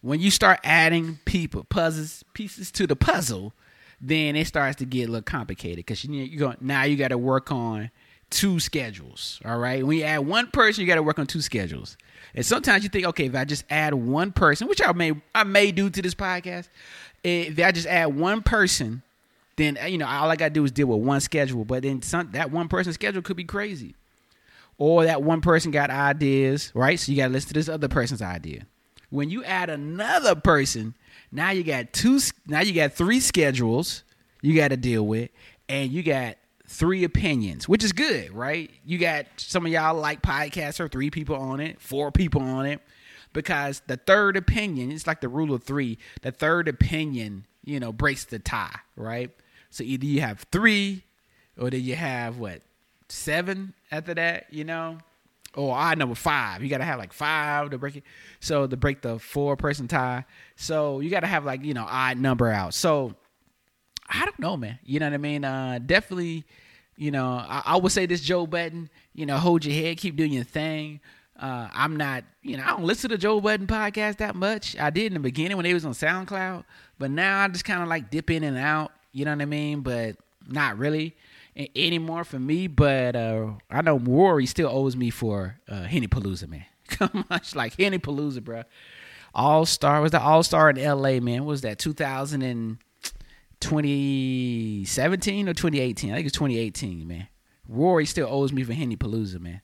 when 0.00 0.20
you 0.20 0.30
start 0.30 0.60
adding 0.64 1.18
people, 1.24 1.64
puzzles, 1.64 2.24
pieces 2.34 2.70
to 2.72 2.86
the 2.86 2.96
puzzle, 2.96 3.52
then 4.00 4.36
it 4.36 4.46
starts 4.46 4.76
to 4.76 4.86
get 4.86 5.08
a 5.08 5.12
little 5.12 5.22
complicated 5.22 5.78
because 5.78 6.04
you 6.04 6.14
you 6.22 6.38
go 6.38 6.54
now 6.60 6.84
you 6.84 6.96
got 6.96 7.08
to 7.08 7.18
work 7.18 7.52
on 7.52 7.90
two 8.30 8.58
schedules. 8.58 9.40
All 9.44 9.58
right, 9.58 9.84
when 9.84 9.98
you 9.98 10.04
add 10.04 10.20
one 10.20 10.46
person, 10.50 10.80
you 10.80 10.86
got 10.86 10.94
to 10.94 11.02
work 11.02 11.18
on 11.18 11.26
two 11.26 11.42
schedules. 11.42 11.96
And 12.34 12.46
sometimes 12.46 12.82
you 12.82 12.88
think, 12.88 13.06
okay, 13.06 13.26
if 13.26 13.34
I 13.34 13.44
just 13.44 13.64
add 13.68 13.92
one 13.92 14.32
person, 14.32 14.68
which 14.68 14.80
I 14.84 14.92
may 14.92 15.12
I 15.34 15.44
may 15.44 15.70
do 15.72 15.90
to 15.90 16.00
this 16.00 16.14
podcast, 16.14 16.68
if 17.22 17.58
I 17.58 17.72
just 17.72 17.86
add 17.86 18.16
one 18.16 18.42
person, 18.42 19.02
then 19.56 19.78
you 19.86 19.98
know 19.98 20.06
all 20.06 20.30
I 20.30 20.36
got 20.36 20.48
to 20.48 20.54
do 20.54 20.64
is 20.64 20.72
deal 20.72 20.86
with 20.86 21.00
one 21.00 21.20
schedule. 21.20 21.66
But 21.66 21.82
then 21.82 22.00
some 22.00 22.30
that 22.32 22.50
one 22.50 22.68
person 22.68 22.94
schedule 22.94 23.20
could 23.20 23.36
be 23.36 23.44
crazy, 23.44 23.94
or 24.80 25.04
that 25.04 25.22
one 25.22 25.42
person 25.42 25.70
got 25.70 25.90
ideas, 25.90 26.72
right? 26.74 26.98
So 26.98 27.12
you 27.12 27.18
got 27.18 27.26
to 27.26 27.32
listen 27.34 27.48
to 27.48 27.54
this 27.54 27.68
other 27.68 27.86
person's 27.86 28.22
idea. 28.22 28.62
When 29.10 29.28
you 29.28 29.44
add 29.44 29.68
another 29.68 30.34
person, 30.34 30.96
now 31.30 31.50
you 31.50 31.62
got 31.62 31.92
two. 31.92 32.18
Now 32.46 32.60
you 32.62 32.72
got 32.72 32.94
three 32.94 33.20
schedules 33.20 34.04
you 34.40 34.56
got 34.56 34.68
to 34.68 34.78
deal 34.78 35.06
with, 35.06 35.30
and 35.68 35.92
you 35.92 36.02
got 36.02 36.36
three 36.66 37.04
opinions, 37.04 37.68
which 37.68 37.84
is 37.84 37.92
good, 37.92 38.32
right? 38.32 38.70
You 38.82 38.96
got 38.96 39.26
some 39.36 39.66
of 39.66 39.72
y'all 39.72 40.00
like 40.00 40.22
podcasts 40.22 40.80
or 40.80 40.88
three 40.88 41.10
people 41.10 41.36
on 41.36 41.60
it, 41.60 41.78
four 41.78 42.10
people 42.10 42.40
on 42.40 42.64
it, 42.64 42.80
because 43.34 43.82
the 43.86 43.98
third 43.98 44.38
opinion, 44.38 44.90
it's 44.92 45.06
like 45.06 45.20
the 45.20 45.28
rule 45.28 45.52
of 45.52 45.62
three. 45.62 45.98
The 46.22 46.32
third 46.32 46.68
opinion, 46.68 47.46
you 47.64 47.80
know, 47.80 47.92
breaks 47.92 48.24
the 48.24 48.38
tie, 48.38 48.78
right? 48.96 49.30
So 49.68 49.84
either 49.84 50.06
you 50.06 50.22
have 50.22 50.46
three, 50.50 51.04
or 51.58 51.68
then 51.68 51.82
you 51.82 51.96
have 51.96 52.38
what 52.38 52.62
seven 53.10 53.74
after 53.90 54.14
that, 54.14 54.46
you 54.50 54.64
know, 54.64 54.98
or 55.54 55.74
odd 55.74 55.98
number 55.98 56.14
five. 56.14 56.62
You 56.62 56.68
got 56.68 56.78
to 56.78 56.84
have 56.84 56.98
like 56.98 57.12
five 57.12 57.70
to 57.70 57.78
break 57.78 57.96
it. 57.96 58.04
So 58.40 58.66
to 58.66 58.76
break 58.76 59.02
the 59.02 59.18
four 59.18 59.56
person 59.56 59.88
tie, 59.88 60.24
so 60.56 61.00
you 61.00 61.10
got 61.10 61.20
to 61.20 61.26
have 61.26 61.44
like 61.44 61.64
you 61.64 61.74
know 61.74 61.86
odd 61.88 62.18
number 62.18 62.48
out. 62.50 62.74
So 62.74 63.14
I 64.08 64.24
don't 64.24 64.38
know, 64.38 64.56
man. 64.56 64.78
You 64.84 65.00
know 65.00 65.06
what 65.06 65.14
I 65.14 65.18
mean? 65.18 65.44
Uh, 65.44 65.78
definitely, 65.84 66.44
you 66.96 67.10
know, 67.10 67.26
I, 67.26 67.62
I, 67.64 67.76
would 67.76 67.92
say 67.92 68.06
this 68.06 68.20
Joe 68.20 68.46
Budden, 68.46 68.90
you 69.14 69.24
know, 69.24 69.38
hold 69.38 69.64
your 69.64 69.74
head, 69.74 69.98
keep 69.98 70.16
doing 70.16 70.32
your 70.32 70.44
thing. 70.44 71.00
Uh, 71.38 71.68
I'm 71.72 71.96
not, 71.96 72.24
you 72.42 72.56
know, 72.56 72.64
I 72.64 72.70
don't 72.70 72.84
listen 72.84 73.10
to 73.10 73.18
Joe 73.18 73.40
Budden 73.40 73.66
podcast 73.66 74.18
that 74.18 74.34
much. 74.34 74.76
I 74.78 74.90
did 74.90 75.06
in 75.06 75.14
the 75.14 75.20
beginning 75.20 75.56
when 75.56 75.64
they 75.64 75.72
was 75.72 75.86
on 75.86 75.92
SoundCloud, 75.92 76.64
but 76.98 77.10
now 77.10 77.42
I 77.42 77.48
just 77.48 77.64
kind 77.64 77.82
of 77.82 77.88
like 77.88 78.10
dip 78.10 78.30
in 78.30 78.44
and 78.44 78.58
out. 78.58 78.92
You 79.12 79.24
know 79.24 79.32
what 79.32 79.42
I 79.42 79.46
mean? 79.46 79.80
But 79.80 80.16
not 80.46 80.76
really 80.76 81.16
anymore 81.56 82.24
for 82.24 82.38
me. 82.38 82.66
But 82.66 83.16
uh, 83.16 83.52
I 83.70 83.82
know 83.82 83.98
Rory 83.98 84.46
still 84.46 84.68
owes 84.68 84.96
me 84.96 85.10
for 85.10 85.60
uh, 85.68 85.82
Henny 85.82 86.08
Palooza, 86.08 86.48
man. 86.48 86.64
Come 86.88 87.24
much 87.30 87.54
like 87.54 87.78
Henny 87.78 87.98
Palooza, 87.98 88.42
bro. 88.42 88.64
All 89.34 89.64
Star 89.66 90.00
was 90.00 90.10
the 90.10 90.20
All 90.20 90.42
Star 90.42 90.70
in 90.70 90.78
L.A. 90.78 91.20
Man, 91.20 91.44
was 91.44 91.60
that 91.60 91.78
2000 91.78 92.42
and 92.42 92.78
2017 93.60 95.48
or 95.48 95.54
2018. 95.54 96.10
I 96.10 96.16
think 96.16 96.26
it's 96.26 96.36
2018, 96.36 97.06
man. 97.06 97.28
Rory 97.68 98.06
still 98.06 98.28
owes 98.28 98.52
me 98.52 98.64
for 98.64 98.72
Henny 98.72 98.96
Palooza, 98.96 99.40
man. 99.40 99.60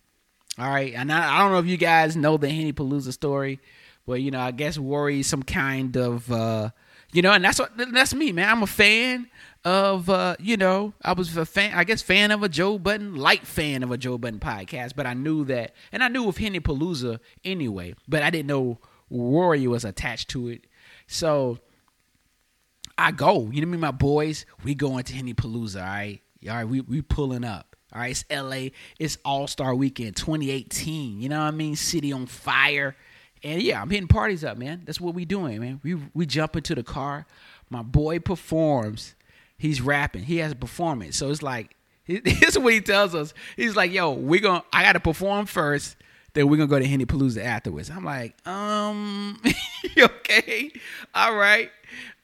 All 0.58 0.70
right, 0.70 0.94
and 0.94 1.12
I, 1.12 1.36
I 1.36 1.38
don't 1.40 1.52
know 1.52 1.58
if 1.58 1.66
you 1.66 1.76
guys 1.76 2.16
know 2.16 2.36
the 2.36 2.48
Henny 2.48 2.72
Palooza 2.72 3.12
story, 3.12 3.60
but 4.06 4.22
you 4.22 4.30
know, 4.30 4.40
I 4.40 4.52
guess 4.52 4.78
Rory's 4.78 5.26
some 5.26 5.42
kind 5.42 5.96
of, 5.96 6.30
uh, 6.30 6.70
you 7.16 7.22
know, 7.22 7.32
and 7.32 7.42
that's 7.42 7.58
what 7.58 7.72
that's 7.94 8.12
me, 8.12 8.30
man. 8.30 8.46
I'm 8.46 8.62
a 8.62 8.66
fan 8.66 9.30
of, 9.64 10.10
uh, 10.10 10.36
you 10.38 10.58
know, 10.58 10.92
I 11.00 11.14
was 11.14 11.34
a 11.34 11.46
fan, 11.46 11.72
I 11.74 11.82
guess, 11.84 12.02
fan 12.02 12.30
of 12.30 12.42
a 12.42 12.48
Joe 12.48 12.78
Budden, 12.78 13.16
light 13.16 13.46
fan 13.46 13.82
of 13.82 13.90
a 13.90 13.96
Joe 13.96 14.18
Budden 14.18 14.38
podcast, 14.38 14.92
but 14.94 15.06
I 15.06 15.14
knew 15.14 15.42
that, 15.46 15.74
and 15.92 16.04
I 16.04 16.08
knew 16.08 16.28
of 16.28 16.36
Henny 16.36 16.60
Palooza 16.60 17.18
anyway, 17.42 17.94
but 18.06 18.22
I 18.22 18.28
didn't 18.28 18.48
know 18.48 18.80
Rory 19.08 19.66
was 19.66 19.82
attached 19.82 20.28
to 20.30 20.48
it. 20.48 20.66
So 21.06 21.58
I 22.98 23.12
go. 23.12 23.48
You 23.50 23.62
know 23.62 23.68
me, 23.68 23.78
my 23.78 23.92
boys. 23.92 24.44
We 24.62 24.74
going 24.74 25.04
to 25.04 25.14
Henny 25.14 25.32
Palooza. 25.32 25.80
All 25.80 25.86
right, 25.86 26.20
all 26.46 26.54
right. 26.54 26.68
We 26.68 26.82
we 26.82 27.00
pulling 27.00 27.44
up. 27.44 27.76
All 27.94 28.02
right, 28.02 28.10
it's 28.10 28.26
L.A. 28.28 28.72
It's 28.98 29.16
All 29.24 29.46
Star 29.46 29.74
Weekend 29.74 30.16
2018. 30.16 31.18
You 31.18 31.30
know 31.30 31.38
what 31.38 31.46
I 31.46 31.50
mean? 31.52 31.76
City 31.76 32.12
on 32.12 32.26
fire. 32.26 32.94
And 33.46 33.62
yeah, 33.62 33.80
I'm 33.80 33.88
hitting 33.88 34.08
parties 34.08 34.42
up, 34.42 34.58
man. 34.58 34.82
That's 34.84 35.00
what 35.00 35.14
we 35.14 35.24
doing, 35.24 35.60
man. 35.60 35.80
We 35.84 35.94
we 36.14 36.26
jump 36.26 36.56
into 36.56 36.74
the 36.74 36.82
car. 36.82 37.26
My 37.70 37.82
boy 37.82 38.18
performs. 38.18 39.14
He's 39.56 39.80
rapping. 39.80 40.24
He 40.24 40.38
has 40.38 40.50
a 40.50 40.56
performance. 40.56 41.16
So 41.16 41.30
it's 41.30 41.44
like 41.44 41.76
this 42.08 42.42
is 42.42 42.58
what 42.58 42.72
he 42.72 42.80
tells 42.80 43.14
us. 43.14 43.34
He's 43.56 43.76
like, 43.76 43.92
"Yo, 43.92 44.10
we 44.10 44.40
going 44.40 44.62
to 44.62 44.66
I 44.72 44.82
got 44.82 44.94
to 44.94 45.00
perform 45.00 45.46
first, 45.46 45.96
then 46.32 46.48
we're 46.48 46.56
gonna 46.56 46.66
go 46.66 46.80
to 46.80 46.84
Henny 46.84 47.06
Palooza 47.06 47.44
afterwards." 47.44 47.88
I'm 47.88 48.04
like, 48.04 48.34
"Um, 48.48 49.40
okay, 49.98 50.72
all 51.14 51.36
right." 51.36 51.70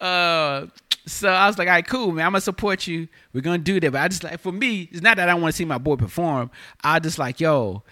Uh, 0.00 0.66
so 1.06 1.28
I 1.28 1.46
was 1.46 1.56
like, 1.56 1.68
all 1.68 1.74
right, 1.74 1.86
cool, 1.86 2.10
man. 2.10 2.26
I'm 2.26 2.32
gonna 2.32 2.40
support 2.40 2.88
you. 2.88 3.06
We're 3.32 3.42
gonna 3.42 3.58
do 3.58 3.78
that. 3.78 3.92
But 3.92 4.00
I 4.00 4.08
just 4.08 4.24
like 4.24 4.40
for 4.40 4.52
me, 4.52 4.88
it's 4.90 5.02
not 5.02 5.18
that 5.18 5.28
I 5.28 5.34
want 5.34 5.52
to 5.52 5.56
see 5.56 5.64
my 5.64 5.78
boy 5.78 5.94
perform. 5.96 6.50
I 6.82 6.98
just 6.98 7.18
like, 7.18 7.38
yo, 7.38 7.84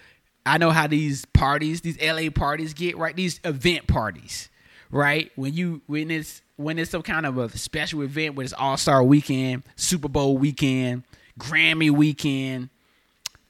I 0.45 0.57
know 0.57 0.71
how 0.71 0.87
these 0.87 1.25
parties, 1.25 1.81
these 1.81 2.01
LA 2.01 2.29
parties 2.29 2.73
get, 2.73 2.97
right? 2.97 3.15
These 3.15 3.39
event 3.43 3.87
parties, 3.87 4.49
right? 4.89 5.31
When 5.35 5.53
you 5.53 5.81
when 5.87 6.09
it's 6.09 6.41
when 6.55 6.79
it's 6.79 6.91
some 6.91 7.01
kind 7.01 7.25
of 7.25 7.37
a 7.37 7.55
special 7.57 8.01
event 8.01 8.35
where 8.35 8.43
it's 8.43 8.53
All 8.53 8.77
Star 8.77 9.03
Weekend, 9.03 9.63
Super 9.75 10.07
Bowl 10.07 10.37
weekend, 10.37 11.03
Grammy 11.39 11.91
weekend. 11.91 12.69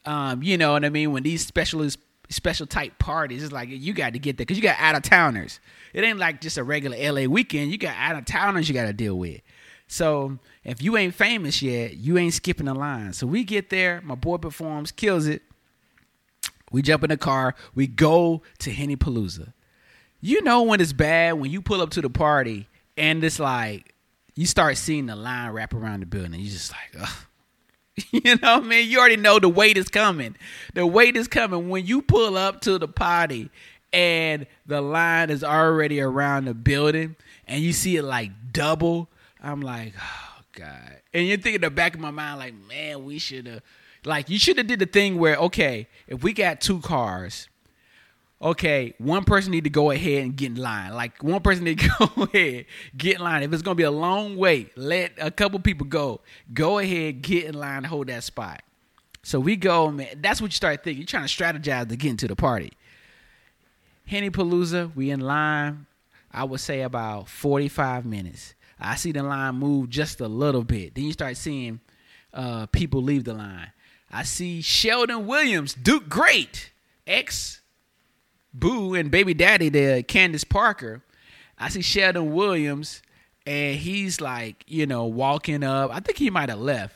Um, 0.06 0.42
you 0.42 0.58
know 0.58 0.74
what 0.74 0.84
I 0.84 0.90
mean? 0.90 1.12
When 1.12 1.24
these 1.24 1.46
specialist 1.46 2.00
special 2.30 2.66
type 2.66 2.98
parties, 2.98 3.44
it's 3.44 3.52
like 3.52 3.70
you 3.70 3.94
got 3.94 4.14
to 4.14 4.20
get 4.20 4.38
there 4.38 4.46
because 4.46 4.58
you 4.58 4.64
got 4.64 4.80
out 4.80 4.96
of 4.96 5.04
towners. 5.04 5.60
It 5.94 6.04
ain't 6.04 6.18
like 6.20 6.42
just 6.42 6.58
a 6.58 6.64
regular 6.64 6.98
LA 6.98 7.26
weekend. 7.26 7.72
You 7.72 7.78
got 7.78 7.96
out 7.98 8.16
of 8.16 8.26
towners 8.26 8.68
you 8.68 8.74
got 8.74 8.86
to 8.86 8.94
deal 8.94 9.18
with. 9.18 9.42
So 9.88 10.40
if 10.64 10.82
you 10.82 10.96
ain't 10.96 11.14
famous 11.14 11.62
yet, 11.62 11.98
you 11.98 12.18
ain't 12.18 12.34
skipping 12.34 12.66
the 12.66 12.74
line. 12.74 13.12
So 13.14 13.28
we 13.28 13.44
get 13.44 13.70
there, 13.70 14.02
my 14.04 14.16
boy 14.16 14.38
performs, 14.38 14.92
kills 14.92 15.28
it. 15.28 15.42
We 16.72 16.82
jump 16.82 17.04
in 17.04 17.10
the 17.10 17.18
car, 17.18 17.56
we 17.76 17.88
go 17.88 18.42
to 18.60 18.72
Henny 18.72 18.96
Palooza. 18.96 19.54
You 20.22 20.42
know 20.44 20.64
when 20.64 20.80
it's 20.80 20.94
bad 20.94 21.34
when 21.34 21.52
you 21.52 21.62
pull 21.62 21.82
up 21.82 21.90
to 21.92 22.02
the 22.02 22.10
party 22.10 22.68
and 22.96 23.24
it's 23.24 23.40
like 23.40 23.96
you 24.36 24.46
start 24.46 24.78
seeing 24.78 25.08
the 25.08 25.16
line 25.16 25.52
wrap 25.52 25.74
around 25.74 26.02
the 26.02 26.06
building. 26.06 26.40
You 26.40 26.50
just 26.50 26.72
like, 26.72 27.02
ugh. 27.04 27.10
You 28.12 28.36
know 28.38 28.56
what 28.56 28.64
I 28.64 28.68
mean? 28.68 28.90
You 28.90 29.00
already 29.00 29.18
know 29.18 29.38
the 29.38 29.50
wait 29.50 29.78
is 29.78 29.90
coming. 29.90 30.36
The 30.74 30.88
wait 30.88 31.18
is 31.18 31.28
coming. 31.28 31.70
When 31.70 31.86
you 31.86 32.02
pull 32.02 32.38
up 32.38 32.62
to 32.62 32.80
the 32.80 32.88
party 32.88 33.50
and 33.92 34.48
the 34.66 34.82
line 34.82 35.30
is 35.30 35.44
already 35.44 36.00
around 36.00 36.46
the 36.46 36.54
building 36.54 37.16
and 37.46 37.62
you 37.62 37.74
see 37.74 37.98
it 37.98 38.04
like 38.04 38.32
double, 38.54 39.10
I'm 39.44 39.62
like, 39.62 39.94
oh 40.00 40.42
God. 40.54 41.02
And 41.14 41.28
you're 41.28 41.38
thinking 41.38 41.56
in 41.56 41.62
the 41.62 41.70
back 41.70 41.94
of 41.94 42.00
my 42.00 42.12
mind, 42.12 42.40
like, 42.40 42.54
man, 42.68 43.04
we 43.04 43.20
should 43.20 43.46
have 43.48 43.62
like 44.06 44.30
you 44.30 44.40
should 44.40 44.58
have 44.58 44.68
did 44.68 44.80
the 44.80 44.86
thing 44.86 45.18
where, 45.18 45.36
okay, 45.36 45.88
if 46.08 46.24
we 46.24 46.34
got 46.34 46.62
two 46.62 46.80
cars, 46.80 47.48
okay, 48.42 48.94
one 48.98 49.24
person 49.24 49.52
need 49.52 49.64
to 49.66 49.70
go 49.70 49.92
ahead 49.92 50.24
and 50.24 50.36
get 50.36 50.52
in 50.52 50.56
line. 50.58 50.94
Like 50.94 51.22
one 51.24 51.42
person 51.42 51.64
need 51.64 51.80
to 51.80 51.90
go 52.16 52.24
ahead, 52.24 52.66
get 52.98 53.18
in 53.18 53.24
line. 53.24 53.44
If 53.44 53.54
it's 53.54 53.62
gonna 53.62 53.76
be 53.76 53.84
a 53.84 53.92
long 53.92 54.38
wait, 54.38 54.76
let 54.78 55.12
a 55.18 55.32
couple 55.32 55.60
people 55.60 55.86
go. 55.86 56.22
Go 56.54 56.80
ahead, 56.80 57.22
get 57.22 57.46
in 57.46 57.54
line, 57.56 57.84
hold 57.84 58.08
that 58.08 58.24
spot. 58.24 58.62
So 59.24 59.40
we 59.40 59.56
go, 59.56 59.92
man. 59.92 60.20
That's 60.22 60.42
what 60.42 60.48
you 60.48 60.56
start 60.56 60.84
thinking. 60.84 61.02
You're 61.02 61.08
trying 61.08 61.28
to 61.28 61.30
strategize 61.30 61.90
to 61.90 61.96
get 61.96 62.10
into 62.10 62.28
the 62.28 62.36
party. 62.36 62.74
Henny 64.06 64.32
Palooza, 64.32 64.94
we 64.96 65.12
in 65.12 65.20
line. 65.20 65.86
I 66.32 66.44
would 66.46 66.60
say 66.60 66.82
about 66.82 67.28
45 67.28 68.06
minutes. 68.06 68.56
I 68.80 68.96
see 68.96 69.12
the 69.12 69.22
line 69.22 69.56
move 69.56 69.90
just 69.90 70.22
a 70.22 70.28
little 70.28 70.64
bit. 70.64 70.96
Then 70.96 71.04
you 71.04 71.14
start 71.14 71.38
seeing 71.38 71.82
uh, 72.34 72.66
people 72.68 73.04
leave 73.04 73.26
the 73.26 73.34
line. 73.34 73.72
I 74.12 74.24
see 74.24 74.60
Shelden 74.60 75.26
Williams, 75.26 75.74
Duke 75.74 76.10
Great, 76.10 76.72
ex 77.08 77.62
Boo 78.54 78.94
and 78.94 79.10
baby 79.10 79.34
daddy 79.34 79.70
there, 79.70 80.04
Candace 80.04 80.44
Parker. 80.44 81.02
I 81.58 81.70
see 81.70 81.80
Shelden 81.80 82.32
Williams, 82.32 83.02
and 83.46 83.78
he's 83.78 84.20
like, 84.20 84.66
you 84.68 84.86
know, 84.86 85.06
walking 85.06 85.64
up. 85.64 85.92
I 85.94 86.02
think 86.02 86.18
he 86.18 86.30
might 86.30 86.50
have 86.50 86.60
left. 86.60 86.96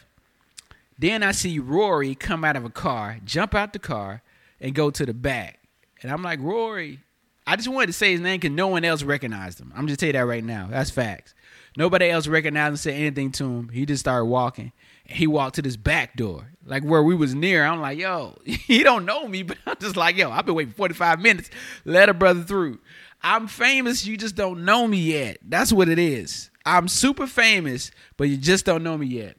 Then 1.00 1.24
I 1.24 1.32
see 1.32 1.60
Rory 1.60 2.16
come 2.16 2.44
out 2.44 2.56
of 2.56 2.66
a 2.66 2.70
car, 2.70 3.20
jump 3.24 3.56
out 3.56 3.74
the 3.74 3.80
car, 3.80 4.22
and 4.60 4.76
go 4.76 4.90
to 4.90 5.06
the 5.06 5.14
back. 5.14 5.60
And 6.02 6.12
I'm 6.12 6.22
like, 6.22 6.40
Rory. 6.42 7.00
I 7.48 7.56
just 7.56 7.68
wanted 7.68 7.88
to 7.88 7.94
say 7.94 8.12
his 8.12 8.22
name 8.22 8.40
because 8.40 8.56
no 8.56 8.68
one 8.68 8.84
else 8.84 9.04
recognized 9.04 9.60
him. 9.60 9.72
I'm 9.76 9.88
just 9.88 10.00
tell 10.00 10.08
you 10.08 10.14
that 10.14 10.26
right 10.26 10.44
now. 10.44 10.68
That's 10.70 10.90
facts. 10.90 11.36
Nobody 11.78 12.10
else 12.10 12.26
recognized 12.26 12.72
him, 12.72 12.78
said 12.78 12.94
anything 12.96 13.32
to 13.34 13.44
him. 13.44 13.70
He 13.70 13.86
just 13.86 14.00
started 14.00 14.26
walking. 14.26 14.72
He 15.06 15.28
walked 15.28 15.56
to 15.56 15.62
this 15.62 15.78
back 15.78 16.16
door, 16.16 16.52
like 16.66 16.84
where 16.84 17.04
we 17.04 17.14
was 17.16 17.36
near. 17.36 17.64
I'm 17.64 17.80
like, 17.80 18.00
yo, 18.00 18.38
he 18.46 18.84
don't 18.84 19.06
know 19.06 19.28
me, 19.28 19.44
but 19.44 19.58
I'm 19.66 19.78
just 19.80 19.96
like, 19.96 20.18
yo, 20.18 20.32
I've 20.32 20.46
been 20.46 20.56
waiting 20.56 20.74
45 20.74 21.20
minutes. 21.20 21.50
Let 21.86 22.10
a 22.10 22.14
brother 22.14 22.42
through. 22.42 22.80
I'm 23.22 23.48
famous. 23.48 24.06
You 24.06 24.18
just 24.18 24.36
don't 24.36 24.66
know 24.66 24.88
me 24.88 24.98
yet. 24.98 25.38
That's 25.44 25.72
what 25.72 25.90
it 25.90 26.00
is. 26.00 26.50
I'm 26.66 26.88
super 26.88 27.28
famous, 27.28 27.92
but 28.18 28.30
you 28.30 28.38
just 28.38 28.66
don't 28.66 28.84
know 28.84 28.98
me 28.98 29.08
yet. 29.08 29.38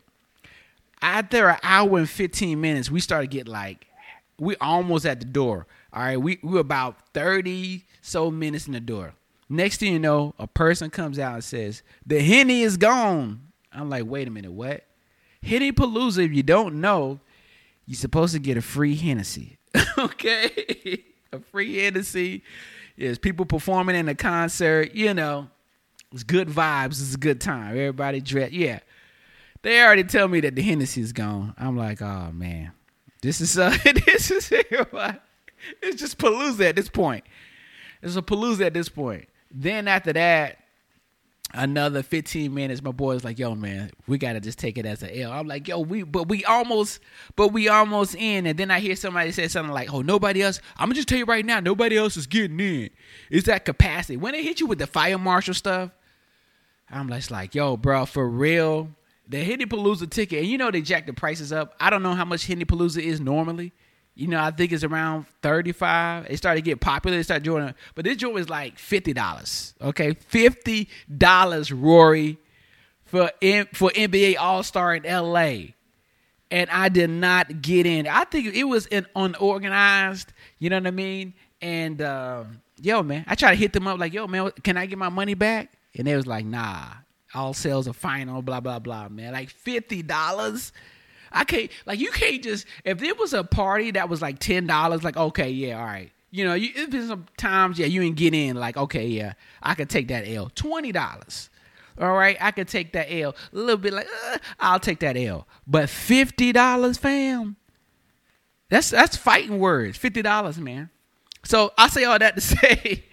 After 1.02 1.48
an 1.48 1.58
hour 1.62 1.98
and 1.98 2.08
15 2.08 2.60
minutes, 2.60 2.90
we 2.90 3.00
started 3.00 3.30
getting 3.30 3.52
like, 3.52 3.86
we 4.38 4.56
almost 4.56 5.04
at 5.04 5.20
the 5.20 5.26
door. 5.26 5.66
All 5.92 6.02
right, 6.02 6.16
we 6.16 6.38
we 6.42 6.52
were 6.52 6.60
about 6.60 6.96
30 7.14 7.84
so 8.02 8.30
minutes 8.30 8.66
in 8.66 8.72
the 8.72 8.80
door. 8.80 9.14
Next 9.48 9.78
thing 9.78 9.92
you 9.92 9.98
know, 9.98 10.34
a 10.38 10.46
person 10.46 10.90
comes 10.90 11.18
out 11.18 11.34
and 11.34 11.44
says, 11.44 11.82
The 12.04 12.20
Henny 12.20 12.62
is 12.62 12.76
gone. 12.76 13.40
I'm 13.72 13.90
like, 13.90 14.04
wait 14.06 14.26
a 14.26 14.30
minute, 14.30 14.52
what? 14.52 14.85
Henny 15.46 15.72
Palooza, 15.72 16.24
if 16.24 16.32
you 16.32 16.42
don't 16.42 16.80
know, 16.80 17.20
you're 17.86 17.96
supposed 17.96 18.34
to 18.34 18.40
get 18.40 18.56
a 18.56 18.62
free 18.62 18.96
Hennessy. 18.96 19.58
okay? 19.98 21.04
a 21.32 21.38
free 21.38 21.76
Hennessy. 21.76 22.42
Yes, 22.96 23.18
people 23.18 23.46
performing 23.46 23.94
in 23.94 24.08
a 24.08 24.14
concert, 24.14 24.94
you 24.94 25.14
know, 25.14 25.48
it's 26.12 26.24
good 26.24 26.48
vibes, 26.48 27.00
it's 27.00 27.14
a 27.14 27.18
good 27.18 27.40
time. 27.40 27.70
Everybody 27.70 28.20
dressed. 28.20 28.52
Yeah. 28.52 28.80
They 29.62 29.82
already 29.82 30.04
tell 30.04 30.28
me 30.28 30.40
that 30.40 30.54
the 30.54 30.62
Hennessy 30.62 31.00
is 31.00 31.12
gone. 31.12 31.54
I'm 31.58 31.76
like, 31.76 32.00
oh 32.02 32.30
man. 32.32 32.72
This 33.22 33.40
is 33.40 33.58
uh 33.58 33.76
this 34.06 34.30
is 34.30 34.50
it's 34.52 36.00
just 36.00 36.18
Palooza 36.18 36.70
at 36.70 36.76
this 36.76 36.88
point. 36.88 37.24
It's 38.02 38.16
a 38.16 38.22
Palooza 38.22 38.66
at 38.66 38.74
this 38.74 38.88
point. 38.88 39.28
Then 39.50 39.88
after 39.88 40.12
that, 40.12 40.58
another 41.54 42.02
15 42.02 42.52
minutes, 42.52 42.82
my 42.82 42.92
boy's 42.92 43.24
like, 43.24 43.38
yo, 43.38 43.54
man, 43.54 43.90
we 44.06 44.18
gotta 44.18 44.40
just 44.40 44.58
take 44.58 44.78
it 44.78 44.86
as 44.86 45.02
an 45.02 45.10
L. 45.10 45.32
I'm 45.32 45.46
like, 45.46 45.68
yo, 45.68 45.80
we 45.80 46.02
but 46.02 46.28
we 46.28 46.44
almost 46.44 47.00
but 47.34 47.48
we 47.48 47.68
almost 47.68 48.14
in. 48.14 48.46
And 48.46 48.58
then 48.58 48.70
I 48.70 48.80
hear 48.80 48.96
somebody 48.96 49.32
say 49.32 49.48
something 49.48 49.72
like, 49.72 49.92
Oh, 49.92 50.02
nobody 50.02 50.42
else, 50.42 50.60
I'm 50.76 50.88
gonna 50.88 50.96
just 50.96 51.08
tell 51.08 51.18
you 51.18 51.24
right 51.24 51.44
now, 51.44 51.60
nobody 51.60 51.96
else 51.96 52.16
is 52.16 52.26
getting 52.26 52.60
in. 52.60 52.90
It's 53.30 53.46
that 53.46 53.64
capacity. 53.64 54.16
When 54.16 54.32
they 54.32 54.42
hit 54.42 54.60
you 54.60 54.66
with 54.66 54.78
the 54.78 54.86
fire 54.86 55.18
marshal 55.18 55.54
stuff, 55.54 55.90
I'm 56.90 57.08
just 57.08 57.30
like, 57.30 57.54
yo, 57.54 57.76
bro, 57.76 58.06
for 58.06 58.28
real. 58.28 58.90
The 59.28 59.42
Henny 59.42 59.66
Palooza 59.66 60.08
ticket, 60.08 60.40
and 60.40 60.46
you 60.46 60.56
know 60.56 60.70
they 60.70 60.82
jacked 60.82 61.08
the 61.08 61.12
prices 61.12 61.52
up. 61.52 61.74
I 61.80 61.90
don't 61.90 62.04
know 62.04 62.14
how 62.14 62.24
much 62.24 62.46
Henny 62.46 62.64
Palooza 62.64 63.02
is 63.02 63.20
normally. 63.20 63.72
You 64.16 64.28
know, 64.28 64.40
I 64.42 64.50
think 64.50 64.72
it's 64.72 64.82
around 64.82 65.26
35. 65.42 66.26
It 66.30 66.38
started 66.38 66.64
to 66.64 66.64
get 66.64 66.80
popular. 66.80 67.18
They 67.18 67.22
started 67.22 67.44
joining, 67.44 67.74
but 67.94 68.06
this 68.06 68.16
joint 68.16 68.32
was 68.32 68.48
like 68.48 68.78
$50. 68.78 69.74
Okay. 69.82 70.14
$50, 70.14 71.72
Rory, 71.82 72.38
for 73.04 73.30
M- 73.42 73.68
for 73.74 73.90
NBA 73.90 74.36
All 74.38 74.62
Star 74.62 74.94
in 74.94 75.02
LA. 75.02 75.74
And 76.50 76.70
I 76.70 76.88
did 76.88 77.10
not 77.10 77.60
get 77.60 77.84
in. 77.84 78.06
I 78.06 78.24
think 78.24 78.54
it 78.54 78.64
was 78.64 78.86
an 78.86 79.06
unorganized, 79.14 80.32
you 80.58 80.70
know 80.70 80.78
what 80.78 80.86
I 80.86 80.92
mean? 80.92 81.34
And 81.60 82.00
uh, 82.00 82.44
yo, 82.80 83.02
man, 83.02 83.24
I 83.26 83.34
tried 83.34 83.50
to 83.50 83.56
hit 83.56 83.72
them 83.74 83.86
up 83.86 83.98
like, 83.98 84.14
yo, 84.14 84.26
man, 84.26 84.50
can 84.62 84.76
I 84.76 84.86
get 84.86 84.96
my 84.96 85.08
money 85.08 85.34
back? 85.34 85.72
And 85.94 86.06
they 86.06 86.16
was 86.16 86.26
like, 86.26 86.46
nah, 86.46 86.84
all 87.34 87.52
sales 87.52 87.88
are 87.88 87.92
final, 87.92 88.42
blah, 88.42 88.60
blah, 88.60 88.78
blah, 88.78 89.08
man. 89.08 89.32
Like 89.32 89.52
$50. 89.52 90.72
I 91.36 91.44
can't 91.44 91.70
like 91.84 92.00
you 92.00 92.10
can't 92.10 92.42
just 92.42 92.66
if 92.84 93.02
it 93.02 93.18
was 93.18 93.32
a 93.32 93.44
party 93.44 93.90
that 93.92 94.08
was 94.08 94.22
like 94.22 94.38
ten 94.38 94.66
dollars, 94.66 95.04
like 95.04 95.16
okay, 95.16 95.50
yeah, 95.50 95.78
all 95.78 95.84
right. 95.84 96.10
You 96.30 96.44
know, 96.44 96.54
you 96.54 96.70
if 96.74 96.90
there's 96.90 97.08
some 97.08 97.26
times, 97.36 97.78
yeah, 97.78 97.86
you 97.86 98.02
ain't 98.02 98.16
get 98.16 98.34
in, 98.34 98.56
like, 98.56 98.76
okay, 98.76 99.06
yeah, 99.06 99.34
I 99.62 99.74
could 99.74 99.88
take 99.88 100.08
that 100.08 100.26
L. 100.26 100.50
Twenty 100.54 100.92
dollars. 100.92 101.50
All 101.98 102.12
right, 102.12 102.36
I 102.40 102.50
could 102.50 102.68
take 102.68 102.92
that 102.92 103.10
L. 103.10 103.34
A 103.52 103.56
little 103.56 103.76
bit 103.76 103.92
like, 103.92 104.06
uh, 104.26 104.38
I'll 104.60 104.80
take 104.80 105.00
that 105.00 105.16
L. 105.16 105.46
But 105.66 105.88
fifty 105.88 106.52
dollars, 106.52 106.98
fam. 106.98 107.56
That's 108.70 108.90
that's 108.90 109.16
fighting 109.16 109.58
words. 109.58 109.96
Fifty 109.98 110.22
dollars, 110.22 110.58
man. 110.58 110.90
So 111.44 111.72
I 111.78 111.88
say 111.88 112.04
all 112.04 112.18
that 112.18 112.34
to 112.34 112.40
say, 112.40 113.04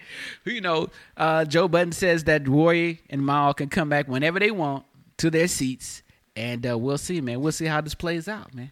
you 0.44 0.60
know, 0.60 0.88
uh, 1.16 1.44
Joe 1.44 1.68
Budden 1.68 1.92
says 1.92 2.24
that 2.24 2.48
Roy 2.48 2.98
and 3.08 3.24
Mal 3.24 3.54
can 3.54 3.68
come 3.68 3.88
back 3.88 4.08
whenever 4.08 4.38
they 4.40 4.50
want 4.50 4.84
to 5.18 5.30
their 5.30 5.46
seats 5.46 6.02
and 6.36 6.66
uh, 6.66 6.76
we'll 6.76 6.98
see, 6.98 7.20
man. 7.20 7.40
We'll 7.40 7.52
see 7.52 7.66
how 7.66 7.80
this 7.80 7.94
plays 7.94 8.28
out, 8.28 8.54
man. 8.54 8.70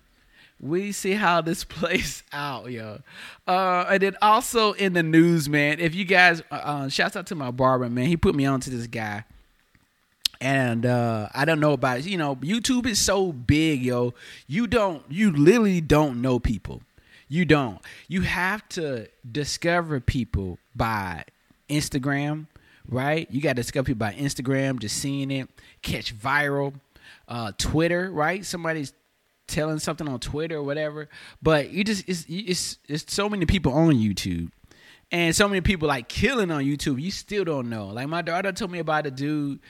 We 0.60 0.92
see 0.92 1.12
how 1.12 1.40
this 1.40 1.64
plays 1.68 2.22
out, 2.32 2.70
yo. 2.70 3.00
Uh, 3.46 3.86
and 3.90 4.02
then 4.02 4.16
also 4.22 4.72
in 4.72 4.92
the 4.92 5.02
news, 5.02 5.48
man. 5.48 5.80
If 5.80 5.94
you 5.94 6.04
guys, 6.04 6.40
uh, 6.50 6.54
uh, 6.54 6.88
shouts 6.88 7.16
out 7.16 7.26
to 7.26 7.34
my 7.34 7.50
barber, 7.50 7.88
man. 7.88 8.06
He 8.06 8.16
put 8.16 8.34
me 8.34 8.46
on 8.46 8.60
to 8.60 8.70
this 8.70 8.86
guy, 8.86 9.24
and 10.40 10.86
uh, 10.86 11.28
I 11.34 11.44
don't 11.44 11.60
know 11.60 11.72
about. 11.72 12.04
You 12.04 12.18
know, 12.18 12.36
YouTube 12.36 12.86
is 12.86 12.98
so 12.98 13.32
big, 13.32 13.82
yo. 13.82 14.14
You 14.46 14.66
don't, 14.66 15.02
you 15.08 15.32
literally 15.32 15.80
don't 15.80 16.20
know 16.20 16.38
people. 16.38 16.82
You 17.28 17.44
don't. 17.44 17.80
You 18.08 18.22
have 18.22 18.68
to 18.70 19.08
discover 19.30 20.00
people 20.00 20.58
by 20.76 21.24
Instagram, 21.70 22.46
right? 22.86 23.26
You 23.30 23.40
got 23.40 23.50
to 23.50 23.62
discover 23.62 23.86
people 23.86 24.00
by 24.00 24.12
Instagram, 24.12 24.80
just 24.80 24.98
seeing 24.98 25.30
it, 25.30 25.48
catch 25.80 26.14
viral 26.14 26.74
uh, 27.28 27.52
Twitter, 27.58 28.10
right? 28.10 28.44
Somebody's 28.44 28.92
telling 29.46 29.78
something 29.78 30.08
on 30.08 30.20
Twitter 30.20 30.56
or 30.56 30.62
whatever. 30.62 31.08
But 31.42 31.70
you 31.70 31.84
just 31.84 32.08
it's 32.08 32.24
it's 32.28 32.78
it's 32.88 33.12
so 33.14 33.28
many 33.28 33.46
people 33.46 33.72
on 33.72 33.94
YouTube. 33.94 34.50
And 35.12 35.36
so 35.36 35.46
many 35.46 35.60
people 35.60 35.88
like 35.88 36.08
killing 36.08 36.50
on 36.50 36.64
YouTube, 36.64 36.98
you 36.98 37.10
still 37.10 37.44
don't 37.44 37.68
know. 37.68 37.88
Like 37.88 38.08
my 38.08 38.22
daughter 38.22 38.50
told 38.50 38.70
me 38.70 38.78
about 38.78 39.06
a 39.06 39.10
dude 39.10 39.60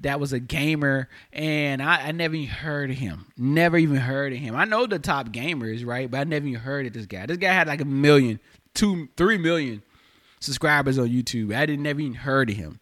that 0.00 0.20
was 0.20 0.32
a 0.32 0.38
gamer, 0.38 1.08
and 1.32 1.82
I, 1.82 2.06
I 2.06 2.12
never 2.12 2.36
even 2.36 2.48
heard 2.48 2.90
of 2.90 2.96
him. 2.96 3.26
Never 3.36 3.78
even 3.78 3.96
heard 3.96 4.32
of 4.32 4.38
him. 4.38 4.54
I 4.54 4.64
know 4.64 4.86
the 4.86 5.00
top 5.00 5.30
gamers, 5.30 5.84
right? 5.84 6.08
But 6.08 6.20
I 6.20 6.24
never 6.24 6.46
even 6.46 6.60
heard 6.60 6.86
of 6.86 6.92
this 6.92 7.06
guy. 7.06 7.26
This 7.26 7.38
guy 7.38 7.52
had 7.52 7.66
like 7.66 7.80
a 7.80 7.84
million, 7.84 8.38
two, 8.74 9.08
three 9.16 9.38
million 9.38 9.82
subscribers 10.38 11.00
on 11.00 11.08
YouTube. 11.08 11.52
I 11.52 11.66
didn't 11.66 11.82
never 11.82 11.98
even 11.98 12.14
heard 12.14 12.50
of 12.50 12.56
him. 12.56 12.78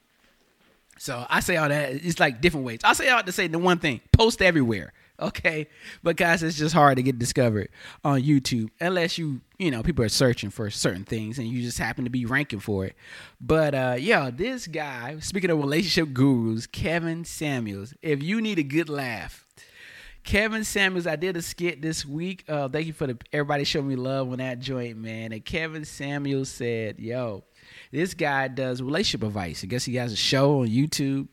So 1.00 1.24
I 1.30 1.40
say 1.40 1.56
all 1.56 1.70
that. 1.70 1.92
It's 1.92 2.20
like 2.20 2.42
different 2.42 2.66
ways. 2.66 2.80
I 2.84 2.92
say 2.92 3.08
all 3.08 3.22
to 3.22 3.32
say 3.32 3.46
the 3.46 3.58
one 3.58 3.78
thing: 3.78 4.02
post 4.12 4.42
everywhere. 4.42 4.92
Okay, 5.20 5.66
because 6.02 6.42
it's 6.42 6.56
just 6.56 6.74
hard 6.74 6.96
to 6.96 7.02
get 7.02 7.18
discovered 7.18 7.68
on 8.02 8.22
YouTube 8.22 8.70
unless 8.80 9.18
you, 9.18 9.42
you 9.58 9.70
know, 9.70 9.82
people 9.82 10.02
are 10.02 10.08
searching 10.08 10.48
for 10.48 10.70
certain 10.70 11.04
things 11.04 11.38
and 11.38 11.46
you 11.46 11.60
just 11.60 11.76
happen 11.76 12.04
to 12.04 12.10
be 12.10 12.24
ranking 12.24 12.58
for 12.58 12.86
it. 12.86 12.96
But 13.38 13.74
uh, 13.74 13.96
yeah, 13.98 14.30
this 14.32 14.66
guy. 14.66 15.18
Speaking 15.20 15.50
of 15.50 15.58
relationship 15.58 16.14
gurus, 16.14 16.66
Kevin 16.66 17.26
Samuels. 17.26 17.92
If 18.00 18.22
you 18.22 18.40
need 18.40 18.58
a 18.58 18.62
good 18.62 18.88
laugh, 18.88 19.46
Kevin 20.24 20.64
Samuels, 20.64 21.06
I 21.06 21.16
did 21.16 21.36
a 21.36 21.42
skit 21.42 21.82
this 21.82 22.06
week. 22.06 22.44
Uh, 22.48 22.68
thank 22.70 22.86
you 22.86 22.94
for 22.94 23.06
the 23.06 23.18
everybody 23.30 23.64
showing 23.64 23.88
me 23.88 23.96
love 23.96 24.30
on 24.30 24.38
that 24.38 24.58
joint, 24.58 24.96
man. 24.96 25.32
And 25.32 25.44
Kevin 25.44 25.84
Samuels 25.84 26.48
said, 26.50 26.98
"Yo, 26.98 27.44
this 27.90 28.14
guy 28.14 28.48
does 28.48 28.80
relationship 28.82 29.26
advice. 29.26 29.64
I 29.64 29.66
guess 29.66 29.84
he 29.84 29.96
has 29.96 30.12
a 30.12 30.16
show 30.16 30.60
on 30.60 30.68
YouTube 30.68 31.28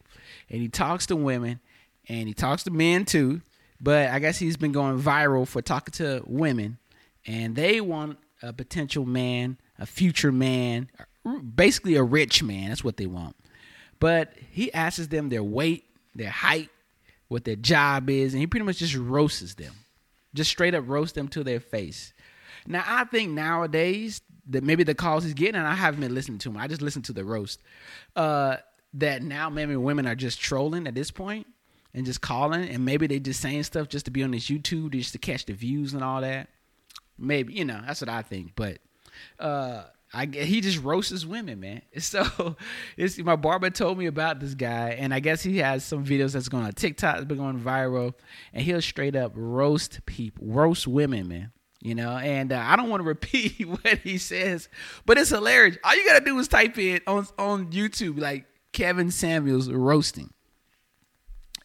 and 0.50 0.62
he 0.62 0.70
talks 0.70 1.06
to 1.08 1.16
women 1.16 1.60
and 2.08 2.28
he 2.28 2.34
talks 2.34 2.64
to 2.64 2.72
men 2.72 3.06
too. 3.06 3.42
But 3.80 4.10
I 4.10 4.20
guess 4.20 4.40
he's 4.40 4.58
been 4.58 4.72
going 4.72 5.00
viral 5.00 5.48
for 5.48 5.62
talking 5.62 5.94
to 5.94 6.24
women 6.26 6.78
and 7.26 7.56
they 7.56 7.80
want 7.82 8.18
a 8.42 8.54
potential 8.54 9.06
man, 9.06 9.58
a 9.78 9.86
future 9.86 10.32
man, 10.32 10.90
basically 11.56 11.96
a 11.96 12.04
rich 12.04 12.42
man. 12.42 12.70
That's 12.70 12.84
what 12.84 12.98
they 12.98 13.06
want. 13.06 13.36
But 14.00 14.34
he 14.52 14.74
asks 14.74 15.08
them 15.08 15.30
their 15.30 15.44
weight, 15.44 15.86
their 16.16 16.30
height, 16.30 16.70
what 17.28 17.44
their 17.44 17.56
job 17.56 18.10
is, 18.10 18.34
and 18.34 18.40
he 18.40 18.48
pretty 18.48 18.66
much 18.66 18.78
just 18.78 18.96
roasts 18.96 19.56
them. 19.56 19.74
Just 20.34 20.50
straight 20.50 20.76
up 20.76 20.88
roasts 20.88 21.14
them 21.14 21.28
to 21.30 21.44
their 21.44 21.60
face. 21.60 22.14
Now 22.66 22.84
I 22.86 23.06
think 23.06 23.32
nowadays 23.32 24.22
that 24.50 24.64
maybe 24.64 24.84
the 24.84 24.96
calls 24.96 25.24
he's 25.24 25.34
getting, 25.34 25.56
and 25.56 25.68
I 25.68 25.76
haven't 25.76 26.02
been 26.02 26.14
listening 26.14 26.40
to 26.40 26.50
him. 26.50 26.58
I 26.58 26.68
just 26.68 26.82
listened 26.82 27.06
to 27.06 27.14
the 27.14 27.24
roast. 27.24 27.62
Uh, 28.16 28.58
that 28.94 29.22
now 29.22 29.50
maybe 29.50 29.76
women 29.76 30.08
are 30.08 30.16
just 30.16 30.40
trolling 30.40 30.88
at 30.88 30.96
this 30.96 31.12
point 31.12 31.46
and 31.94 32.06
just 32.06 32.22
calling, 32.22 32.68
and 32.68 32.86
maybe 32.86 33.08
they 33.08 33.20
just 33.20 33.42
saying 33.42 33.64
stuff 33.64 33.90
just 33.90 34.06
to 34.06 34.12
be 34.12 34.24
on 34.24 34.32
this 34.32 34.50
YouTube, 34.50 34.92
just 34.92 35.14
to 35.14 35.18
catch 35.18 35.46
the 35.46 35.54
views 35.54 35.94
and 35.94 36.04
all 36.04 36.22
that. 36.22 36.48
Maybe 37.18 37.54
you 37.54 37.66
know 37.66 37.82
that's 37.86 38.02
what 38.02 38.10
I 38.10 38.22
think, 38.22 38.54
but 38.56 38.78
uh, 39.40 39.84
I 40.14 40.26
he 40.26 40.62
just 40.62 40.82
roasts 40.82 41.26
women, 41.26 41.60
man. 41.60 41.82
So 42.00 42.56
it's 42.96 43.18
my 43.18 43.36
barber 43.36 43.70
told 43.70 43.98
me 43.98 44.06
about 44.06 44.40
this 44.40 44.54
guy, 44.54 44.92
and 44.92 45.14
I 45.14 45.20
guess 45.20 45.42
he 45.42 45.58
has 45.58 45.84
some 45.84 46.06
videos 46.06 46.34
that's 46.34 46.50
going 46.50 46.64
on 46.64 46.72
TikTok, 46.74 47.16
that's 47.16 47.26
been 47.26 47.38
going 47.38 47.60
viral, 47.60 48.14
and 48.54 48.64
he'll 48.64 48.82
straight 48.82 49.16
up 49.16 49.34
roast 49.36 50.06
people, 50.06 50.46
roast 50.48 50.88
women, 50.88 51.28
man 51.28 51.52
you 51.88 51.96
know? 51.96 52.12
And 52.18 52.52
uh, 52.52 52.64
i 52.66 52.76
don't 52.76 52.90
want 52.90 53.02
to 53.02 53.08
repeat 53.08 53.68
what 53.68 54.00
he 54.00 54.18
says 54.18 54.70
but 55.06 55.18
it's 55.18 55.30
hilarious. 55.30 55.78
All 55.84 55.96
you 55.96 56.06
gotta 56.06 56.24
do 56.24 56.38
is 56.40 56.48
type 56.48 56.78
in 56.78 57.02
on 57.08 57.28
on 57.38 57.72
youtube 57.72 58.20
like 58.20 58.46
kevin 58.72 59.12
samuels 59.12 59.70
roasting. 59.70 60.32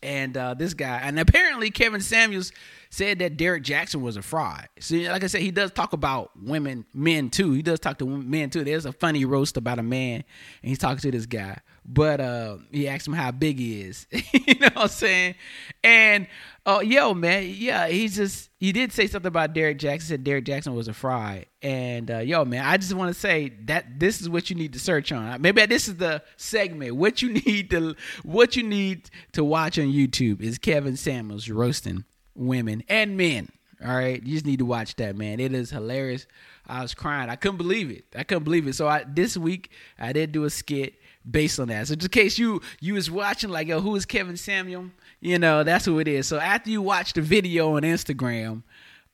And 0.03 0.37
uh, 0.37 0.55
this 0.55 0.75
guy 0.75 1.01
and 1.03 1.19
apparently 1.19 1.71
kevin 1.71 2.01
samuels 2.01 2.53
said 2.93 3.19
that 3.19 3.37
Derrick 3.37 3.65
Jaxn 3.65 4.03
was 4.03 4.17
a 4.17 4.23
fraud 4.23 4.69
see 4.79 5.09
like 5.09 5.25
i 5.25 5.27
said 5.27 5.41
he 5.41 5.51
does 5.51 5.71
talk 5.73 5.93
about 5.93 6.31
women 6.41 6.85
men 6.93 7.31
too 7.31 7.53
he 7.53 7.63
does 7.63 7.81
talk 7.81 7.99
to 7.99 8.07
men 8.07 8.51
too 8.51 8.65
there's 8.65 8.87
a 8.87 8.93
funny 8.93 9.25
roast 9.25 9.57
about 9.57 9.79
a 9.79 9.83
man 9.83 10.17
and 10.63 10.69
he's 10.69 10.79
talking 10.79 10.99
to 10.99 11.11
this 11.11 11.27
guy 11.27 11.59
but 11.85 12.21
uh, 12.21 12.59
he 12.71 12.87
asked 12.87 13.09
him 13.09 13.13
how 13.13 13.33
big 13.33 13.59
he 13.59 13.81
is 13.81 14.07
you 14.13 14.55
know 14.61 14.69
what 14.75 14.83
i'm 14.83 14.89
saying 14.89 15.35
and 15.83 16.29
Oh, 16.65 16.81
yo, 16.81 17.13
man, 17.13 17.53
yeah, 17.57 17.89
he 17.89 18.07
just 18.07 18.49
he 18.61 18.71
did 18.71 18.93
say 18.93 19.09
something 19.09 19.27
about 19.27 19.53
Derrick 19.53 19.79
Jaxn. 19.79 20.03
Said 20.03 20.23
Derrick 20.23 20.45
Jaxn 20.45 20.77
was 20.77 20.87
a 20.87 20.95
fraud, 20.95 21.47
and 21.61 22.09
uh, 22.09 22.19
yo, 22.19 22.45
man, 22.45 22.65
I 22.65 22.77
just 22.77 22.95
want 22.95 23.13
to 23.13 23.19
say 23.19 23.53
that 23.65 23.99
this 23.99 24.21
is 24.21 24.29
what 24.29 24.49
you 24.49 24.55
need 24.55 24.75
to 24.75 24.79
search 24.79 25.11
on. 25.11 25.43
Maybe 25.43 25.67
this 25.67 25.89
is 25.89 25.97
the 25.97 26.23
segment. 26.37 26.95
What 26.95 27.21
you 27.21 27.33
need 27.47 27.71
to 27.71 27.97
what 28.23 28.55
you 28.55 28.63
need 28.63 29.11
to 29.33 29.43
watch 29.43 29.77
on 29.77 29.87
YouTube 29.87 30.41
is 30.41 30.57
Kevin 30.57 30.97
Samuels 30.97 31.49
roasting 31.49 32.05
women 32.35 32.83
and 32.89 33.17
men. 33.17 33.49
All 33.85 33.95
right, 33.95 34.23
you 34.23 34.35
just 34.35 34.47
need 34.47 34.61
to 34.61 34.65
watch 34.65 34.95
that, 34.97 35.17
man. 35.17 35.41
It 35.41 35.53
is 35.53 35.71
hilarious. 35.71 36.27
I 36.69 36.83
was 36.83 36.95
crying. 36.95 37.29
I 37.29 37.37
couldn't 37.37 37.57
believe 37.57 37.91
it. 37.91 38.05
I 38.17 38.23
couldn't 38.23 38.45
believe 38.45 38.69
it. 38.69 38.75
So 38.75 38.87
I 38.87 39.05
this 39.07 39.37
week 39.37 39.71
I 39.99 40.13
did 40.13 40.31
do 40.31 40.45
a 40.45 40.51
skit 40.51 40.95
based 41.29 41.59
on 41.59 41.69
that. 41.69 41.89
So 41.89 41.95
just 41.97 42.07
in 42.07 42.23
case 42.23 42.39
you 42.39 42.61
you 42.81 42.95
was 42.95 43.11
watching 43.11 43.51
like, 43.51 43.67
yo, 43.67 43.81
who 43.81 43.97
is 43.97 44.07
Kevin 44.07 44.37
Samuel? 44.37 44.87
You 45.21 45.39
know, 45.39 45.65
that's 45.65 45.85
who 45.85 45.99
it 45.99 46.07
is. 46.07 46.27
So 46.29 46.39
after 46.39 46.71
you 46.71 46.81
watch 46.81 47.13
the 47.15 47.23
video 47.23 47.77
on 47.77 47.83
Instagram, 47.83 48.63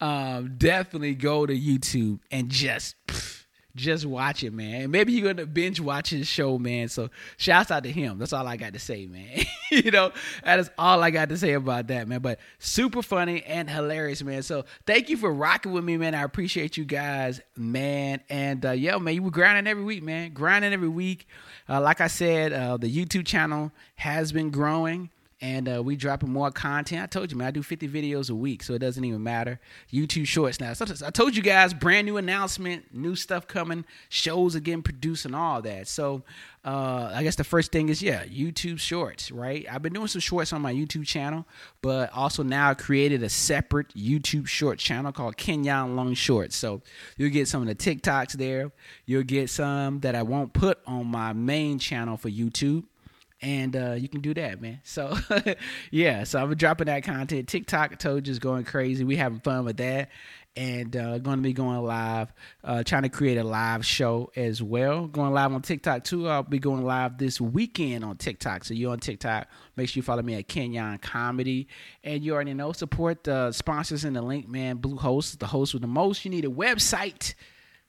um, 0.01 0.55
definitely 0.59 1.15
go 1.15 1.47
to 1.47 1.59
YouTube 1.59 2.21
and 2.31 2.49
just 2.51 2.95
pff, 3.07 3.28
just 3.77 4.07
watch 4.07 4.43
it, 4.43 4.53
man. 4.53 4.91
Maybe 4.91 5.13
you're 5.13 5.33
gonna 5.33 5.47
binge 5.47 5.81
watch 5.81 6.11
his 6.11 6.27
show, 6.27 6.59
man. 6.59 6.89
So 6.89 7.11
shouts 7.37 7.71
out 7.71 7.85
to 7.85 7.93
him. 7.93 8.19
That's 8.19 8.33
all 8.33 8.47
I 8.47 8.57
got 8.57 8.73
to 8.73 8.79
say, 8.79 9.07
man. 9.07 9.45
you 9.71 9.91
know, 9.91 10.13
that 10.45 10.59
is 10.59 10.71
all 10.79 11.03
I 11.03 11.11
got 11.11 11.29
to 11.29 11.37
say 11.37 11.53
about 11.53 11.87
that, 11.89 12.09
man. 12.09 12.21
But 12.21 12.41
super 12.59 13.03
funny 13.03 13.43
and 13.45 13.69
hilarious, 13.69 14.23
man. 14.23 14.43
So 14.43 14.65
thank 14.87 15.09
you 15.09 15.17
for 15.17 15.33
rocking 15.33 15.73
with 15.73 15.85
me, 15.85 15.97
man. 15.97 16.15
I 16.15 16.23
appreciate 16.23 16.77
you 16.77 16.85
guys, 16.85 17.41
man. 17.57 18.21
And 18.29 18.65
uh, 18.65 18.73
yeah, 18.73 18.99
man, 18.99 19.15
you 19.15 19.23
were 19.23 19.31
grinding 19.31 19.71
every 19.71 19.85
week, 19.85 20.03
man. 20.03 20.33
Grinding 20.33 20.73
every 20.73 20.89
week. 20.89 21.27
Uh, 21.69 21.81
like 21.81 22.01
I 22.01 22.09
said, 22.09 22.53
uh, 22.53 22.77
the 22.79 22.93
YouTube 22.93 23.27
channel 23.27 23.71
has 23.97 24.33
been 24.33 24.51
growing 24.51 25.11
and 25.41 25.69
uh, 25.69 25.83
we 25.83 25.95
dropping 25.95 26.33
more 26.33 26.51
content. 26.51 27.03
I 27.03 27.07
told 27.07 27.31
you, 27.31 27.39
man, 27.39 27.49
I 27.49 27.51
do 27.53 27.63
50 27.63 27.89
videos 27.89 28.29
a 28.29 28.35
week, 28.35 28.63
so 28.63 28.75
it 28.75 28.81
doesn't 28.81 29.05
even 29.05 29.23
matter. 29.23 29.61
YouTube 29.93 30.27
Shorts 30.27 30.59
now. 30.59 30.73
I 30.73 31.11
told 31.11 31.37
you 31.37 31.43
guys, 31.43 31.73
brand 31.73 32.07
new 32.07 32.17
announcement, 32.17 32.93
new 32.93 33.15
stuff 33.15 33.47
coming, 33.47 33.85
shows 34.09 34.57
again, 34.57 34.83
producing 34.83 35.35
all 35.35 35.63
that. 35.63 35.87
So 35.87 36.25
uh, 36.65 37.13
I 37.15 37.23
guess 37.23 37.37
the 37.37 37.45
first 37.45 37.71
thing 37.71 37.89
is, 37.89 38.03
yeah, 38.03 38.25
YouTube 38.25 38.81
Shorts, 38.81 39.31
right? 39.31 39.65
I've 39.71 39.81
been 39.81 39.93
doing 39.93 40.09
some 40.09 40.21
shorts 40.21 40.53
on 40.53 40.61
my 40.61 40.75
YouTube 40.75 41.07
channel, 41.07 41.47
but 41.83 42.13
also 42.13 42.43
now 42.43 42.71
I 42.71 42.75
created 42.75 43.23
a 43.23 43.29
separate 43.29 43.95
YouTube 43.95 44.49
short 44.49 44.81
channel 44.81 45.13
called 45.13 45.37
Kenyon 45.37 45.95
Long 45.95 46.15
Shorts. 46.15 46.57
So 46.57 46.83
you'll 47.17 47.31
get 47.31 47.47
some 47.47 47.63
of 47.63 47.69
the 47.69 47.77
TikToks 47.77 48.33
there. 48.33 48.73
You'll 49.07 49.23
get 49.23 49.51
some 49.51 50.01
that 50.01 50.17
I 50.17 50.23
won't 50.23 50.53
put 50.53 50.81
on 50.85 51.07
my 51.07 51.33
main 51.33 51.79
channel 51.79 52.17
for 52.17 52.29
YouTube 52.29 52.85
and 53.41 53.77
uh, 53.77 53.93
you 53.93 54.09
can 54.09 54.21
do 54.21 54.35
that, 54.35 54.61
man. 54.61 54.81
So 54.83 55.17
yeah, 55.91 56.25
so 56.25 56.43
I'm 56.43 56.55
dropping 56.55 56.87
that 56.87 57.05
content. 57.05 57.49
TikTok 57.49 57.99
told 57.99 58.27
you 58.27 58.31
is 58.31 58.39
going 58.39 58.65
crazy. 58.65 59.05
We 59.05 59.17
having 59.17 59.41
fun 59.41 59.65
with 59.65 59.77
that, 59.77 60.11
and 60.57 60.97
uh, 60.97 61.19
going 61.19 61.37
to 61.37 61.43
be 61.43 61.53
going 61.53 61.81
live, 61.83 62.33
uh, 62.65 62.83
trying 62.83 63.05
to 63.05 63.09
create 63.09 63.39
a 63.39 63.45
live 63.45 63.87
show 63.87 64.31
as 64.35 64.61
well. 64.61 65.07
Going 65.07 65.33
live 65.33 65.53
on 65.53 65.63
TikTok 65.63 66.05
too. 66.05 66.29
I'll 66.29 66.43
be 66.43 66.59
going 66.59 66.85
live 66.85 67.19
this 67.19 67.41
weekend 67.41 68.05
on 68.05 68.17
TikTok. 68.17 68.65
So 68.65 68.75
you're 68.75 68.93
on 68.93 68.99
TikTok. 68.99 69.47
Make 69.77 69.89
sure 69.89 70.01
you 70.01 70.03
follow 70.03 70.23
me 70.23 70.35
at 70.35 70.49
Kenyon 70.49 70.99
Comedy, 70.99 71.69
and 72.03 72.25
you 72.25 72.35
already 72.35 72.55
know 72.55 72.73
support 72.73 73.25
the 73.25 73.53
sponsors 73.53 74.05
in 74.05 74.15
the 74.15 74.23
link, 74.23 74.49
man. 74.49 74.79
Blue 74.79 74.97
Bluehost, 74.97 75.39
the 75.39 75.47
host 75.47 75.75
with 75.75 75.83
the 75.83 75.89
most. 75.89 76.25
You 76.25 76.31
need 76.31 76.45
a 76.45 76.51
website. 76.51 77.35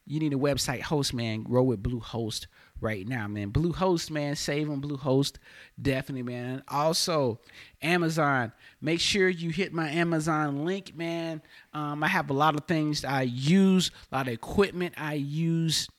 You 0.06 0.20
need 0.20 0.34
a 0.34 0.38
website 0.38 0.82
host, 0.82 1.14
man. 1.14 1.44
Grow 1.44 1.64
with 1.64 1.84
Bluehost 1.84 2.48
right 2.82 3.08
now, 3.08 3.28
man. 3.28 3.52
Bluehost, 3.52 4.10
man, 4.10 4.36
save 4.36 4.70
on 4.70 4.82
Bluehost, 4.82 5.38
definitely, 5.82 6.24
man. 6.24 6.64
Also, 6.68 7.40
Amazon, 7.82 8.52
make 8.82 9.00
sure 9.00 9.30
you 9.30 9.50
hit 9.50 9.74
my 9.74 9.90
Amazon 9.90 10.66
link, 10.66 10.96
man. 10.96 11.42
Um, 11.74 12.04
I 12.04 12.08
have 12.08 12.30
a 12.30 12.34
lot 12.34 12.56
of 12.56 12.66
things 12.66 13.04
I 13.06 13.24
use, 13.24 13.92
a 14.12 14.16
lot 14.16 14.28
of 14.28 14.34
equipment 14.34 14.96
I 14.98 15.14
use. 15.14 15.90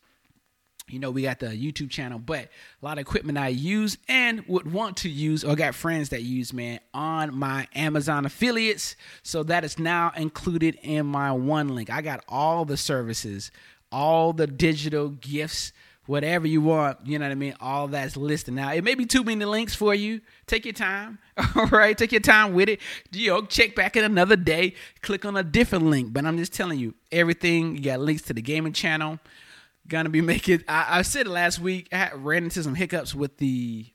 You 0.88 0.98
know, 0.98 1.12
we 1.12 1.22
got 1.22 1.38
the 1.38 1.46
YouTube 1.46 1.90
channel, 1.90 2.18
but 2.18 2.48
a 2.82 2.84
lot 2.84 2.98
of 2.98 3.03
equipment 3.03 3.38
I 3.38 3.48
use 3.48 3.96
and 4.09 4.44
would 4.48 4.72
want 4.72 4.96
to 4.98 5.09
use 5.09 5.44
or 5.44 5.55
got 5.55 5.76
friends 5.76 6.09
that 6.09 6.22
use, 6.22 6.53
man, 6.53 6.80
on 6.92 7.32
my 7.32 7.68
Amazon 7.76 8.26
affiliates. 8.26 8.96
So 9.22 9.44
that 9.44 9.62
is 9.62 9.78
now 9.78 10.11
included 10.16 10.76
in 10.82 11.07
my 11.07 11.30
one 11.30 11.68
link. 11.68 11.90
I 11.90 12.03
got 12.03 12.24
all 12.28 12.64
the 12.64 12.76
services, 12.76 13.53
all 13.93 14.32
the 14.32 14.47
digital 14.47 15.11
gifts 15.11 15.72
whatever 16.11 16.45
you 16.45 16.61
want, 16.61 16.99
you 17.07 17.18
know 17.20 17.24
what 17.24 17.30
I 17.30 17.36
mean? 17.36 17.55
All 17.61 17.86
that's 17.86 18.16
listed. 18.16 18.53
Now, 18.53 18.72
it 18.72 18.82
may 18.82 18.97
be 18.97 19.07
too 19.07 19.22
many 19.22 19.45
links 19.45 19.76
for 19.76 19.95
you. 19.95 20.20
Take 20.49 20.64
your 20.64 20.74
time, 20.74 21.20
all 21.55 21.66
right? 21.66 21.97
Take 21.97 22.11
your 22.11 22.20
time 22.20 22.53
with 22.53 22.68
it. 22.68 22.80
You 23.12 23.28
know, 23.28 23.43
check 23.43 23.76
back 23.76 23.97
in 23.97 24.03
another 24.03 24.34
day, 24.34 24.74
click 25.03 25.24
on 25.24 25.36
a 25.36 25.45
different 25.45 25.86
link. 25.86 26.12
But 26.12 26.26
I'm 26.26 26.36
just 26.36 26.53
telling 26.53 26.80
you, 26.80 26.95
everything, 27.12 27.76
you 27.76 27.82
got 27.84 28.01
links 28.01 28.22
to 28.22 28.34
the 28.34 28.43
gaming 28.43 28.72
channel. 28.72 29.20
Gonna 29.86 30.09
be 30.09 30.20
making, 30.32 30.64
I, 30.66 30.99
I 30.99 31.03
said 31.03 31.28
last 31.28 31.61
week, 31.61 31.88
I 31.93 32.11
ran 32.14 32.43
into 32.43 32.62
some 32.64 32.74
hiccups 32.74 33.14
with 33.14 33.36
the 33.36 33.86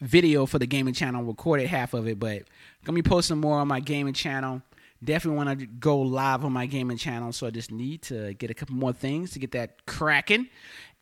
video 0.00 0.46
for 0.46 0.60
the 0.60 0.66
gaming 0.66 0.94
channel, 0.94 1.24
recorded 1.24 1.66
half 1.66 1.92
of 1.92 2.06
it, 2.06 2.20
but 2.20 2.44
gonna 2.84 2.94
be 2.94 3.02
posting 3.02 3.38
more 3.38 3.58
on 3.58 3.66
my 3.66 3.80
gaming 3.80 4.14
channel 4.14 4.62
definitely 5.02 5.36
want 5.36 5.60
to 5.60 5.66
go 5.66 5.98
live 5.98 6.44
on 6.44 6.52
my 6.52 6.66
gaming 6.66 6.96
channel 6.96 7.32
so 7.32 7.46
i 7.46 7.50
just 7.50 7.70
need 7.70 8.02
to 8.02 8.34
get 8.34 8.50
a 8.50 8.54
couple 8.54 8.74
more 8.74 8.92
things 8.92 9.30
to 9.30 9.38
get 9.38 9.52
that 9.52 9.86
cracking 9.86 10.48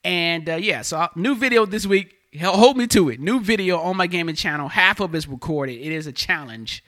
and 0.06 0.48
uh, 0.48 0.54
yeah, 0.54 0.82
so 0.82 1.08
new 1.16 1.34
video 1.34 1.66
this 1.66 1.84
week. 1.84 2.14
Hold 2.40 2.76
me 2.76 2.86
to 2.88 3.08
it. 3.08 3.18
New 3.18 3.40
video 3.40 3.78
on 3.78 3.96
my 3.96 4.06
gaming 4.06 4.36
channel. 4.36 4.68
Half 4.68 5.00
of 5.00 5.12
it's 5.16 5.26
recorded. 5.26 5.80
It 5.80 5.92
is 5.92 6.06
a 6.06 6.12
challenge, 6.12 6.84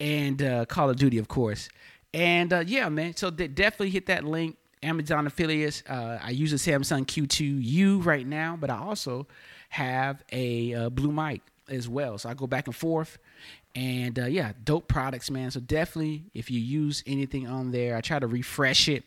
and 0.00 0.42
uh, 0.42 0.66
Call 0.66 0.90
of 0.90 0.96
Duty, 0.96 1.18
of 1.18 1.28
course. 1.28 1.68
And 2.12 2.52
uh, 2.52 2.64
yeah, 2.66 2.88
man. 2.88 3.14
So 3.14 3.30
definitely 3.30 3.90
hit 3.90 4.06
that 4.06 4.24
link. 4.24 4.56
Amazon 4.82 5.28
affiliates. 5.28 5.84
Uh, 5.88 6.18
I 6.20 6.30
use 6.30 6.52
a 6.52 6.56
Samsung 6.56 7.06
Q2U 7.06 8.04
right 8.04 8.26
now, 8.26 8.56
but 8.60 8.68
I 8.68 8.78
also 8.78 9.28
have 9.68 10.24
a 10.32 10.74
uh, 10.74 10.90
Blue 10.90 11.12
mic 11.12 11.42
as 11.68 11.88
well. 11.88 12.18
So 12.18 12.28
I 12.28 12.34
go 12.34 12.46
back 12.46 12.66
and 12.66 12.76
forth. 12.76 13.18
And 13.74 14.18
uh, 14.18 14.26
yeah, 14.26 14.52
dope 14.64 14.88
products, 14.88 15.30
man. 15.30 15.50
So 15.50 15.60
definitely, 15.60 16.24
if 16.34 16.50
you 16.50 16.60
use 16.60 17.02
anything 17.06 17.46
on 17.46 17.72
there, 17.72 17.96
I 17.96 18.00
try 18.00 18.18
to 18.18 18.26
refresh 18.26 18.88
it 18.88 19.04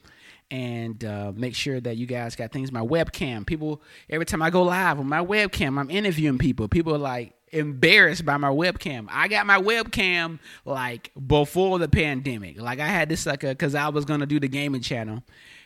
and 0.51 1.03
uh, 1.03 1.31
make 1.35 1.55
sure 1.55 1.79
that 1.79 1.97
you 1.97 2.05
guys 2.05 2.35
got 2.35 2.51
things. 2.51 2.71
My 2.71 2.81
webcam, 2.81 3.45
people, 3.45 3.81
every 4.09 4.25
time 4.25 4.41
I 4.41 4.49
go 4.49 4.63
live 4.63 4.99
on 4.99 5.07
my 5.07 5.23
webcam, 5.23 5.79
I'm 5.79 5.89
interviewing 5.89 6.37
people. 6.37 6.67
People 6.67 6.95
are 6.95 6.99
like 6.99 7.33
embarrassed 7.51 8.25
by 8.25 8.37
my 8.37 8.49
webcam. 8.49 9.07
I 9.09 9.27
got 9.27 9.45
my 9.45 9.59
webcam 9.59 10.39
like 10.65 11.11
before 11.27 11.79
the 11.79 11.87
pandemic. 11.87 12.59
Like 12.59 12.79
I 12.79 12.87
had 12.87 13.09
this 13.09 13.25
a 13.25 13.37
because 13.37 13.75
I 13.75 13.89
was 13.89 14.05
gonna 14.05 14.25
do 14.25 14.39
the 14.39 14.47
gaming 14.47 14.81
channel, 14.81 15.23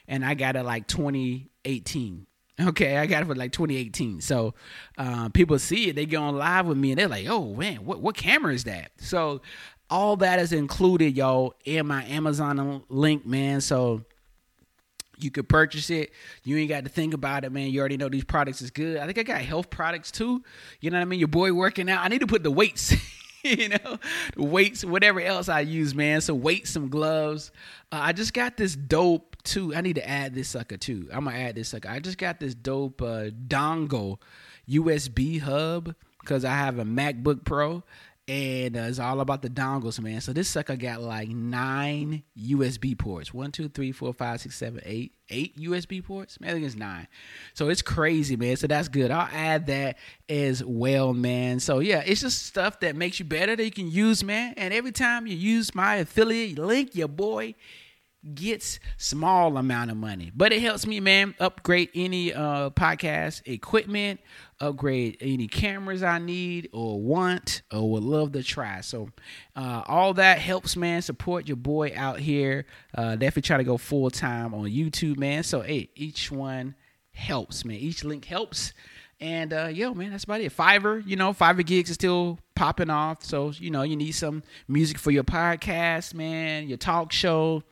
and 0.07 0.25
I 0.25 0.33
got 0.33 0.55
it 0.55 0.63
like 0.63 0.87
2018. 0.87 2.27
Okay, 2.61 2.97
I 2.97 3.07
got 3.07 3.23
it 3.23 3.25
for 3.25 3.35
like 3.35 3.51
2018. 3.51 4.21
So 4.21 4.53
uh, 4.97 5.29
people 5.29 5.57
see 5.57 5.89
it, 5.89 5.95
they 5.95 6.05
get 6.05 6.17
on 6.17 6.37
live 6.37 6.67
with 6.67 6.77
me, 6.77 6.91
and 6.91 6.99
they're 6.99 7.07
like, 7.07 7.25
"Oh 7.27 7.55
man, 7.55 7.83
what 7.85 7.99
what 7.99 8.15
camera 8.15 8.53
is 8.53 8.65
that?" 8.65 8.91
So 8.97 9.41
all 9.89 10.17
that 10.17 10.39
is 10.39 10.53
included, 10.53 11.15
y'all, 11.15 11.55
in 11.65 11.87
my 11.87 12.03
Amazon 12.05 12.83
link, 12.89 13.25
man. 13.25 13.61
So 13.61 14.03
you 15.17 15.31
could 15.31 15.49
purchase 15.49 15.89
it. 15.89 16.11
You 16.43 16.57
ain't 16.57 16.69
got 16.69 16.83
to 16.83 16.89
think 16.89 17.13
about 17.13 17.43
it, 17.43 17.51
man. 17.51 17.69
You 17.69 17.79
already 17.79 17.97
know 17.97 18.09
these 18.09 18.23
products 18.23 18.61
is 18.61 18.71
good. 18.71 18.97
I 18.97 19.05
think 19.05 19.17
I 19.17 19.23
got 19.23 19.41
health 19.41 19.69
products 19.69 20.11
too. 20.11 20.43
You 20.79 20.91
know 20.91 20.97
what 20.97 21.03
I 21.03 21.05
mean? 21.05 21.19
Your 21.19 21.27
boy 21.27 21.53
working 21.53 21.89
out. 21.89 22.03
I 22.03 22.07
need 22.07 22.21
to 22.21 22.27
put 22.27 22.43
the 22.43 22.51
weights, 22.51 22.93
you 23.43 23.69
know, 23.69 23.99
weights, 24.37 24.83
whatever 24.83 25.21
else 25.21 25.49
I 25.49 25.61
use, 25.61 25.95
man. 25.95 26.21
So 26.21 26.33
weights, 26.33 26.71
some 26.71 26.89
gloves. 26.89 27.51
Uh, 27.91 27.99
I 28.01 28.13
just 28.13 28.33
got 28.33 28.57
this 28.57 28.75
dope 28.75 29.32
too. 29.43 29.75
I 29.75 29.81
need 29.81 29.95
to 29.95 30.07
add 30.07 30.33
this 30.33 30.49
sucker 30.49 30.77
too. 30.77 31.07
I'm 31.11 31.25
gonna 31.25 31.37
add 31.37 31.55
this 31.55 31.69
sucker. 31.69 31.89
I 31.89 31.99
just 31.99 32.17
got 32.17 32.39
this 32.39 32.55
dope 32.55 33.01
uh, 33.01 33.29
dongle 33.47 34.19
USB 34.69 35.39
hub 35.39 35.95
because 36.21 36.45
I 36.45 36.51
have 36.51 36.79
a 36.79 36.85
MacBook 36.85 37.43
Pro 37.43 37.83
and 38.25 38.77
uh, 38.77 38.81
it's 38.81 38.99
all 38.99 39.19
about 39.19 39.41
the 39.41 39.49
dongles, 39.49 39.99
man. 39.99 40.21
So 40.21 40.31
this 40.31 40.47
sucker 40.47 40.77
got 40.77 41.01
like 41.01 41.27
nine 41.27 42.23
USB 42.39 42.97
ports. 42.97 43.33
One, 43.33 43.51
two, 43.51 43.67
three, 43.67 43.91
four, 43.91 44.13
five, 44.13 44.39
six, 44.39 44.55
seven, 44.55 44.79
eight, 44.85 45.13
eight 45.29 45.57
USB 45.57 46.01
ports. 46.01 46.39
Man, 46.39 46.51
I 46.51 46.53
think 46.53 46.65
it's 46.65 46.75
nine. 46.75 47.09
So 47.53 47.67
it's 47.67 47.81
crazy, 47.81 48.37
man. 48.37 48.55
So 48.55 48.67
that's 48.67 48.87
good. 48.87 49.11
I'll 49.11 49.27
add 49.33 49.67
that 49.67 49.97
as 50.29 50.63
well, 50.63 51.13
man. 51.13 51.59
So 51.59 51.79
yeah, 51.79 52.01
it's 52.05 52.21
just 52.21 52.45
stuff 52.45 52.79
that 52.79 52.95
makes 52.95 53.19
you 53.19 53.25
better 53.25 53.57
that 53.57 53.63
you 53.63 53.71
can 53.71 53.91
use, 53.91 54.23
man. 54.23 54.53
And 54.55 54.73
every 54.73 54.93
time 54.93 55.27
you 55.27 55.35
use 55.35 55.75
my 55.75 55.95
affiliate 55.95 56.57
link, 56.57 56.95
your 56.95 57.09
boy 57.09 57.55
gets 58.33 58.79
small 58.97 59.57
amount 59.57 59.91
of 59.91 59.97
money. 59.97 60.31
But 60.33 60.53
it 60.53 60.61
helps 60.61 60.85
me 60.85 60.99
man 60.99 61.35
upgrade 61.39 61.89
any 61.93 62.33
uh 62.33 62.69
podcast 62.69 63.41
equipment 63.45 64.21
upgrade 64.59 65.17
any 65.19 65.47
cameras 65.47 66.03
i 66.03 66.19
need 66.19 66.69
or 66.71 67.01
want 67.01 67.63
or 67.71 67.91
would 67.91 68.03
love 68.03 68.31
to 68.33 68.43
try. 68.43 68.81
So 68.81 69.09
uh 69.55 69.83
all 69.87 70.13
that 70.15 70.39
helps 70.39 70.75
man. 70.75 71.01
Support 71.01 71.47
your 71.47 71.57
boy 71.57 71.93
out 71.95 72.19
here. 72.19 72.65
Uh 72.95 73.15
definitely 73.15 73.41
try 73.43 73.57
to 73.57 73.63
go 73.63 73.77
full 73.77 74.09
time 74.09 74.53
on 74.53 74.65
youtube 74.65 75.17
man. 75.17 75.43
So 75.43 75.61
hey 75.61 75.89
each 75.95 76.31
one 76.31 76.75
helps 77.11 77.65
man. 77.65 77.77
Each 77.77 78.03
link 78.03 78.25
helps. 78.25 78.73
And 79.19 79.53
uh, 79.53 79.67
yo, 79.67 79.93
man, 79.93 80.11
that's 80.11 80.25
about 80.25 80.41
it. 80.41 80.55
Fiverr, 80.55 81.01
you 81.07 81.15
know, 81.15 81.31
Fiverr 81.31 81.65
gigs 81.65 81.89
is 81.89 81.93
still 81.93 82.39
popping 82.55 82.89
off. 82.89 83.23
So, 83.23 83.51
you 83.51 83.71
know, 83.71 83.83
you 83.83 83.95
need 83.95 84.11
some 84.11 84.43
music 84.67 84.97
for 84.97 85.11
your 85.11 85.23
podcast, 85.23 86.13
man, 86.13 86.67
your 86.67 86.77
talk 86.77 87.13
show, 87.13 87.63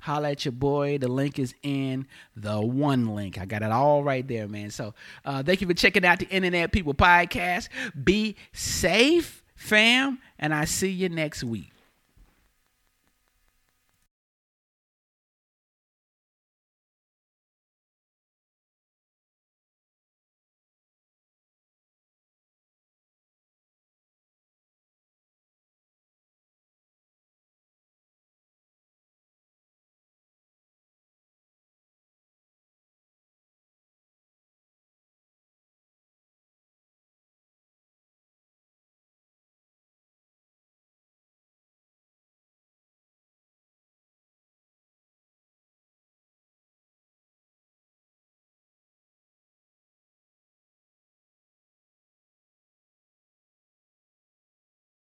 holla 0.00 0.30
at 0.30 0.44
your 0.44 0.52
boy. 0.52 0.98
The 0.98 1.08
link 1.08 1.38
is 1.38 1.54
in 1.62 2.06
the 2.36 2.60
one 2.60 3.14
link. 3.14 3.38
I 3.38 3.44
got 3.44 3.62
it 3.62 3.70
all 3.70 4.02
right 4.02 4.26
there, 4.26 4.48
man. 4.48 4.70
So 4.70 4.94
uh, 5.24 5.42
thank 5.42 5.60
you 5.60 5.66
for 5.66 5.74
checking 5.74 6.04
out 6.04 6.18
the 6.18 6.28
Internet 6.28 6.72
People 6.72 6.94
Podcast. 6.94 7.68
Be 8.02 8.36
safe, 8.52 9.42
fam, 9.54 10.18
and 10.38 10.54
I 10.54 10.64
see 10.64 10.90
you 10.90 11.08
next 11.08 11.44
week. 11.44 11.72